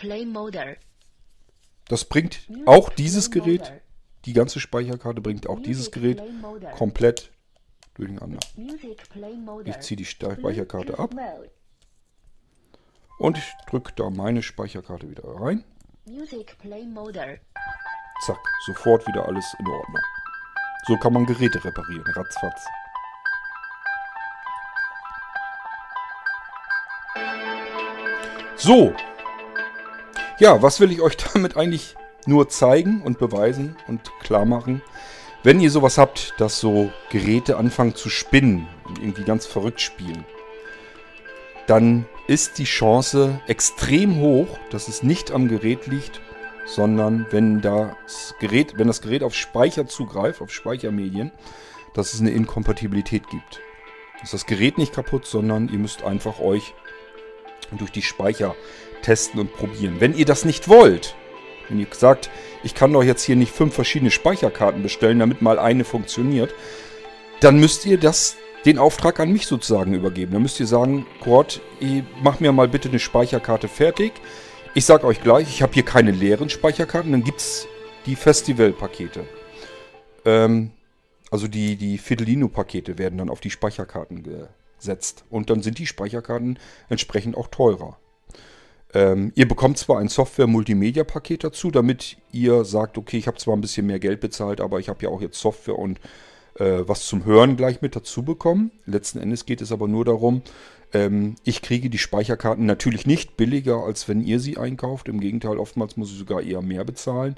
Das 1.88 2.04
bringt 2.04 2.48
auch 2.66 2.90
dieses 2.90 3.30
Gerät, 3.30 3.72
die 4.24 4.32
ganze 4.32 4.60
Speicherkarte 4.60 5.20
bringt 5.20 5.46
auch 5.46 5.60
dieses 5.60 5.90
Gerät 5.90 6.22
komplett 6.76 7.30
durcheinander. 7.94 8.40
Ich 9.64 9.80
ziehe 9.80 9.96
die 9.96 10.04
Speicherkarte 10.04 10.98
ab 10.98 11.14
und 13.18 13.38
ich 13.38 13.52
drücke 13.68 13.92
da 13.96 14.10
meine 14.10 14.42
Speicherkarte 14.42 15.10
wieder 15.10 15.24
rein. 15.24 15.64
Zack, 18.26 18.40
sofort 18.60 19.06
wieder 19.06 19.28
alles 19.28 19.54
in 19.58 19.66
Ordnung. 19.66 20.02
So 20.86 20.96
kann 20.96 21.12
man 21.12 21.26
Geräte 21.26 21.62
reparieren, 21.62 22.06
ratzfatz. 22.14 22.64
So. 28.56 28.94
Ja, 30.38 30.62
was 30.62 30.80
will 30.80 30.90
ich 30.90 31.02
euch 31.02 31.16
damit 31.34 31.58
eigentlich 31.58 31.96
nur 32.24 32.48
zeigen 32.48 33.02
und 33.02 33.18
beweisen 33.18 33.76
und 33.88 34.10
klar 34.20 34.46
machen? 34.46 34.80
Wenn 35.42 35.60
ihr 35.60 35.70
sowas 35.70 35.98
habt, 35.98 36.32
dass 36.38 36.58
so 36.58 36.90
Geräte 37.10 37.58
anfangen 37.58 37.94
zu 37.94 38.08
spinnen 38.08 38.66
und 38.84 39.00
irgendwie 39.00 39.24
ganz 39.24 39.44
verrückt 39.44 39.82
spielen, 39.82 40.24
dann 41.66 42.06
ist 42.26 42.56
die 42.56 42.64
Chance 42.64 43.38
extrem 43.48 44.18
hoch, 44.20 44.58
dass 44.70 44.88
es 44.88 45.02
nicht 45.02 45.30
am 45.30 45.48
Gerät 45.48 45.86
liegt, 45.86 46.22
sondern 46.66 47.26
wenn 47.30 47.60
das 47.60 48.34
Gerät, 48.40 48.78
wenn 48.78 48.86
das 48.86 49.02
Gerät 49.02 49.22
auf 49.22 49.34
Speicher 49.34 49.86
zugreift, 49.86 50.40
auf 50.40 50.52
Speichermedien, 50.52 51.32
dass 51.92 52.14
es 52.14 52.20
eine 52.20 52.30
Inkompatibilität 52.30 53.28
gibt. 53.28 53.60
Ist 54.22 54.34
das 54.34 54.46
Gerät 54.46 54.78
nicht 54.78 54.94
kaputt, 54.94 55.26
sondern 55.26 55.68
ihr 55.68 55.78
müsst 55.78 56.02
einfach 56.02 56.40
euch 56.40 56.74
durch 57.72 57.92
die 57.92 58.02
Speicher 58.02 58.54
testen 59.02 59.40
und 59.40 59.52
probieren. 59.52 59.96
Wenn 60.00 60.14
ihr 60.14 60.24
das 60.24 60.44
nicht 60.44 60.68
wollt, 60.68 61.14
wenn 61.68 61.78
ihr 61.78 61.86
sagt, 61.92 62.30
ich 62.62 62.74
kann 62.74 62.92
doch 62.92 63.02
jetzt 63.02 63.22
hier 63.22 63.36
nicht 63.36 63.52
fünf 63.52 63.74
verschiedene 63.74 64.10
Speicherkarten 64.10 64.82
bestellen, 64.82 65.18
damit 65.18 65.42
mal 65.42 65.58
eine 65.58 65.84
funktioniert, 65.84 66.54
dann 67.40 67.58
müsst 67.58 67.84
ihr 67.86 67.98
das 67.98 68.36
den 68.64 68.78
Auftrag 68.78 69.20
an 69.20 69.32
mich 69.32 69.46
sozusagen 69.46 69.92
übergeben. 69.92 70.32
Dann 70.32 70.42
müsst 70.42 70.58
ihr 70.60 70.66
sagen, 70.66 71.06
Kurt, 71.20 71.60
mach 72.22 72.40
mir 72.40 72.52
mal 72.52 72.68
bitte 72.68 72.88
eine 72.88 72.98
Speicherkarte 72.98 73.68
fertig. 73.68 74.12
Ich 74.76 74.86
sage 74.86 75.06
euch 75.06 75.22
gleich, 75.22 75.48
ich 75.48 75.62
habe 75.62 75.72
hier 75.72 75.84
keine 75.84 76.10
leeren 76.10 76.50
Speicherkarten, 76.50 77.12
dann 77.12 77.22
gibt 77.22 77.38
es 77.38 77.68
die 78.06 78.16
Festival-Pakete. 78.16 79.24
Ähm, 80.24 80.72
also 81.30 81.46
die, 81.46 81.76
die 81.76 81.96
Fidelino-Pakete 81.96 82.98
werden 82.98 83.18
dann 83.18 83.30
auf 83.30 83.40
die 83.40 83.50
Speicherkarten 83.50 84.24
gesetzt. 84.24 85.24
Und 85.30 85.48
dann 85.48 85.62
sind 85.62 85.78
die 85.78 85.86
Speicherkarten 85.86 86.58
entsprechend 86.88 87.36
auch 87.36 87.46
teurer. 87.46 87.98
Ähm, 88.92 89.30
ihr 89.36 89.46
bekommt 89.46 89.78
zwar 89.78 90.00
ein 90.00 90.08
Software-Multimedia-Paket 90.08 91.44
dazu, 91.44 91.70
damit 91.70 92.16
ihr 92.32 92.64
sagt, 92.64 92.98
okay, 92.98 93.18
ich 93.18 93.28
habe 93.28 93.38
zwar 93.38 93.56
ein 93.56 93.60
bisschen 93.60 93.86
mehr 93.86 94.00
Geld 94.00 94.18
bezahlt, 94.18 94.60
aber 94.60 94.80
ich 94.80 94.88
habe 94.88 95.04
ja 95.04 95.08
auch 95.08 95.20
jetzt 95.20 95.38
Software 95.38 95.78
und 95.78 96.00
äh, 96.58 96.82
was 96.86 97.06
zum 97.06 97.24
Hören 97.24 97.56
gleich 97.56 97.80
mit 97.80 97.94
dazu 97.94 98.24
bekommen. 98.24 98.72
Letzten 98.86 99.20
Endes 99.20 99.46
geht 99.46 99.60
es 99.60 99.70
aber 99.70 99.86
nur 99.86 100.04
darum, 100.04 100.42
ähm, 100.94 101.34
ich 101.44 101.60
kriege 101.60 101.90
die 101.90 101.98
Speicherkarten 101.98 102.64
natürlich 102.64 103.06
nicht 103.06 103.36
billiger, 103.36 103.84
als 103.84 104.08
wenn 104.08 104.22
ihr 104.22 104.40
sie 104.40 104.56
einkauft. 104.56 105.08
Im 105.08 105.20
Gegenteil, 105.20 105.58
oftmals 105.58 105.96
muss 105.96 106.12
ich 106.12 106.18
sogar 106.18 106.42
eher 106.42 106.62
mehr 106.62 106.84
bezahlen, 106.84 107.36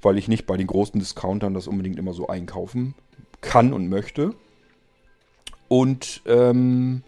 weil 0.00 0.16
ich 0.16 0.28
nicht 0.28 0.46
bei 0.46 0.56
den 0.56 0.68
großen 0.68 0.98
Discountern 0.98 1.52
das 1.52 1.66
unbedingt 1.66 1.98
immer 1.98 2.14
so 2.14 2.28
einkaufen 2.28 2.94
kann 3.40 3.72
und 3.72 3.88
möchte. 3.88 4.34
Und 5.68 6.22
ähm, 6.26 7.02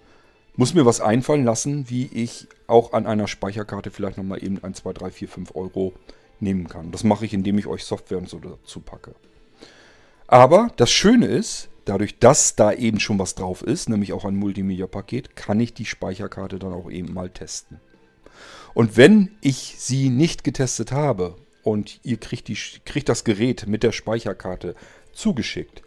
muss 0.57 0.75
mir 0.75 0.85
was 0.85 1.01
einfallen 1.01 1.45
lassen, 1.45 1.89
wie 1.89 2.07
ich 2.07 2.49
auch 2.67 2.93
an 2.93 3.07
einer 3.07 3.29
Speicherkarte 3.29 3.91
vielleicht 3.91 4.17
nochmal 4.17 4.43
eben 4.43 4.63
1, 4.63 4.79
2, 4.79 4.93
3, 4.93 5.11
4, 5.11 5.29
5 5.29 5.55
Euro 5.55 5.93
nehmen 6.41 6.69
kann. 6.69 6.91
Das 6.91 7.05
mache 7.05 7.25
ich, 7.25 7.35
indem 7.35 7.59
ich 7.59 7.67
euch 7.67 7.85
Software 7.85 8.19
und 8.19 8.29
so 8.29 8.39
dazu 8.39 8.81
packe. 8.81 9.15
Aber 10.27 10.71
das 10.77 10.91
Schöne 10.91 11.27
ist, 11.27 11.69
dadurch, 11.87 12.19
dass 12.19 12.57
da 12.57 12.73
eben 12.73 13.01
schon 13.01 13.19
was 13.19 13.35
drauf 13.35 13.63
ist, 13.63 13.89
nämlich 13.89 14.13
auch 14.13 14.25
ein 14.25 14.37
Multimedia-Paket, 14.37 15.37
kann 15.37 15.59
ich 15.59 15.73
die 15.73 15.87
Speicherkarte 15.87 16.59
dann 16.59 16.73
auch 16.73 16.91
eben 16.91 17.15
mal 17.15 17.31
testen. 17.31 17.81
Und 18.75 18.97
wenn 18.97 19.31
ich 19.41 19.77
sie 19.79 20.11
nicht 20.11 20.45
getestet 20.45 20.93
habe 20.93 21.37
und 21.63 21.99
ihr 22.03 22.19
kriegt, 22.19 22.49
die, 22.49 22.59
kriegt 22.85 23.09
das 23.09 23.25
Gerät 23.25 23.67
mit 23.67 23.83
der 23.83 23.93
Speicherkarte 23.93 24.75
zugeschickt 25.13 25.83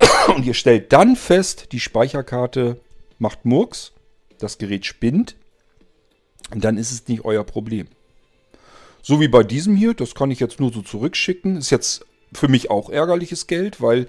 und 0.34 0.46
ihr 0.46 0.54
stellt 0.54 0.92
dann 0.92 1.16
fest, 1.16 1.72
die 1.72 1.80
Speicherkarte 1.80 2.80
macht 3.18 3.44
Murks, 3.44 3.92
das 4.38 4.58
Gerät 4.58 4.86
spinnt, 4.86 5.36
dann 6.54 6.78
ist 6.78 6.92
es 6.92 7.08
nicht 7.08 7.24
euer 7.24 7.44
Problem. 7.44 7.88
So 9.02 9.20
wie 9.20 9.28
bei 9.28 9.42
diesem 9.42 9.76
hier, 9.76 9.92
das 9.92 10.14
kann 10.14 10.30
ich 10.30 10.40
jetzt 10.40 10.60
nur 10.60 10.72
so 10.72 10.80
zurückschicken. 10.80 11.56
Ist 11.56 11.70
jetzt 11.70 12.06
für 12.32 12.48
mich 12.48 12.70
auch 12.70 12.88
ärgerliches 12.88 13.46
Geld, 13.46 13.82
weil 13.82 14.08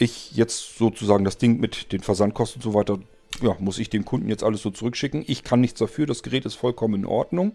ich 0.00 0.32
jetzt 0.32 0.78
sozusagen 0.78 1.24
das 1.24 1.38
Ding 1.38 1.60
mit 1.60 1.92
den 1.92 2.00
Versandkosten 2.00 2.60
und 2.60 2.62
so 2.62 2.74
weiter, 2.74 2.98
ja, 3.42 3.56
muss 3.58 3.78
ich 3.78 3.90
dem 3.90 4.04
Kunden 4.04 4.28
jetzt 4.28 4.42
alles 4.42 4.62
so 4.62 4.70
zurückschicken. 4.70 5.24
Ich 5.26 5.44
kann 5.44 5.60
nichts 5.60 5.78
dafür, 5.78 6.06
das 6.06 6.22
Gerät 6.22 6.44
ist 6.46 6.54
vollkommen 6.54 6.94
in 6.94 7.06
Ordnung. 7.06 7.52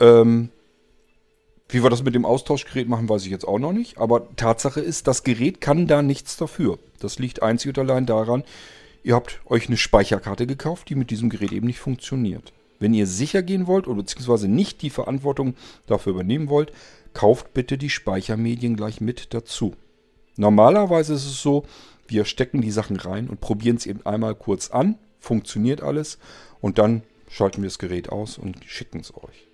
Ähm, 0.00 0.50
wie 1.68 1.82
wir 1.82 1.90
das 1.90 2.02
mit 2.02 2.14
dem 2.14 2.24
Austauschgerät 2.24 2.88
machen, 2.88 3.08
weiß 3.08 3.24
ich 3.24 3.30
jetzt 3.30 3.46
auch 3.46 3.58
noch 3.58 3.72
nicht. 3.72 3.98
Aber 3.98 4.34
Tatsache 4.36 4.80
ist, 4.80 5.06
das 5.06 5.22
Gerät 5.22 5.60
kann 5.60 5.86
da 5.86 6.00
nichts 6.00 6.36
dafür. 6.36 6.78
Das 7.00 7.18
liegt 7.18 7.42
einzig 7.42 7.68
und 7.70 7.78
allein 7.78 8.06
daran, 8.06 8.44
ihr 9.02 9.14
habt 9.14 9.40
euch 9.46 9.66
eine 9.66 9.76
Speicherkarte 9.76 10.46
gekauft, 10.46 10.88
die 10.88 10.94
mit 10.94 11.10
diesem 11.10 11.28
Gerät 11.28 11.52
eben 11.52 11.66
nicht 11.66 11.80
funktioniert. 11.80 12.52
Wenn 12.78 12.94
ihr 12.94 13.06
sicher 13.06 13.42
gehen 13.42 13.66
wollt 13.66 13.86
oder 13.86 13.98
beziehungsweise 13.98 14.48
nicht 14.48 14.82
die 14.82 14.90
Verantwortung 14.90 15.54
dafür 15.86 16.12
übernehmen 16.12 16.48
wollt, 16.48 16.72
kauft 17.12 17.52
bitte 17.52 17.76
die 17.76 17.90
Speichermedien 17.90 18.76
gleich 18.76 19.00
mit 19.00 19.34
dazu. 19.34 19.74
Normalerweise 20.38 21.14
ist 21.14 21.26
es 21.26 21.42
so, 21.42 21.64
wir 22.06 22.24
stecken 22.24 22.62
die 22.62 22.70
Sachen 22.70 22.96
rein 22.96 23.28
und 23.28 23.40
probieren 23.40 23.76
es 23.76 23.86
eben 23.86 24.06
einmal 24.06 24.36
kurz 24.36 24.70
an, 24.70 24.96
funktioniert 25.18 25.82
alles 25.82 26.18
und 26.60 26.78
dann 26.78 27.02
schalten 27.28 27.60
wir 27.60 27.68
das 27.68 27.80
Gerät 27.80 28.08
aus 28.08 28.38
und 28.38 28.64
schicken 28.64 29.00
es 29.00 29.12
euch. 29.14 29.48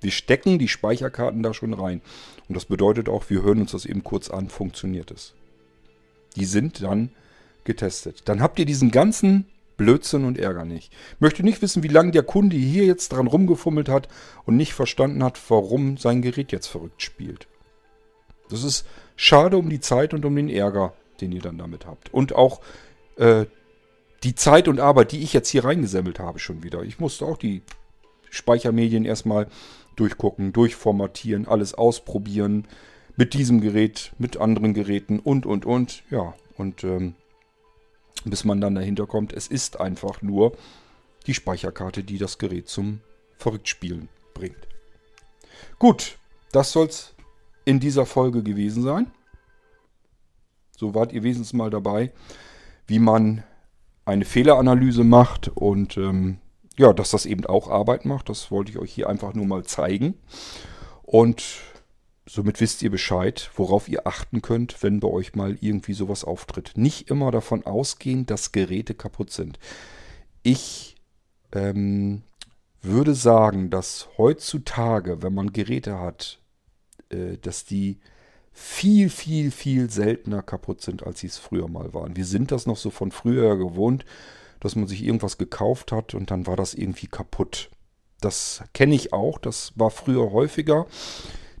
Wir 0.00 0.10
stecken 0.10 0.58
die 0.58 0.66
Speicherkarten 0.66 1.42
da 1.42 1.52
schon 1.52 1.74
rein 1.74 2.00
und 2.48 2.56
das 2.56 2.64
bedeutet 2.64 3.10
auch, 3.10 3.28
wir 3.28 3.42
hören 3.42 3.60
uns 3.60 3.72
das 3.72 3.84
eben 3.84 4.02
kurz 4.02 4.30
an, 4.30 4.48
funktioniert 4.48 5.10
es. 5.10 5.34
Die 6.36 6.46
sind 6.46 6.82
dann 6.82 7.10
getestet. 7.64 8.22
Dann 8.24 8.40
habt 8.40 8.58
ihr 8.58 8.64
diesen 8.64 8.90
ganzen 8.90 9.44
Blödsinn 9.76 10.24
und 10.24 10.38
Ärger 10.38 10.64
nicht. 10.64 10.90
Ich 11.16 11.20
möchte 11.20 11.42
nicht 11.42 11.60
wissen, 11.60 11.82
wie 11.82 11.88
lange 11.88 12.12
der 12.12 12.22
Kunde 12.22 12.56
hier 12.56 12.86
jetzt 12.86 13.10
dran 13.10 13.26
rumgefummelt 13.26 13.90
hat 13.90 14.08
und 14.46 14.56
nicht 14.56 14.72
verstanden 14.72 15.22
hat, 15.22 15.38
warum 15.50 15.98
sein 15.98 16.22
Gerät 16.22 16.50
jetzt 16.50 16.68
verrückt 16.68 17.02
spielt. 17.02 17.46
Das 18.48 18.64
ist 18.64 18.86
schade 19.20 19.58
um 19.58 19.68
die 19.68 19.80
Zeit 19.80 20.14
und 20.14 20.24
um 20.24 20.34
den 20.34 20.48
Ärger, 20.48 20.94
den 21.20 21.30
ihr 21.30 21.42
dann 21.42 21.58
damit 21.58 21.84
habt. 21.84 22.12
Und 22.12 22.34
auch 22.34 22.62
äh, 23.16 23.44
die 24.22 24.34
Zeit 24.34 24.66
und 24.66 24.80
Arbeit, 24.80 25.12
die 25.12 25.22
ich 25.22 25.34
jetzt 25.34 25.50
hier 25.50 25.66
reingesammelt 25.66 26.18
habe, 26.18 26.38
schon 26.38 26.62
wieder. 26.62 26.82
Ich 26.84 26.98
musste 26.98 27.26
auch 27.26 27.36
die 27.36 27.60
Speichermedien 28.30 29.04
erstmal 29.04 29.48
durchgucken, 29.94 30.54
durchformatieren, 30.54 31.46
alles 31.46 31.74
ausprobieren. 31.74 32.66
Mit 33.14 33.34
diesem 33.34 33.60
Gerät, 33.60 34.12
mit 34.16 34.38
anderen 34.38 34.72
Geräten 34.72 35.18
und, 35.18 35.44
und, 35.44 35.66
und. 35.66 36.02
Ja, 36.10 36.32
und 36.56 36.82
ähm, 36.84 37.14
bis 38.24 38.44
man 38.44 38.62
dann 38.62 38.74
dahinter 38.74 39.06
kommt, 39.06 39.34
es 39.34 39.48
ist 39.48 39.78
einfach 39.80 40.22
nur 40.22 40.56
die 41.26 41.34
Speicherkarte, 41.34 42.04
die 42.04 42.16
das 42.16 42.38
Gerät 42.38 42.68
zum 42.68 43.00
Verrücktspielen 43.36 44.08
bringt. 44.32 44.66
Gut, 45.78 46.16
das 46.52 46.72
soll 46.72 46.86
es 46.86 47.14
in 47.70 47.80
dieser 47.80 48.04
Folge 48.04 48.42
gewesen 48.42 48.82
sein. 48.82 49.10
So 50.76 50.94
wart 50.94 51.12
ihr 51.12 51.22
wesentlich 51.22 51.52
mal 51.54 51.70
dabei, 51.70 52.12
wie 52.86 52.98
man 52.98 53.44
eine 54.04 54.24
Fehleranalyse 54.24 55.04
macht 55.04 55.48
und 55.48 55.96
ähm, 55.96 56.38
ja, 56.76 56.92
dass 56.92 57.10
das 57.10 57.26
eben 57.26 57.46
auch 57.46 57.68
Arbeit 57.68 58.04
macht. 58.04 58.28
Das 58.28 58.50
wollte 58.50 58.72
ich 58.72 58.78
euch 58.78 58.92
hier 58.92 59.08
einfach 59.08 59.34
nur 59.34 59.46
mal 59.46 59.64
zeigen. 59.64 60.14
Und 61.02 61.44
somit 62.26 62.60
wisst 62.60 62.82
ihr 62.82 62.90
Bescheid, 62.90 63.50
worauf 63.54 63.88
ihr 63.88 64.06
achten 64.06 64.42
könnt, 64.42 64.82
wenn 64.82 64.98
bei 64.98 65.08
euch 65.08 65.34
mal 65.34 65.56
irgendwie 65.60 65.92
sowas 65.92 66.24
auftritt. 66.24 66.72
Nicht 66.76 67.10
immer 67.10 67.30
davon 67.30 67.64
ausgehen, 67.66 68.26
dass 68.26 68.52
Geräte 68.52 68.94
kaputt 68.94 69.30
sind. 69.30 69.58
Ich 70.42 70.96
ähm, 71.52 72.22
würde 72.82 73.14
sagen, 73.14 73.70
dass 73.70 74.08
heutzutage, 74.16 75.22
wenn 75.22 75.34
man 75.34 75.52
Geräte 75.52 75.98
hat, 75.98 76.40
äh, 77.10 77.36
dass 77.38 77.64
die 77.64 78.00
viel, 78.52 79.10
viel, 79.10 79.50
viel 79.50 79.90
seltener 79.90 80.42
kaputt 80.42 80.80
sind, 80.82 81.06
als 81.06 81.20
sie 81.20 81.28
es 81.28 81.38
früher 81.38 81.68
mal 81.68 81.94
waren. 81.94 82.16
Wir 82.16 82.24
sind 82.24 82.50
das 82.50 82.66
noch 82.66 82.76
so 82.76 82.90
von 82.90 83.10
früher 83.10 83.56
gewohnt, 83.56 84.04
dass 84.58 84.76
man 84.76 84.86
sich 84.86 85.04
irgendwas 85.04 85.38
gekauft 85.38 85.92
hat 85.92 86.14
und 86.14 86.30
dann 86.30 86.46
war 86.46 86.56
das 86.56 86.74
irgendwie 86.74 87.06
kaputt. 87.06 87.70
Das 88.20 88.62
kenne 88.74 88.94
ich 88.94 89.12
auch, 89.12 89.38
das 89.38 89.72
war 89.76 89.90
früher 89.90 90.32
häufiger. 90.32 90.86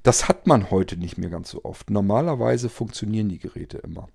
Das 0.02 0.28
hat 0.28 0.46
man 0.46 0.70
heute 0.70 0.96
nicht 0.96 1.18
mehr 1.18 1.30
ganz 1.30 1.50
so 1.50 1.64
oft. 1.64 1.90
Normalerweise 1.90 2.68
funktionieren 2.68 3.28
die 3.28 3.38
Geräte 3.38 3.78
immer. 3.78 4.08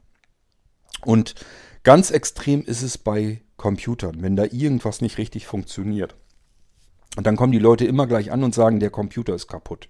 Und 1.04 1.36
ganz 1.84 2.12
extrem 2.12 2.64
ist 2.64 2.82
es 2.82 2.98
bei 2.98 3.42
Computern, 3.58 4.22
wenn 4.22 4.36
da 4.36 4.46
irgendwas 4.46 5.02
nicht 5.02 5.18
richtig 5.18 5.46
funktioniert. 5.46 6.16
Und 7.16 7.26
dann 7.26 7.36
kommen 7.36 7.52
die 7.52 7.60
Leute 7.60 7.86
immer 7.86 8.08
gleich 8.08 8.32
an 8.32 8.44
und 8.44 8.54
sagen, 8.54 8.80
der 8.80 8.90
Computer 8.90 9.34
ist 9.34 9.48
kaputt. 9.48 9.90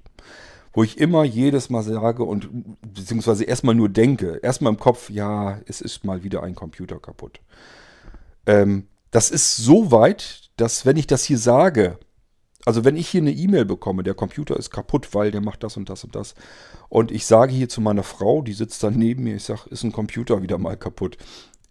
Wo 0.76 0.84
ich 0.84 0.97
immer 0.97 1.23
jedes 1.23 1.69
Mal 1.69 1.84
sage 1.84 2.23
und 2.23 2.49
beziehungsweise 2.93 3.45
erstmal 3.45 3.76
nur 3.76 3.88
denke, 3.88 4.39
erstmal 4.43 4.73
im 4.73 4.80
Kopf, 4.80 5.09
ja, 5.09 5.61
es 5.65 5.80
ist 5.80 6.03
mal 6.03 6.23
wieder 6.23 6.43
ein 6.43 6.53
Computer 6.53 6.99
kaputt. 6.99 7.39
Ähm, 8.45 8.88
das 9.09 9.32
ist 9.32 9.55
so 9.55 9.91
weit, 9.93 10.51
dass 10.57 10.86
wenn 10.86 10.97
ich 10.97 11.07
das 11.07 11.23
hier 11.23 11.38
sage, 11.38 11.97
also 12.65 12.84
wenn 12.84 12.97
ich 12.97 13.07
hier 13.07 13.21
eine 13.21 13.32
E-Mail 13.32 13.63
bekomme, 13.63 14.03
der 14.03 14.15
Computer 14.15 14.57
ist 14.57 14.69
kaputt, 14.69 15.15
weil 15.15 15.32
der 15.32 15.39
macht 15.39 15.63
das 15.63 15.78
und 15.78 15.89
das 15.89 16.03
und 16.03 16.13
das. 16.13 16.36
Und 16.89 17.09
ich 17.09 17.26
sage 17.26 17.53
hier 17.53 17.69
zu 17.69 17.80
meiner 17.80 18.03
Frau, 18.03 18.41
die 18.41 18.53
sitzt 18.53 18.84
dann 18.84 18.95
neben 18.95 19.23
mir, 19.23 19.38
ich 19.38 19.45
sage, 19.45 19.69
ist 19.69 19.84
ein 19.84 19.93
Computer 19.93 20.41
wieder 20.41 20.57
mal 20.57 20.76
kaputt. 20.76 21.17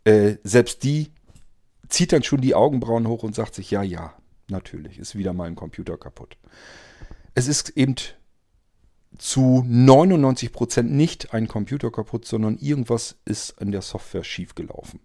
Äh, 0.04 0.36
selbst 0.44 0.82
die 0.82 1.10
zieht 1.90 2.12
dann 2.12 2.22
schon 2.22 2.40
die 2.40 2.54
Augenbrauen 2.54 3.06
hoch 3.06 3.22
und 3.22 3.34
sagt 3.34 3.54
sich, 3.54 3.70
ja, 3.70 3.82
ja, 3.82 4.14
natürlich, 4.48 4.98
ist 4.98 5.14
wieder 5.14 5.34
mal 5.34 5.48
ein 5.48 5.56
Computer 5.56 5.98
kaputt. 5.98 6.38
Es 7.34 7.48
ist 7.48 7.70
eben 7.70 7.96
zu 9.18 9.64
99% 9.68 10.82
nicht 10.82 11.32
ein 11.34 11.48
Computer 11.48 11.90
kaputt, 11.90 12.24
sondern 12.26 12.58
irgendwas 12.58 13.16
ist 13.24 13.60
an 13.60 13.72
der 13.72 13.82
Software 13.82 14.24
schiefgelaufen. 14.24 15.00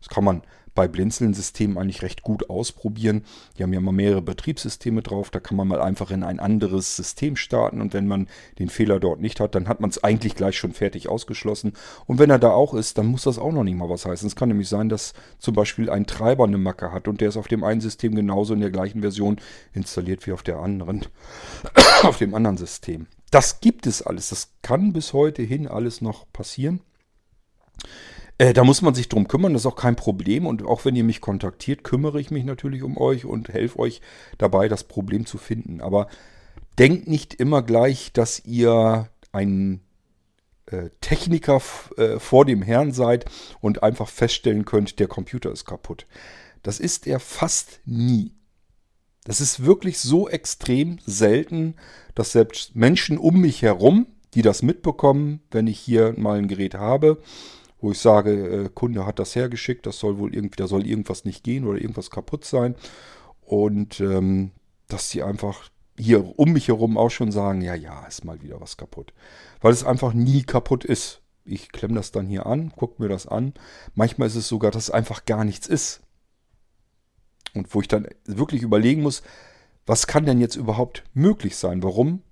Das 0.00 0.08
kann 0.08 0.24
man 0.24 0.42
bei 0.74 0.88
Blinzeln-Systemen 0.88 1.78
eigentlich 1.78 2.02
recht 2.02 2.22
gut 2.22 2.50
ausprobieren. 2.50 3.24
Die 3.56 3.62
haben 3.62 3.72
ja 3.72 3.80
mal 3.80 3.92
mehrere 3.92 4.22
Betriebssysteme 4.22 5.02
drauf. 5.02 5.30
Da 5.30 5.40
kann 5.40 5.56
man 5.56 5.68
mal 5.68 5.80
einfach 5.80 6.10
in 6.10 6.22
ein 6.22 6.40
anderes 6.40 6.96
System 6.96 7.36
starten 7.36 7.80
und 7.80 7.94
wenn 7.94 8.06
man 8.06 8.28
den 8.58 8.68
Fehler 8.68 8.98
dort 9.00 9.20
nicht 9.20 9.40
hat, 9.40 9.54
dann 9.54 9.68
hat 9.68 9.80
man 9.80 9.90
es 9.90 10.02
eigentlich 10.02 10.34
gleich 10.34 10.58
schon 10.58 10.72
fertig 10.72 11.08
ausgeschlossen. 11.08 11.74
Und 12.06 12.18
wenn 12.18 12.30
er 12.30 12.38
da 12.38 12.50
auch 12.50 12.74
ist, 12.74 12.98
dann 12.98 13.06
muss 13.06 13.22
das 13.22 13.38
auch 13.38 13.52
noch 13.52 13.64
nicht 13.64 13.76
mal 13.76 13.88
was 13.88 14.04
heißen. 14.04 14.26
Es 14.26 14.36
kann 14.36 14.48
nämlich 14.48 14.68
sein, 14.68 14.88
dass 14.88 15.14
zum 15.38 15.54
Beispiel 15.54 15.88
ein 15.90 16.06
Treiber 16.06 16.44
eine 16.44 16.58
Macke 16.58 16.92
hat 16.92 17.08
und 17.08 17.20
der 17.20 17.28
ist 17.28 17.36
auf 17.36 17.48
dem 17.48 17.62
einen 17.62 17.80
System 17.80 18.14
genauso 18.14 18.54
in 18.54 18.60
der 18.60 18.70
gleichen 18.70 19.00
Version 19.00 19.40
installiert 19.72 20.26
wie 20.26 20.32
auf 20.32 20.42
der 20.42 20.58
anderen, 20.58 21.06
auf 22.02 22.18
dem 22.18 22.34
anderen 22.34 22.56
System. 22.56 23.06
Das 23.30 23.60
gibt 23.60 23.86
es 23.86 24.02
alles. 24.02 24.28
Das 24.28 24.52
kann 24.62 24.92
bis 24.92 25.12
heute 25.12 25.42
hin 25.42 25.66
alles 25.66 26.00
noch 26.00 26.30
passieren. 26.32 26.80
Äh, 28.38 28.52
da 28.52 28.64
muss 28.64 28.82
man 28.82 28.94
sich 28.94 29.08
drum 29.08 29.28
kümmern, 29.28 29.52
das 29.52 29.62
ist 29.62 29.66
auch 29.66 29.76
kein 29.76 29.96
Problem. 29.96 30.46
Und 30.46 30.64
auch 30.64 30.84
wenn 30.84 30.96
ihr 30.96 31.04
mich 31.04 31.20
kontaktiert, 31.20 31.84
kümmere 31.84 32.20
ich 32.20 32.30
mich 32.30 32.44
natürlich 32.44 32.82
um 32.82 32.96
euch 32.96 33.24
und 33.24 33.48
helfe 33.48 33.78
euch 33.78 34.00
dabei, 34.38 34.68
das 34.68 34.84
Problem 34.84 35.26
zu 35.26 35.38
finden. 35.38 35.80
Aber 35.80 36.08
denkt 36.78 37.06
nicht 37.08 37.34
immer 37.34 37.62
gleich, 37.62 38.12
dass 38.12 38.44
ihr 38.44 39.08
ein 39.32 39.80
äh, 40.66 40.90
Techniker 41.00 41.60
äh, 41.96 42.18
vor 42.18 42.44
dem 42.44 42.62
Herrn 42.62 42.92
seid 42.92 43.26
und 43.60 43.82
einfach 43.82 44.08
feststellen 44.08 44.64
könnt, 44.64 44.98
der 44.98 45.08
Computer 45.08 45.52
ist 45.52 45.64
kaputt. 45.64 46.06
Das 46.62 46.80
ist 46.80 47.06
er 47.06 47.20
fast 47.20 47.80
nie. 47.84 48.32
Das 49.24 49.40
ist 49.40 49.64
wirklich 49.64 49.98
so 49.98 50.28
extrem 50.28 50.98
selten, 51.06 51.74
dass 52.14 52.32
selbst 52.32 52.76
Menschen 52.76 53.18
um 53.18 53.40
mich 53.40 53.62
herum, 53.62 54.06
die 54.34 54.42
das 54.42 54.62
mitbekommen, 54.62 55.40
wenn 55.50 55.66
ich 55.66 55.78
hier 55.78 56.14
mal 56.16 56.38
ein 56.38 56.48
Gerät 56.48 56.74
habe, 56.74 57.18
wo 57.80 57.92
ich 57.92 57.98
sage, 57.98 58.32
äh, 58.64 58.68
Kunde 58.72 59.06
hat 59.06 59.18
das 59.18 59.34
hergeschickt, 59.34 59.86
das 59.86 59.98
soll 59.98 60.18
wohl 60.18 60.34
irgendwie, 60.34 60.56
da 60.56 60.66
soll 60.66 60.86
irgendwas 60.86 61.24
nicht 61.24 61.42
gehen 61.42 61.66
oder 61.66 61.80
irgendwas 61.80 62.10
kaputt 62.10 62.44
sein. 62.44 62.74
Und 63.40 64.00
ähm, 64.00 64.52
dass 64.88 65.10
sie 65.10 65.22
einfach 65.22 65.70
hier 65.98 66.38
um 66.38 66.52
mich 66.52 66.68
herum 66.68 66.98
auch 66.98 67.10
schon 67.10 67.30
sagen, 67.30 67.60
ja, 67.62 67.74
ja, 67.74 68.04
ist 68.06 68.24
mal 68.24 68.42
wieder 68.42 68.60
was 68.60 68.76
kaputt. 68.76 69.12
Weil 69.60 69.72
es 69.72 69.84
einfach 69.84 70.12
nie 70.12 70.42
kaputt 70.42 70.84
ist. 70.84 71.20
Ich 71.44 71.72
klemme 71.72 71.94
das 71.94 72.10
dann 72.10 72.26
hier 72.26 72.46
an, 72.46 72.72
gucke 72.72 73.02
mir 73.02 73.08
das 73.08 73.26
an. 73.26 73.54
Manchmal 73.94 74.28
ist 74.28 74.36
es 74.36 74.48
sogar, 74.48 74.70
dass 74.70 74.84
es 74.84 74.90
einfach 74.90 75.24
gar 75.24 75.44
nichts 75.44 75.66
ist. 75.66 76.03
Und 77.54 77.74
wo 77.74 77.80
ich 77.80 77.88
dann 77.88 78.08
wirklich 78.24 78.62
überlegen 78.62 79.02
muss, 79.02 79.22
was 79.86 80.06
kann 80.06 80.26
denn 80.26 80.40
jetzt 80.40 80.56
überhaupt 80.56 81.04
möglich 81.14 81.56
sein? 81.56 81.82
Warum 81.82 82.22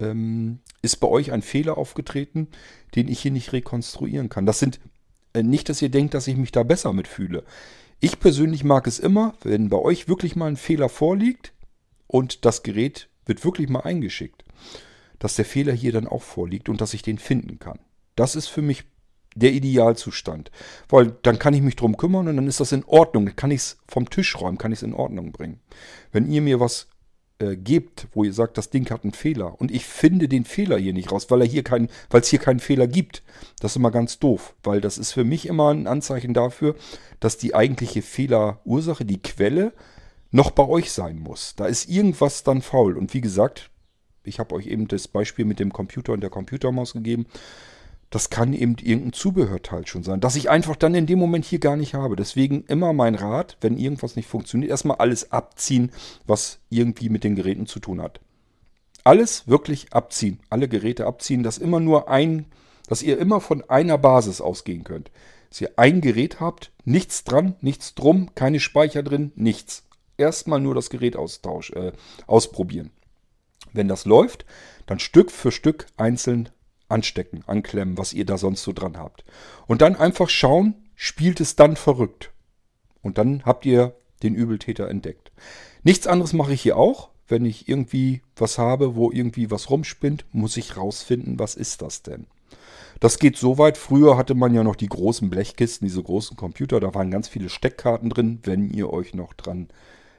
ähm, 0.00 0.60
ist 0.82 0.96
bei 0.96 1.08
euch 1.08 1.32
ein 1.32 1.42
Fehler 1.42 1.78
aufgetreten, 1.78 2.48
den 2.94 3.08
ich 3.08 3.20
hier 3.20 3.30
nicht 3.30 3.52
rekonstruieren 3.52 4.28
kann. 4.28 4.46
Das 4.46 4.58
sind 4.58 4.80
äh, 5.32 5.42
nicht, 5.42 5.68
dass 5.68 5.82
ihr 5.82 5.88
denkt, 5.88 6.14
dass 6.14 6.26
ich 6.26 6.36
mich 6.36 6.52
da 6.52 6.62
besser 6.62 6.92
mitfühle. 6.92 7.44
Ich 8.00 8.20
persönlich 8.20 8.64
mag 8.64 8.86
es 8.86 8.98
immer, 8.98 9.34
wenn 9.42 9.68
bei 9.68 9.78
euch 9.78 10.08
wirklich 10.08 10.36
mal 10.36 10.46
ein 10.46 10.56
Fehler 10.56 10.88
vorliegt 10.88 11.52
und 12.06 12.44
das 12.44 12.62
Gerät 12.62 13.08
wird 13.26 13.44
wirklich 13.44 13.68
mal 13.68 13.80
eingeschickt, 13.80 14.44
dass 15.18 15.34
der 15.34 15.44
Fehler 15.44 15.72
hier 15.72 15.92
dann 15.92 16.06
auch 16.06 16.22
vorliegt 16.22 16.68
und 16.68 16.80
dass 16.80 16.94
ich 16.94 17.02
den 17.02 17.18
finden 17.18 17.58
kann. 17.58 17.80
Das 18.14 18.36
ist 18.36 18.46
für 18.46 18.62
mich 18.62 18.84
der 19.38 19.52
Idealzustand. 19.52 20.50
Weil 20.88 21.16
dann 21.22 21.38
kann 21.38 21.54
ich 21.54 21.62
mich 21.62 21.76
drum 21.76 21.96
kümmern 21.96 22.28
und 22.28 22.36
dann 22.36 22.46
ist 22.46 22.60
das 22.60 22.72
in 22.72 22.84
Ordnung. 22.84 23.26
Dann 23.26 23.36
kann 23.36 23.50
ich 23.50 23.60
es 23.60 23.78
vom 23.86 24.08
Tisch 24.10 24.40
räumen, 24.40 24.58
kann 24.58 24.72
ich 24.72 24.78
es 24.78 24.82
in 24.82 24.94
Ordnung 24.94 25.32
bringen. 25.32 25.60
Wenn 26.12 26.30
ihr 26.30 26.42
mir 26.42 26.60
was 26.60 26.88
äh, 27.40 27.56
gebt, 27.56 28.08
wo 28.12 28.24
ihr 28.24 28.32
sagt, 28.32 28.58
das 28.58 28.70
Ding 28.70 28.90
hat 28.90 29.04
einen 29.04 29.12
Fehler 29.12 29.60
und 29.60 29.70
ich 29.70 29.84
finde 29.84 30.28
den 30.28 30.44
Fehler 30.44 30.76
hier 30.76 30.92
nicht 30.92 31.12
raus, 31.12 31.30
weil 31.30 31.42
er 31.42 31.46
hier 31.46 31.62
keinen, 31.62 31.88
weil 32.10 32.22
es 32.22 32.28
hier 32.28 32.40
keinen 32.40 32.58
Fehler 32.58 32.88
gibt. 32.88 33.22
Das 33.60 33.72
ist 33.72 33.76
immer 33.76 33.92
ganz 33.92 34.18
doof, 34.18 34.56
weil 34.64 34.80
das 34.80 34.98
ist 34.98 35.12
für 35.12 35.24
mich 35.24 35.46
immer 35.46 35.72
ein 35.72 35.86
Anzeichen 35.86 36.34
dafür, 36.34 36.74
dass 37.20 37.38
die 37.38 37.54
eigentliche 37.54 38.02
Fehlerursache, 38.02 39.04
die 39.04 39.22
Quelle, 39.22 39.72
noch 40.30 40.50
bei 40.50 40.66
euch 40.66 40.92
sein 40.92 41.20
muss. 41.20 41.54
Da 41.54 41.66
ist 41.66 41.88
irgendwas 41.88 42.42
dann 42.42 42.60
faul. 42.60 42.98
Und 42.98 43.14
wie 43.14 43.20
gesagt, 43.20 43.70
ich 44.24 44.38
habe 44.38 44.54
euch 44.54 44.66
eben 44.66 44.88
das 44.88 45.08
Beispiel 45.08 45.44
mit 45.44 45.58
dem 45.58 45.72
Computer 45.72 46.12
und 46.12 46.20
der 46.20 46.30
Computermaus 46.30 46.92
gegeben. 46.92 47.26
Das 48.10 48.30
kann 48.30 48.54
eben 48.54 48.76
irgendein 48.80 49.12
Zubehörteil 49.12 49.86
schon 49.86 50.02
sein, 50.02 50.20
das 50.20 50.36
ich 50.36 50.48
einfach 50.48 50.76
dann 50.76 50.94
in 50.94 51.06
dem 51.06 51.18
Moment 51.18 51.44
hier 51.44 51.58
gar 51.58 51.76
nicht 51.76 51.94
habe. 51.94 52.16
Deswegen 52.16 52.64
immer 52.64 52.94
mein 52.94 53.14
Rat, 53.14 53.58
wenn 53.60 53.76
irgendwas 53.76 54.16
nicht 54.16 54.28
funktioniert, 54.28 54.70
erstmal 54.70 54.96
alles 54.96 55.30
abziehen, 55.30 55.92
was 56.26 56.58
irgendwie 56.70 57.10
mit 57.10 57.22
den 57.22 57.36
Geräten 57.36 57.66
zu 57.66 57.80
tun 57.80 58.00
hat. 58.00 58.20
Alles 59.04 59.46
wirklich 59.46 59.92
abziehen, 59.92 60.40
alle 60.48 60.68
Geräte 60.68 61.06
abziehen, 61.06 61.42
dass 61.42 61.58
immer 61.58 61.80
nur 61.80 62.08
ein, 62.08 62.46
dass 62.88 63.02
ihr 63.02 63.18
immer 63.18 63.40
von 63.40 63.62
einer 63.68 63.98
Basis 63.98 64.40
ausgehen 64.40 64.84
könnt. 64.84 65.10
Dass 65.50 65.60
ihr 65.60 65.72
ein 65.76 66.00
Gerät 66.00 66.40
habt, 66.40 66.72
nichts 66.84 67.24
dran, 67.24 67.56
nichts 67.60 67.94
drum, 67.94 68.34
keine 68.34 68.60
Speicher 68.60 69.02
drin, 69.02 69.32
nichts. 69.34 69.84
Erstmal 70.16 70.60
nur 70.60 70.74
das 70.74 70.90
Gerät 70.90 71.16
austausch, 71.16 71.70
äh, 71.72 71.92
ausprobieren. 72.26 72.90
Wenn 73.72 73.88
das 73.88 74.06
läuft, 74.06 74.46
dann 74.86 74.98
Stück 74.98 75.30
für 75.30 75.52
Stück 75.52 75.86
einzeln 75.96 76.48
anstecken, 76.88 77.44
anklemmen, 77.46 77.98
was 77.98 78.12
ihr 78.12 78.24
da 78.24 78.38
sonst 78.38 78.62
so 78.62 78.72
dran 78.72 78.96
habt. 78.96 79.24
Und 79.66 79.82
dann 79.82 79.96
einfach 79.96 80.28
schauen, 80.28 80.74
spielt 80.94 81.40
es 81.40 81.56
dann 81.56 81.76
verrückt. 81.76 82.32
Und 83.02 83.18
dann 83.18 83.44
habt 83.44 83.66
ihr 83.66 83.94
den 84.22 84.34
Übeltäter 84.34 84.88
entdeckt. 84.88 85.30
Nichts 85.82 86.06
anderes 86.06 86.32
mache 86.32 86.52
ich 86.52 86.62
hier 86.62 86.76
auch. 86.76 87.10
Wenn 87.28 87.44
ich 87.44 87.68
irgendwie 87.68 88.22
was 88.36 88.58
habe, 88.58 88.96
wo 88.96 89.10
irgendwie 89.10 89.50
was 89.50 89.70
rumspinnt, 89.70 90.24
muss 90.32 90.56
ich 90.56 90.76
rausfinden, 90.76 91.38
was 91.38 91.54
ist 91.54 91.82
das 91.82 92.02
denn? 92.02 92.26
Das 93.00 93.18
geht 93.18 93.36
so 93.36 93.58
weit. 93.58 93.76
Früher 93.76 94.16
hatte 94.16 94.34
man 94.34 94.54
ja 94.54 94.64
noch 94.64 94.76
die 94.76 94.88
großen 94.88 95.30
Blechkisten, 95.30 95.86
diese 95.86 96.02
großen 96.02 96.36
Computer. 96.36 96.80
Da 96.80 96.94
waren 96.94 97.10
ganz 97.10 97.28
viele 97.28 97.48
Steckkarten 97.48 98.10
drin, 98.10 98.40
wenn 98.42 98.70
ihr 98.70 98.90
euch 98.90 99.14
noch 99.14 99.34
dran 99.34 99.68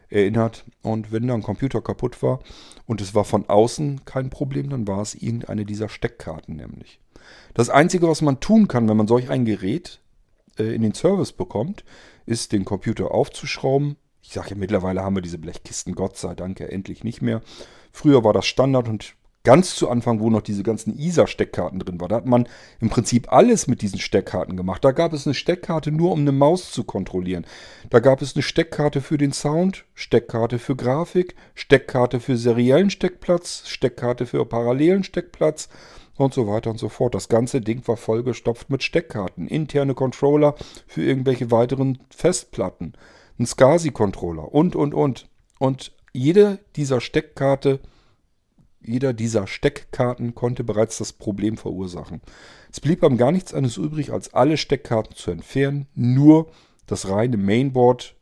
erinnert. 0.10 0.66
Und 0.82 1.12
wenn 1.12 1.28
da 1.28 1.34
ein 1.34 1.44
Computer 1.44 1.82
kaputt 1.82 2.22
war 2.22 2.40
und 2.86 3.02
es 3.02 3.16
war 3.16 3.26
von 3.26 3.48
außen 3.48 4.06
kein 4.06 4.30
Problem, 4.30 4.70
dann 4.70 4.88
war 4.88 5.02
es 5.02 5.16
irgendeine 5.16 5.66
dieser 5.66 5.90
Steckkarten 5.90 6.56
nämlich. 6.56 7.00
Das 7.54 7.70
Einzige, 7.70 8.08
was 8.08 8.22
man 8.22 8.40
tun 8.40 8.68
kann, 8.68 8.90
wenn 8.90 8.98
man 8.98 9.08
solch 9.08 9.30
ein 9.30 9.46
Gerät 9.46 10.00
äh, 10.58 10.74
in 10.74 10.82
den 10.82 10.94
Service 10.94 11.32
bekommt, 11.32 11.84
ist 12.26 12.52
den 12.52 12.66
Computer 12.66 13.12
aufzuschrauben. 13.12 13.98
Ich 14.22 14.34
sage 14.34 14.52
ja, 14.52 14.56
mittlerweile 14.56 15.02
haben 15.02 15.16
wir 15.16 15.22
diese 15.22 15.38
Blechkisten, 15.38 15.96
Gott 15.96 16.18
sei 16.18 16.36
Dank, 16.36 16.60
ja 16.60 16.68
endlich 16.68 17.04
nicht 17.04 17.22
mehr. 17.22 17.42
Früher 17.92 18.24
war 18.24 18.34
das 18.34 18.46
Standard 18.46 18.88
und 18.88 19.16
ganz 19.44 19.76
zu 19.76 19.90
Anfang, 19.90 20.20
wo 20.20 20.30
noch 20.30 20.42
diese 20.42 20.64
ganzen 20.64 20.98
ISA-Steckkarten 20.98 21.80
drin 21.80 22.00
waren, 22.00 22.10
da 22.10 22.16
hat 22.18 22.26
man 22.26 22.48
im 22.80 22.90
Prinzip 22.90 23.32
alles 23.32 23.68
mit 23.68 23.82
diesen 23.82 24.00
Steckkarten 24.00 24.58
gemacht. 24.58 24.84
Da 24.84 24.92
gab 24.92 25.14
es 25.14 25.26
eine 25.26 25.34
Steckkarte 25.34 25.92
nur, 25.92 26.12
um 26.12 26.20
eine 26.20 26.32
Maus 26.32 26.72
zu 26.72 26.84
kontrollieren. 26.84 27.46
Da 27.90 28.00
gab 28.00 28.22
es 28.22 28.36
eine 28.36 28.44
Steckkarte 28.44 29.02
für 29.02 29.18
den 29.18 29.32
Sound, 29.32 29.86
Steckkarte 29.94 30.60
für 30.60 30.76
Grafik, 30.76 31.36
Steckkarte 31.56 32.20
für 32.20 32.38
seriellen 32.38 32.90
Steckplatz, 32.90 33.64
Steckkarte 33.68 34.26
für 34.26 34.46
parallelen 34.46 35.04
Steckplatz 35.04 35.70
und 36.18 36.34
so 36.34 36.48
weiter 36.48 36.70
und 36.70 36.80
so 36.80 36.90
fort. 36.90 37.16
Das 37.16 37.30
ganze 37.30 37.62
Ding 37.62 37.88
war 37.88 37.98
vollgestopft 37.98 38.70
mit 38.70 38.84
Steckkarten, 38.84 39.48
interne 39.48 39.94
Controller 39.94 40.56
für 40.86 41.04
irgendwelche 41.04 41.50
weiteren 41.50 42.00
Festplatten, 42.10 42.94
ein 43.40 43.46
SCSI-Controller 43.46 44.54
und, 44.54 44.76
und, 44.76 44.94
und. 44.94 45.30
Und 45.60 45.94
jede 46.12 46.60
dieser 46.76 47.00
Steckkarte 47.02 47.80
jeder 48.82 49.14
dieser 49.14 49.48
Steckkarten 49.48 50.36
konnte 50.36 50.64
bereits 50.64 50.98
das 50.98 51.14
Problem 51.14 51.58
verursachen. 51.58 52.22
Es 52.72 52.80
blieb 52.80 53.04
einem 53.04 53.18
gar 53.18 53.32
nichts 53.32 53.54
anderes 53.54 53.78
übrig, 53.78 54.12
als 54.12 54.34
alle 54.34 54.58
Steckkarten 54.58 55.16
zu 55.16 55.32
entfernen, 55.32 55.88
nur 55.96 56.52
das 56.88 57.10
reine 57.10 57.38
Mainboard 57.38 58.16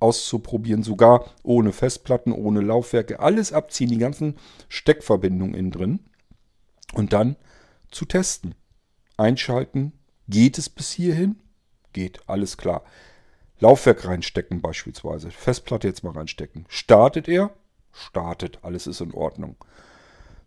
auszuprobieren, 0.00 0.82
sogar 0.82 1.30
ohne 1.44 1.72
Festplatten, 1.72 2.32
ohne 2.32 2.60
Laufwerke, 2.60 3.20
alles 3.20 3.52
abziehen, 3.52 3.90
die 3.90 3.98
ganzen 3.98 4.36
Steckverbindungen 4.68 5.54
innen 5.54 5.70
drin 5.70 6.00
und 6.92 7.12
dann 7.12 7.36
zu 7.90 8.04
testen. 8.04 8.54
Einschalten, 9.16 9.92
geht 10.28 10.58
es 10.58 10.68
bis 10.68 10.90
hierhin? 10.90 11.36
Geht, 11.92 12.28
alles 12.28 12.56
klar. 12.56 12.82
Laufwerk 13.60 14.06
reinstecken 14.06 14.60
beispielsweise, 14.60 15.30
Festplatte 15.30 15.86
jetzt 15.86 16.02
mal 16.02 16.12
reinstecken. 16.12 16.66
Startet 16.68 17.28
er? 17.28 17.50
Startet, 17.92 18.58
alles 18.62 18.88
ist 18.88 19.00
in 19.00 19.12
Ordnung. 19.12 19.56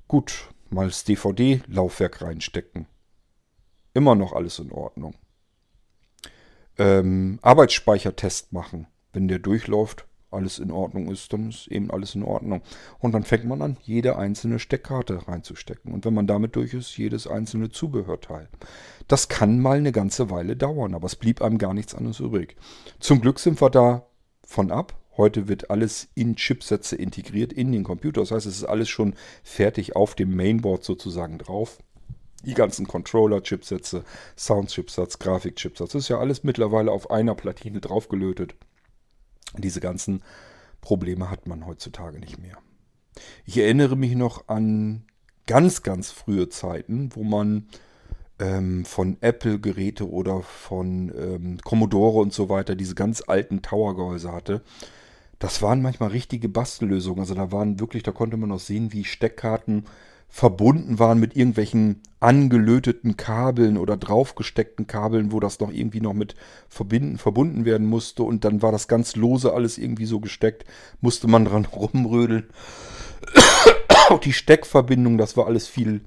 Gut, 0.07 0.49
mal 0.69 0.87
das 0.87 1.03
DVD-Laufwerk 1.03 2.21
reinstecken. 2.21 2.87
Immer 3.93 4.15
noch 4.15 4.33
alles 4.33 4.59
in 4.59 4.71
Ordnung. 4.71 5.15
Ähm, 6.77 7.39
Arbeitsspeichertest 7.41 8.53
machen. 8.53 8.87
Wenn 9.13 9.27
der 9.27 9.39
durchläuft, 9.39 10.05
alles 10.31 10.59
in 10.59 10.71
Ordnung 10.71 11.09
ist, 11.09 11.31
dann 11.33 11.49
ist 11.49 11.67
eben 11.67 11.89
alles 11.89 12.13
in 12.13 12.23
Ordnung. 12.23 12.61
Und 12.99 13.13
dann 13.13 13.23
fängt 13.23 13.45
man 13.45 13.61
an, 13.61 13.77
jede 13.81 14.17
einzelne 14.17 14.59
Steckkarte 14.59 15.27
reinzustecken. 15.27 15.93
Und 15.93 16.05
wenn 16.05 16.13
man 16.13 16.27
damit 16.27 16.55
durch 16.55 16.73
ist, 16.73 16.97
jedes 16.97 17.25
einzelne 17.25 17.69
Zubehörteil. 17.69 18.49
Das 19.07 19.29
kann 19.29 19.59
mal 19.59 19.77
eine 19.77 19.91
ganze 19.91 20.29
Weile 20.29 20.55
dauern, 20.55 20.93
aber 20.93 21.05
es 21.05 21.15
blieb 21.15 21.41
einem 21.41 21.57
gar 21.57 21.73
nichts 21.73 21.95
anderes 21.95 22.19
übrig. 22.19 22.57
Zum 22.99 23.21
Glück 23.21 23.39
sind 23.39 23.61
wir 23.61 23.69
da 23.69 24.05
von 24.45 24.71
ab. 24.71 24.93
Heute 25.17 25.47
wird 25.47 25.69
alles 25.69 26.09
in 26.15 26.35
Chipsätze 26.35 26.95
integriert 26.95 27.53
in 27.53 27.71
den 27.71 27.83
Computer. 27.83 28.21
Das 28.21 28.31
heißt, 28.31 28.45
es 28.45 28.57
ist 28.57 28.65
alles 28.65 28.89
schon 28.89 29.15
fertig 29.43 29.95
auf 29.95 30.15
dem 30.15 30.35
Mainboard 30.35 30.83
sozusagen 30.83 31.37
drauf. 31.37 31.77
Die 32.43 32.53
ganzen 32.53 32.87
Controller-Chipsätze, 32.87 34.03
Sound-Chipsatz, 34.37 35.17
Grafik-Chipsatz, 35.19 35.93
das 35.93 36.03
ist 36.03 36.09
ja 36.09 36.19
alles 36.19 36.43
mittlerweile 36.43 36.91
auf 36.91 37.09
einer 37.09 37.33
Platine 37.33 37.81
draufgelötet. 37.81 38.55
Diese 39.57 39.79
ganzen 39.79 40.21
Probleme 40.81 41.31
hat 41.31 41.47
man 41.47 41.65
heutzutage 41.65 42.19
nicht 42.19 42.37
mehr. 42.37 42.57
Ich 43.45 43.57
erinnere 43.57 43.95
mich 43.95 44.15
noch 44.15 44.47
an 44.47 45.05
ganz, 45.47 45.81
ganz 45.81 46.11
frühe 46.11 46.49
Zeiten, 46.49 47.09
wo 47.15 47.23
man 47.23 47.67
ähm, 48.39 48.85
von 48.85 49.17
Apple-Geräte 49.21 50.09
oder 50.09 50.41
von 50.41 51.11
ähm, 51.17 51.57
Commodore 51.63 52.19
und 52.19 52.33
so 52.33 52.49
weiter 52.49 52.75
diese 52.75 52.95
ganz 52.95 53.23
alten 53.25 53.61
Tower-Gehäuse 53.61 54.31
hatte. 54.31 54.61
Das 55.39 55.61
waren 55.61 55.81
manchmal 55.81 56.09
richtige 56.09 56.49
Bastellösungen. 56.49 57.19
Also 57.19 57.33
da 57.33 57.51
waren 57.51 57.79
wirklich, 57.79 58.03
da 58.03 58.11
konnte 58.11 58.37
man 58.37 58.49
noch 58.49 58.59
sehen, 58.59 58.93
wie 58.93 59.03
Steckkarten 59.03 59.85
verbunden 60.35 60.99
waren 60.99 61.19
mit 61.19 61.35
irgendwelchen 61.35 62.01
angelöteten 62.19 63.15
Kabeln 63.15 63.77
oder 63.77 63.95
draufgesteckten 63.95 64.85
Kabeln, 64.87 65.31
wo 65.31 65.39
das 65.39 65.59
noch 65.59 65.71
irgendwie 65.71 66.01
noch 66.01 66.13
mit 66.13 66.35
verbinden, 66.67 67.17
verbunden 67.17 67.63
werden 67.63 67.87
musste. 67.87 68.23
Und 68.23 68.43
dann 68.43 68.61
war 68.61 68.71
das 68.71 68.87
ganz 68.87 69.15
lose 69.15 69.53
alles 69.53 69.77
irgendwie 69.77 70.05
so 70.05 70.19
gesteckt, 70.19 70.65
musste 70.99 71.27
man 71.27 71.45
dran 71.45 71.65
rumrödeln. 71.73 72.49
Auch 74.09 74.19
die 74.19 74.33
Steckverbindung, 74.33 75.17
das 75.17 75.37
war 75.37 75.47
alles 75.47 75.67
viel, 75.67 76.01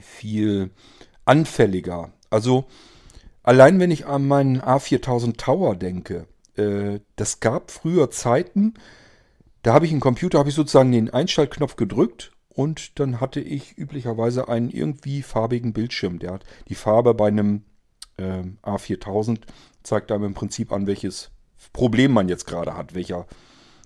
viel 0.00 0.70
anfälliger. 1.24 2.12
Also 2.30 2.66
allein 3.42 3.80
wenn 3.80 3.90
ich 3.90 4.06
an 4.06 4.26
meinen 4.26 4.60
A4000 4.60 5.36
Tower 5.36 5.74
denke, 5.76 6.26
äh, 6.56 7.00
das 7.16 7.40
gab 7.40 7.70
früher 7.70 8.10
Zeiten, 8.10 8.74
da 9.62 9.72
habe 9.72 9.86
ich 9.86 9.92
einen 9.92 10.00
Computer, 10.00 10.38
habe 10.38 10.50
ich 10.50 10.54
sozusagen 10.54 10.92
den 10.92 11.10
Einschaltknopf 11.10 11.76
gedrückt 11.76 12.32
und 12.48 12.98
dann 13.00 13.20
hatte 13.20 13.40
ich 13.40 13.76
üblicherweise 13.78 14.48
einen 14.48 14.70
irgendwie 14.70 15.22
farbigen 15.22 15.72
Bildschirm. 15.72 16.18
Der 16.18 16.32
hat 16.32 16.44
die 16.68 16.74
Farbe 16.74 17.14
bei 17.14 17.28
einem 17.28 17.64
äh, 18.16 18.42
A4000 18.62 19.40
zeigt 19.82 20.10
einem 20.10 20.24
im 20.24 20.34
Prinzip 20.34 20.72
an, 20.72 20.86
welches 20.86 21.30
Problem 21.72 22.12
man 22.12 22.28
jetzt 22.28 22.46
gerade 22.46 22.76
hat, 22.76 22.94
welcher, 22.94 23.26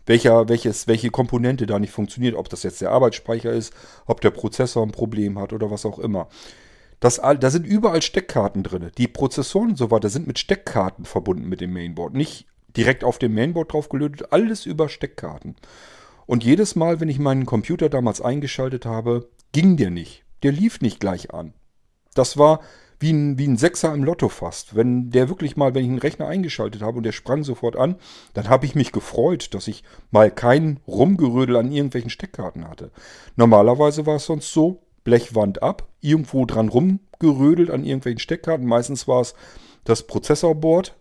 welcher, 0.06 0.48
welches, 0.48 0.86
welche 0.86 1.10
Komponente 1.10 1.66
da 1.66 1.78
nicht 1.78 1.92
funktioniert, 1.92 2.34
ob 2.34 2.48
das 2.48 2.62
jetzt 2.62 2.80
der 2.80 2.90
Arbeitsspeicher 2.90 3.52
ist, 3.52 3.72
ob 4.06 4.20
der 4.20 4.30
Prozessor 4.30 4.84
ein 4.84 4.92
Problem 4.92 5.38
hat 5.38 5.52
oder 5.52 5.70
was 5.70 5.84
auch 5.84 5.98
immer. 5.98 6.28
Das, 7.00 7.20
da 7.20 7.50
sind 7.50 7.64
überall 7.64 8.02
Steckkarten 8.02 8.64
drin. 8.64 8.90
Die 8.98 9.06
Prozessoren 9.06 9.70
und 9.70 9.78
so 9.78 9.90
weiter 9.90 10.08
sind 10.08 10.26
mit 10.26 10.38
Steckkarten 10.38 11.04
verbunden 11.04 11.48
mit 11.48 11.60
dem 11.60 11.72
Mainboard. 11.72 12.14
Nicht 12.14 12.46
direkt 12.78 13.04
auf 13.04 13.18
dem 13.18 13.34
Mainboard 13.34 13.72
drauf 13.72 13.90
gelötet, 13.90 14.32
alles 14.32 14.64
über 14.64 14.88
Steckkarten. 14.88 15.56
Und 16.26 16.44
jedes 16.44 16.76
Mal, 16.76 17.00
wenn 17.00 17.08
ich 17.08 17.18
meinen 17.18 17.44
Computer 17.44 17.88
damals 17.88 18.20
eingeschaltet 18.20 18.86
habe, 18.86 19.28
ging 19.52 19.76
der 19.76 19.90
nicht. 19.90 20.24
Der 20.42 20.52
lief 20.52 20.80
nicht 20.80 21.00
gleich 21.00 21.34
an. 21.34 21.52
Das 22.14 22.38
war 22.38 22.60
wie 23.00 23.12
ein, 23.12 23.38
wie 23.38 23.46
ein 23.46 23.56
Sechser 23.56 23.92
im 23.94 24.04
Lotto 24.04 24.28
fast. 24.28 24.76
Wenn 24.76 25.10
der 25.10 25.28
wirklich 25.28 25.56
mal, 25.56 25.74
wenn 25.74 25.84
ich 25.84 25.90
einen 25.90 25.98
Rechner 25.98 26.28
eingeschaltet 26.28 26.82
habe 26.82 26.98
und 26.98 27.02
der 27.04 27.12
sprang 27.12 27.44
sofort 27.44 27.76
an, 27.76 27.96
dann 28.34 28.48
habe 28.48 28.66
ich 28.66 28.74
mich 28.74 28.92
gefreut, 28.92 29.54
dass 29.54 29.68
ich 29.68 29.84
mal 30.10 30.30
kein 30.30 30.80
Rumgerödel 30.86 31.56
an 31.56 31.72
irgendwelchen 31.72 32.10
Steckkarten 32.10 32.68
hatte. 32.68 32.90
Normalerweise 33.36 34.06
war 34.06 34.16
es 34.16 34.26
sonst 34.26 34.52
so, 34.52 34.82
Blechwand 35.04 35.62
ab, 35.62 35.88
irgendwo 36.00 36.44
dran 36.44 36.68
rumgerödelt 36.68 37.70
an 37.70 37.84
irgendwelchen 37.84 38.20
Steckkarten. 38.20 38.66
Meistens 38.66 39.08
war 39.08 39.22
es 39.22 39.34
das 39.84 40.06
Prozessorboard, 40.06 40.97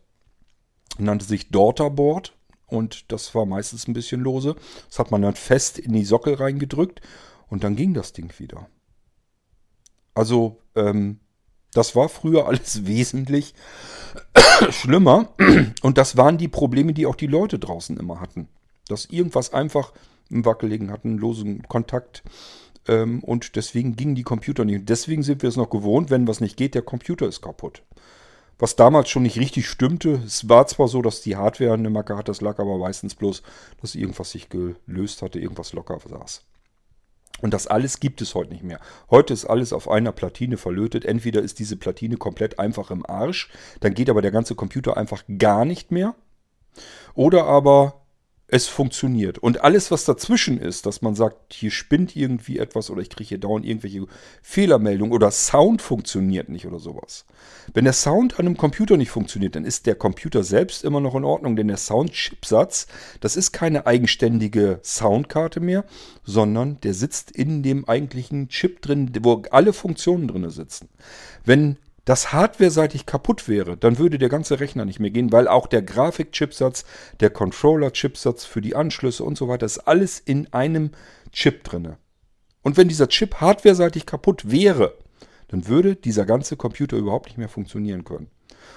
nannte 0.98 1.26
sich 1.26 1.50
Daughterboard 1.50 2.36
und 2.68 3.12
das 3.12 3.34
war 3.36 3.46
meistens 3.46 3.88
ein 3.88 3.94
bisschen 3.94 4.22
lose. 4.22 4.56
Das 4.90 5.00
hat 5.00 5.12
man 5.12 5.22
dann 5.22 5.36
fest 5.36 5.80
in 5.80 5.94
die 5.94 6.06
Sockel 6.06 6.36
reingedrückt 6.36 7.02
und 7.50 7.64
dann 7.64 7.76
ging 7.76 7.94
das 7.94 8.14
Ding 8.14 8.34
wieder. 8.40 8.68
Also, 10.14 10.60
ähm, 10.76 11.20
das 11.74 11.96
war 11.96 12.10
früher 12.10 12.48
alles 12.48 12.86
wesentlich 12.86 13.54
schlimmer 14.70 15.30
und 15.82 15.98
das 15.98 16.18
waren 16.18 16.38
die 16.38 16.48
Probleme, 16.48 16.94
die 16.94 17.06
auch 17.06 17.16
die 17.16 17.28
Leute 17.28 17.60
draußen 17.60 17.98
immer 17.98 18.20
hatten. 18.20 18.48
Dass 18.88 19.06
irgendwas 19.06 19.54
einfach 19.54 19.94
im 20.30 20.46
Wackeligen 20.46 20.92
hatten, 20.92 21.18
losen 21.18 21.64
Kontakt 21.64 22.24
ähm, 22.88 23.24
und 23.24 23.56
deswegen 23.56 23.96
gingen 23.96 24.16
die 24.16 24.24
Computer 24.24 24.66
nicht. 24.66 24.90
Deswegen 24.90 25.24
sind 25.24 25.42
wir 25.42 25.50
es 25.50 25.56
noch 25.56 25.70
gewohnt, 25.70 26.10
wenn 26.10 26.28
was 26.28 26.42
nicht 26.42 26.58
geht, 26.58 26.76
der 26.76 26.82
Computer 26.82 27.28
ist 27.28 27.42
kaputt. 27.42 27.84
Was 28.60 28.76
damals 28.76 29.10
schon 29.10 29.24
nicht 29.24 29.38
richtig 29.40 29.68
stimmte. 29.68 30.22
Es 30.26 30.50
war 30.50 30.66
zwar 30.68 30.88
so, 30.88 31.02
dass 31.02 31.22
die 31.22 31.36
Hardware 31.36 31.74
eine 31.74 31.90
Macke 31.90 32.18
hat, 32.18 32.28
das 32.28 32.42
lag 32.42 32.60
aber 32.60 32.78
meistens 32.78 33.14
bloß, 33.14 33.44
dass 33.82 33.96
irgendwas 33.96 34.32
sich 34.32 34.50
gelöst 34.50 35.22
hatte, 35.22 35.40
irgendwas 35.40 35.74
locker 35.74 36.00
saß. 36.04 36.44
Und 37.42 37.54
das 37.54 37.68
alles 37.68 38.00
gibt 38.00 38.22
es 38.22 38.34
heute 38.34 38.52
nicht 38.52 38.64
mehr. 38.64 38.80
Heute 39.12 39.34
ist 39.34 39.46
alles 39.46 39.74
auf 39.74 39.88
einer 39.88 40.12
Platine 40.12 40.58
verlötet. 40.58 41.06
Entweder 41.06 41.42
ist 41.42 41.60
diese 41.60 41.76
Platine 41.76 42.18
komplett 42.18 42.58
einfach 42.58 42.90
im 42.90 43.06
Arsch, 43.06 43.50
dann 43.80 43.94
geht 43.94 44.10
aber 44.10 44.24
der 44.24 44.32
ganze 44.32 44.56
Computer 44.56 44.98
einfach 44.98 45.24
gar 45.38 45.64
nicht 45.64 45.92
mehr. 45.92 46.16
Oder 47.14 47.46
aber 47.46 48.02
es 48.50 48.68
funktioniert. 48.68 49.40
Und 49.40 49.62
alles, 49.64 49.92
was 49.92 50.06
dazwischen 50.06 50.58
ist, 50.58 50.86
dass 50.86 51.02
man 51.02 51.16
sagt, 51.16 51.54
hier 51.54 51.70
spinnt 51.70 52.16
irgendwie 52.16 52.60
etwas 52.60 52.90
oder 52.90 53.02
ich 53.02 53.10
kriege 53.10 53.28
hier 53.28 53.38
dauernd 53.40 53.66
irgendwelche 53.66 54.06
Fehlermeldungen 54.42 55.14
oder 55.14 55.32
Sound 55.32 55.82
funktioniert 55.82 56.48
nicht 56.48 56.66
oder 56.66 56.80
sowas. 56.80 57.26
Wenn 57.74 57.84
der 57.84 57.94
Sound 57.94 58.40
an 58.40 58.46
einem 58.46 58.56
Computer 58.56 58.96
nicht 58.96 59.10
funktioniert, 59.10 59.56
dann 59.56 59.66
ist 59.66 59.86
der 59.86 59.96
Computer 59.96 60.44
selbst 60.44 60.86
immer 60.86 61.02
noch 61.02 61.16
in 61.16 61.26
Ordnung, 61.26 61.58
denn 61.58 61.68
der 61.68 61.78
Soundchipsatz, 61.78 62.88
das 63.20 63.36
ist 63.36 63.52
keine 63.52 63.86
eigenständige 63.86 64.80
Soundkarte 64.82 65.60
mehr, 65.60 65.84
sondern 66.24 66.80
der 66.82 66.94
sitzt 66.94 67.32
in 67.32 67.64
dem 67.64 67.84
eigentlichen 67.84 68.48
Chip 68.48 68.82
drin, 68.82 69.12
wo 69.24 69.44
alle 69.52 69.74
Funktionen 69.74 70.30
drin 70.30 70.50
sitzen. 70.50 70.88
Wenn 71.44 71.78
das 72.08 72.32
hardware-seitig 72.32 73.06
kaputt 73.06 73.50
wäre, 73.50 73.76
dann 73.76 73.98
würde 73.98 74.18
der 74.18 74.30
ganze 74.30 74.62
Rechner 74.62 74.86
nicht 74.86 75.02
mehr 75.02 75.10
gehen, 75.10 75.34
weil 75.34 75.50
auch 75.50 75.68
der 75.68 75.82
Grafik-Chipsatz, 75.82 76.86
der 77.20 77.30
Controller-Chipsatz 77.30 78.46
für 78.46 78.62
die 78.62 78.78
Anschlüsse 78.78 79.26
und 79.26 79.38
so 79.38 79.50
weiter 79.50 79.66
ist 79.66 79.80
alles 79.80 80.18
in 80.18 80.54
einem 80.54 80.92
Chip 81.34 81.66
drinne. 81.66 81.98
Und 82.62 82.78
wenn 82.78 82.88
dieser 82.88 83.10
Chip 83.10 83.42
hardware-seitig 83.42 84.06
kaputt 84.06 84.50
wäre, 84.50 84.98
dann 85.50 85.68
würde 85.68 85.98
dieser 85.98 86.26
ganze 86.26 86.56
Computer 86.56 86.96
überhaupt 86.96 87.26
nicht 87.26 87.38
mehr 87.38 87.50
funktionieren 87.50 88.06
können. 88.06 88.32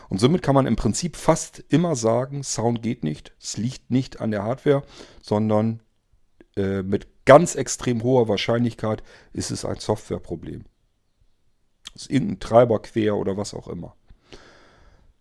Und 0.09 0.19
somit 0.19 0.43
kann 0.43 0.57
man 0.57 0.67
im 0.67 0.75
Prinzip 0.75 1.15
fast 1.15 1.63
immer 1.69 1.95
sagen, 1.95 2.43
Sound 2.43 2.83
geht 2.83 3.05
nicht, 3.05 3.33
es 3.41 3.57
liegt 3.57 3.93
nicht 3.93 4.21
an 4.21 4.33
der 4.33 4.43
Hardware, 4.43 4.83
sondern 5.23 5.85
äh, 6.57 6.83
mit 6.83 7.07
ganz 7.27 7.55
extrem 7.55 8.03
hoher 8.03 8.27
Wahrscheinlichkeit 8.27 9.05
ist 9.33 9.53
es 9.53 9.65
ein 9.65 9.77
Softwareproblem. 9.79 10.65
Ist 11.95 12.11
irgendein 12.11 12.41
Treiber 12.41 12.81
quer 12.81 13.17
oder 13.17 13.37
was 13.37 13.55
auch 13.55 13.69
immer. 13.69 13.95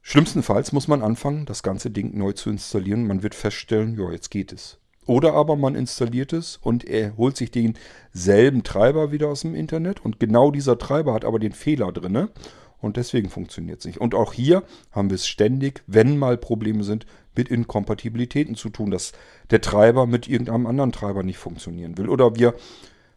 Schlimmstenfalls 0.01 0.71
muss 0.71 0.87
man 0.87 1.01
anfangen, 1.01 1.45
das 1.45 1.61
ganze 1.61 1.91
Ding 1.91 2.17
neu 2.17 2.31
zu 2.31 2.49
installieren. 2.49 3.05
Man 3.05 3.21
wird 3.21 3.35
feststellen, 3.35 3.97
ja, 3.99 4.11
jetzt 4.11 4.31
geht 4.31 4.51
es. 4.51 4.79
Oder 5.05 5.33
aber 5.33 5.55
man 5.55 5.75
installiert 5.75 6.33
es 6.33 6.57
und 6.57 6.85
er 6.85 7.17
holt 7.17 7.35
sich 7.35 7.51
denselben 7.51 8.63
Treiber 8.63 9.11
wieder 9.11 9.27
aus 9.27 9.41
dem 9.41 9.55
Internet 9.55 10.05
und 10.05 10.19
genau 10.19 10.51
dieser 10.51 10.77
Treiber 10.77 11.13
hat 11.13 11.25
aber 11.25 11.39
den 11.39 11.51
Fehler 11.51 11.91
drin 11.91 12.29
und 12.79 12.95
deswegen 12.95 13.29
funktioniert 13.29 13.79
es 13.79 13.85
nicht. 13.85 13.99
Und 13.99 14.13
auch 14.13 14.33
hier 14.33 14.63
haben 14.91 15.09
wir 15.09 15.15
es 15.15 15.27
ständig, 15.27 15.83
wenn 15.87 16.17
mal 16.17 16.37
Probleme 16.37 16.83
sind, 16.83 17.05
mit 17.35 17.49
Inkompatibilitäten 17.49 18.55
zu 18.55 18.69
tun, 18.69 18.91
dass 18.91 19.13
der 19.49 19.61
Treiber 19.61 20.05
mit 20.05 20.27
irgendeinem 20.27 20.67
anderen 20.67 20.91
Treiber 20.91 21.23
nicht 21.23 21.37
funktionieren 21.37 21.97
will. 21.97 22.09
Oder 22.09 22.35
wir 22.35 22.53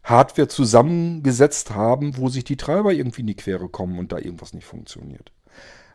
Hardware 0.03 0.47
zusammengesetzt 0.47 1.71
haben, 1.71 2.17
wo 2.17 2.29
sich 2.29 2.43
die 2.43 2.57
Treiber 2.57 2.91
irgendwie 2.91 3.21
in 3.21 3.27
die 3.27 3.35
Quere 3.35 3.69
kommen 3.69 3.97
und 3.99 4.11
da 4.11 4.17
irgendwas 4.17 4.53
nicht 4.53 4.65
funktioniert. 4.65 5.31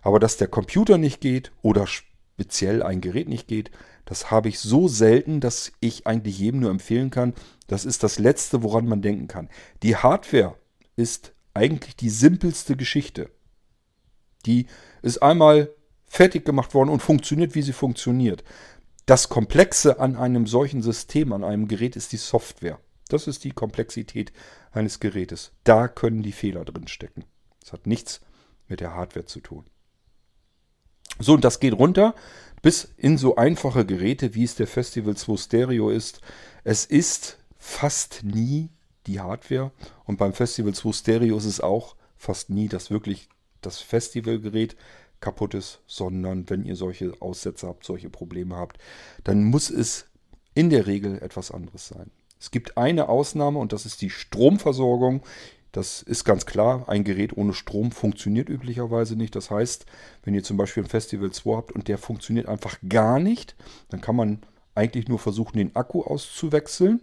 Aber 0.02 0.18
dass 0.18 0.36
der 0.36 0.48
Computer 0.48 0.96
nicht 0.96 1.20
geht 1.20 1.52
oder 1.60 1.86
speziell 1.86 2.82
ein 2.82 3.00
Gerät 3.00 3.28
nicht 3.28 3.48
geht, 3.48 3.70
das 4.06 4.30
habe 4.30 4.48
ich 4.48 4.58
so 4.58 4.88
selten, 4.88 5.40
dass 5.40 5.72
ich 5.80 6.06
eigentlich 6.06 6.38
jedem 6.38 6.60
nur 6.60 6.70
empfehlen 6.70 7.10
kann, 7.10 7.34
das 7.66 7.84
ist 7.84 8.02
das 8.02 8.18
Letzte, 8.18 8.62
woran 8.62 8.86
man 8.86 9.02
denken 9.02 9.28
kann. 9.28 9.50
Die 9.82 9.96
Hardware 9.96 10.54
ist 10.96 11.32
eigentlich 11.52 11.96
die 11.96 12.08
simpelste 12.08 12.76
Geschichte. 12.76 13.30
Die 14.46 14.66
ist 15.02 15.22
einmal 15.22 15.70
fertig 16.06 16.46
gemacht 16.46 16.72
worden 16.72 16.88
und 16.88 17.02
funktioniert, 17.02 17.54
wie 17.54 17.62
sie 17.62 17.74
funktioniert. 17.74 18.44
Das 19.04 19.28
Komplexe 19.28 20.00
an 20.00 20.16
einem 20.16 20.46
solchen 20.46 20.80
System, 20.80 21.32
an 21.32 21.44
einem 21.44 21.68
Gerät 21.68 21.96
ist 21.96 22.12
die 22.12 22.16
Software. 22.16 22.78
Das 23.08 23.26
ist 23.26 23.44
die 23.44 23.52
Komplexität 23.52 24.32
eines 24.70 25.00
Gerätes. 25.00 25.52
Da 25.64 25.88
können 25.88 26.22
die 26.22 26.32
Fehler 26.32 26.64
drin 26.64 26.88
stecken. 26.88 27.24
Das 27.60 27.72
hat 27.72 27.86
nichts 27.86 28.20
mit 28.68 28.80
der 28.80 28.94
Hardware 28.94 29.26
zu 29.26 29.40
tun. 29.40 29.64
So, 31.18 31.34
und 31.34 31.44
das 31.44 31.58
geht 31.58 31.72
runter 31.72 32.14
bis 32.62 32.92
in 32.96 33.18
so 33.18 33.36
einfache 33.36 33.86
Geräte, 33.86 34.34
wie 34.34 34.44
es 34.44 34.54
der 34.54 34.66
Festival 34.66 35.16
2 35.16 35.36
Stereo 35.36 35.90
ist. 35.90 36.20
Es 36.64 36.84
ist 36.84 37.38
fast 37.56 38.24
nie 38.24 38.70
die 39.06 39.20
Hardware 39.20 39.72
und 40.04 40.18
beim 40.18 40.32
Festival 40.32 40.74
2 40.74 40.92
Stereo 40.92 41.36
ist 41.36 41.44
es 41.44 41.60
auch 41.60 41.96
fast 42.16 42.50
nie, 42.50 42.68
dass 42.68 42.90
wirklich 42.90 43.28
das 43.60 43.80
Festivalgerät 43.80 44.76
kaputt 45.20 45.54
ist, 45.54 45.80
sondern 45.86 46.48
wenn 46.50 46.64
ihr 46.64 46.76
solche 46.76 47.12
Aussätze 47.20 47.66
habt, 47.66 47.84
solche 47.84 48.10
Probleme 48.10 48.56
habt, 48.56 48.78
dann 49.24 49.44
muss 49.44 49.70
es 49.70 50.06
in 50.54 50.70
der 50.70 50.86
Regel 50.86 51.20
etwas 51.22 51.50
anderes 51.50 51.88
sein. 51.88 52.10
Es 52.40 52.50
gibt 52.50 52.78
eine 52.78 53.08
Ausnahme 53.08 53.58
und 53.58 53.72
das 53.72 53.86
ist 53.86 54.02
die 54.02 54.10
Stromversorgung. 54.10 55.22
Das 55.72 56.02
ist 56.02 56.24
ganz 56.24 56.46
klar, 56.46 56.88
ein 56.88 57.04
Gerät 57.04 57.36
ohne 57.36 57.52
Strom 57.52 57.92
funktioniert 57.92 58.48
üblicherweise 58.48 59.16
nicht. 59.16 59.36
Das 59.36 59.50
heißt, 59.50 59.86
wenn 60.24 60.34
ihr 60.34 60.42
zum 60.42 60.56
Beispiel 60.56 60.82
ein 60.82 60.88
Festival 60.88 61.30
2 61.30 61.56
habt 61.56 61.72
und 61.72 61.88
der 61.88 61.98
funktioniert 61.98 62.48
einfach 62.48 62.78
gar 62.88 63.18
nicht, 63.18 63.54
dann 63.90 64.00
kann 64.00 64.16
man 64.16 64.40
eigentlich 64.74 65.08
nur 65.08 65.18
versuchen, 65.18 65.58
den 65.58 65.76
Akku 65.76 66.02
auszuwechseln. 66.02 67.02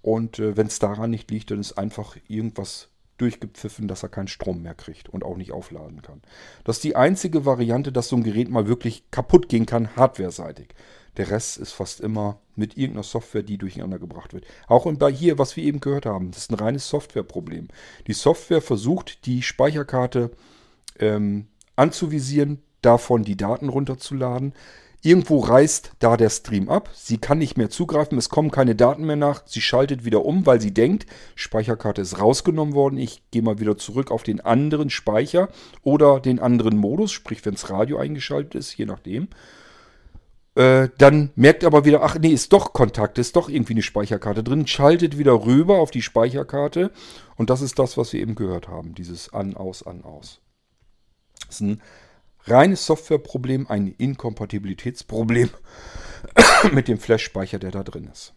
Und 0.00 0.38
äh, 0.38 0.56
wenn 0.56 0.68
es 0.68 0.78
daran 0.78 1.10
nicht 1.10 1.30
liegt, 1.30 1.50
dann 1.50 1.58
ist 1.58 1.76
einfach 1.76 2.16
irgendwas 2.28 2.88
durchgepfiffen, 3.18 3.88
dass 3.88 4.04
er 4.04 4.08
keinen 4.08 4.28
Strom 4.28 4.62
mehr 4.62 4.74
kriegt 4.74 5.08
und 5.08 5.24
auch 5.24 5.36
nicht 5.36 5.52
aufladen 5.52 6.02
kann. 6.02 6.22
Das 6.64 6.76
ist 6.76 6.84
die 6.84 6.96
einzige 6.96 7.44
Variante, 7.44 7.90
dass 7.90 8.08
so 8.08 8.16
ein 8.16 8.22
Gerät 8.22 8.48
mal 8.48 8.68
wirklich 8.68 9.10
kaputt 9.10 9.48
gehen 9.48 9.66
kann, 9.66 9.96
hardware-seitig. 9.96 10.68
Der 11.18 11.30
Rest 11.30 11.58
ist 11.58 11.72
fast 11.72 12.00
immer 12.00 12.40
mit 12.54 12.76
irgendeiner 12.76 13.02
Software, 13.02 13.42
die 13.42 13.58
durcheinander 13.58 13.98
gebracht 13.98 14.32
wird. 14.32 14.46
Auch 14.68 14.90
bei 14.94 15.12
hier, 15.12 15.36
was 15.38 15.56
wir 15.56 15.64
eben 15.64 15.80
gehört 15.80 16.06
haben, 16.06 16.30
das 16.30 16.42
ist 16.42 16.50
ein 16.50 16.54
reines 16.54 16.88
Softwareproblem. 16.88 17.68
Die 18.06 18.12
Software 18.12 18.62
versucht, 18.62 19.26
die 19.26 19.42
Speicherkarte 19.42 20.30
ähm, 20.98 21.48
anzuvisieren, 21.76 22.62
davon 22.82 23.24
die 23.24 23.36
Daten 23.36 23.68
runterzuladen. 23.68 24.54
Irgendwo 25.02 25.38
reißt 25.38 25.92
da 26.00 26.16
der 26.16 26.30
Stream 26.30 26.68
ab. 26.68 26.90
Sie 26.92 27.18
kann 27.18 27.38
nicht 27.38 27.56
mehr 27.56 27.70
zugreifen. 27.70 28.18
Es 28.18 28.28
kommen 28.28 28.50
keine 28.50 28.74
Daten 28.74 29.04
mehr 29.04 29.16
nach. 29.16 29.42
Sie 29.46 29.60
schaltet 29.60 30.04
wieder 30.04 30.24
um, 30.24 30.46
weil 30.46 30.60
sie 30.60 30.74
denkt, 30.74 31.06
Speicherkarte 31.36 32.00
ist 32.02 32.20
rausgenommen 32.20 32.74
worden. 32.74 32.98
Ich 32.98 33.22
gehe 33.30 33.42
mal 33.42 33.60
wieder 33.60 33.76
zurück 33.76 34.10
auf 34.10 34.24
den 34.24 34.40
anderen 34.40 34.90
Speicher 34.90 35.48
oder 35.82 36.18
den 36.18 36.40
anderen 36.40 36.76
Modus, 36.76 37.12
sprich, 37.12 37.44
wenn 37.44 37.54
das 37.54 37.70
Radio 37.70 37.98
eingeschaltet 37.98 38.56
ist, 38.56 38.76
je 38.76 38.86
nachdem. 38.86 39.28
Äh, 40.58 40.88
dann 40.98 41.30
merkt 41.36 41.62
aber 41.62 41.84
wieder, 41.84 42.02
ach 42.02 42.18
nee, 42.18 42.30
ist 42.30 42.52
doch 42.52 42.72
Kontakt, 42.72 43.16
ist 43.18 43.36
doch 43.36 43.48
irgendwie 43.48 43.74
eine 43.74 43.82
Speicherkarte 43.82 44.42
drin, 44.42 44.66
schaltet 44.66 45.16
wieder 45.16 45.44
rüber 45.44 45.78
auf 45.78 45.92
die 45.92 46.02
Speicherkarte 46.02 46.90
und 47.36 47.48
das 47.48 47.60
ist 47.60 47.78
das, 47.78 47.96
was 47.96 48.12
wir 48.12 48.20
eben 48.20 48.34
gehört 48.34 48.66
haben, 48.66 48.92
dieses 48.92 49.32
An, 49.32 49.56
Aus, 49.56 49.86
An, 49.86 50.02
Aus. 50.02 50.40
Das 51.46 51.54
ist 51.54 51.60
ein 51.60 51.80
reines 52.42 52.86
Softwareproblem, 52.86 53.68
ein 53.68 53.94
Inkompatibilitätsproblem 53.98 55.50
mit 56.72 56.88
dem 56.88 56.98
Flash-Speicher, 56.98 57.60
der 57.60 57.70
da 57.70 57.84
drin 57.84 58.08
ist. 58.12 58.34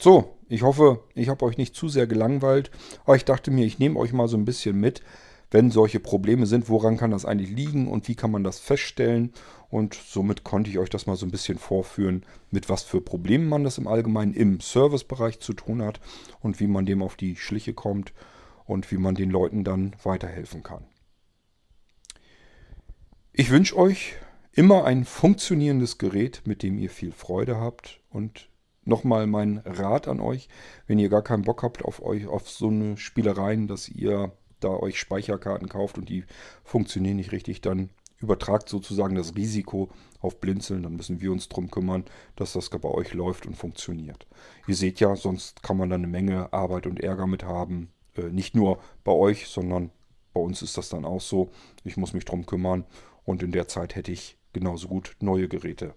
So, 0.00 0.36
ich 0.48 0.62
hoffe, 0.62 1.04
ich 1.14 1.28
habe 1.28 1.44
euch 1.44 1.58
nicht 1.58 1.76
zu 1.76 1.88
sehr 1.88 2.08
gelangweilt, 2.08 2.72
aber 3.04 3.14
ich 3.14 3.24
dachte 3.24 3.52
mir, 3.52 3.64
ich 3.66 3.78
nehme 3.78 4.00
euch 4.00 4.12
mal 4.12 4.26
so 4.26 4.36
ein 4.36 4.44
bisschen 4.44 4.80
mit, 4.80 5.00
wenn 5.54 5.70
solche 5.70 6.00
Probleme 6.00 6.46
sind, 6.46 6.68
woran 6.68 6.96
kann 6.96 7.12
das 7.12 7.24
eigentlich 7.24 7.52
liegen 7.52 7.86
und 7.86 8.08
wie 8.08 8.16
kann 8.16 8.32
man 8.32 8.42
das 8.42 8.58
feststellen. 8.58 9.32
Und 9.70 9.94
somit 9.94 10.42
konnte 10.42 10.68
ich 10.68 10.80
euch 10.80 10.90
das 10.90 11.06
mal 11.06 11.14
so 11.14 11.24
ein 11.24 11.30
bisschen 11.30 11.58
vorführen, 11.58 12.26
mit 12.50 12.68
was 12.68 12.82
für 12.82 13.00
Problemen 13.00 13.48
man 13.48 13.62
das 13.62 13.78
im 13.78 13.86
Allgemeinen 13.86 14.34
im 14.34 14.58
Servicebereich 14.58 15.38
zu 15.38 15.52
tun 15.52 15.80
hat 15.80 16.00
und 16.40 16.58
wie 16.58 16.66
man 16.66 16.86
dem 16.86 17.04
auf 17.04 17.14
die 17.14 17.36
Schliche 17.36 17.72
kommt 17.72 18.12
und 18.64 18.90
wie 18.90 18.96
man 18.96 19.14
den 19.14 19.30
Leuten 19.30 19.62
dann 19.62 19.94
weiterhelfen 20.02 20.64
kann. 20.64 20.86
Ich 23.32 23.50
wünsche 23.50 23.76
euch 23.76 24.14
immer 24.50 24.84
ein 24.84 25.04
funktionierendes 25.04 25.98
Gerät, 25.98 26.42
mit 26.46 26.64
dem 26.64 26.80
ihr 26.80 26.90
viel 26.90 27.12
Freude 27.12 27.60
habt 27.60 28.00
und 28.10 28.48
nochmal 28.82 29.28
mein 29.28 29.58
Rat 29.58 30.08
an 30.08 30.18
euch, 30.18 30.48
wenn 30.88 30.98
ihr 30.98 31.10
gar 31.10 31.22
keinen 31.22 31.42
Bock 31.42 31.62
habt 31.62 31.84
auf 31.84 32.02
euch 32.02 32.26
auf 32.26 32.50
so 32.50 32.66
eine 32.66 32.96
Spielereien, 32.96 33.68
dass 33.68 33.88
ihr 33.88 34.32
da 34.64 34.70
euch 34.70 34.98
Speicherkarten 34.98 35.68
kauft 35.68 35.98
und 35.98 36.08
die 36.08 36.24
funktionieren 36.64 37.16
nicht 37.16 37.32
richtig, 37.32 37.60
dann 37.60 37.90
übertragt 38.20 38.68
sozusagen 38.68 39.14
das 39.14 39.36
Risiko 39.36 39.90
auf 40.20 40.40
Blinzeln. 40.40 40.82
Dann 40.82 40.96
müssen 40.96 41.20
wir 41.20 41.30
uns 41.30 41.48
darum 41.48 41.70
kümmern, 41.70 42.04
dass 42.36 42.54
das 42.54 42.70
bei 42.70 42.88
euch 42.88 43.12
läuft 43.12 43.46
und 43.46 43.56
funktioniert. 43.56 44.26
Ihr 44.66 44.74
seht 44.74 45.00
ja, 45.00 45.14
sonst 45.14 45.62
kann 45.62 45.76
man 45.76 45.90
da 45.90 45.96
eine 45.96 46.06
Menge 46.06 46.52
Arbeit 46.52 46.86
und 46.86 47.00
Ärger 47.00 47.26
mit 47.26 47.44
haben. 47.44 47.90
Äh, 48.16 48.30
nicht 48.30 48.56
nur 48.56 48.78
bei 49.04 49.12
euch, 49.12 49.46
sondern 49.46 49.90
bei 50.32 50.40
uns 50.40 50.62
ist 50.62 50.76
das 50.76 50.88
dann 50.88 51.04
auch 51.04 51.20
so. 51.20 51.50
Ich 51.84 51.96
muss 51.96 52.12
mich 52.12 52.24
darum 52.24 52.46
kümmern 52.46 52.84
und 53.24 53.42
in 53.42 53.52
der 53.52 53.68
Zeit 53.68 53.94
hätte 53.94 54.10
ich 54.10 54.38
genauso 54.52 54.88
gut 54.88 55.16
neue 55.20 55.48
Geräte 55.48 55.94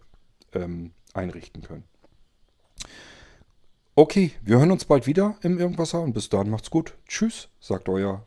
ähm, 0.54 0.92
einrichten 1.14 1.64
können. 1.64 1.86
Okay, 3.96 4.32
wir 4.44 4.60
hören 4.60 4.72
uns 4.72 4.86
bald 4.86 5.08
wieder 5.08 5.38
im 5.42 5.58
Irgendwasser 5.58 6.02
und 6.02 6.14
bis 6.14 6.30
dann 6.30 6.52
macht's 6.52 6.70
gut. 6.70 6.96
Tschüss, 7.08 7.50
sagt 7.60 7.90
euer 7.90 8.27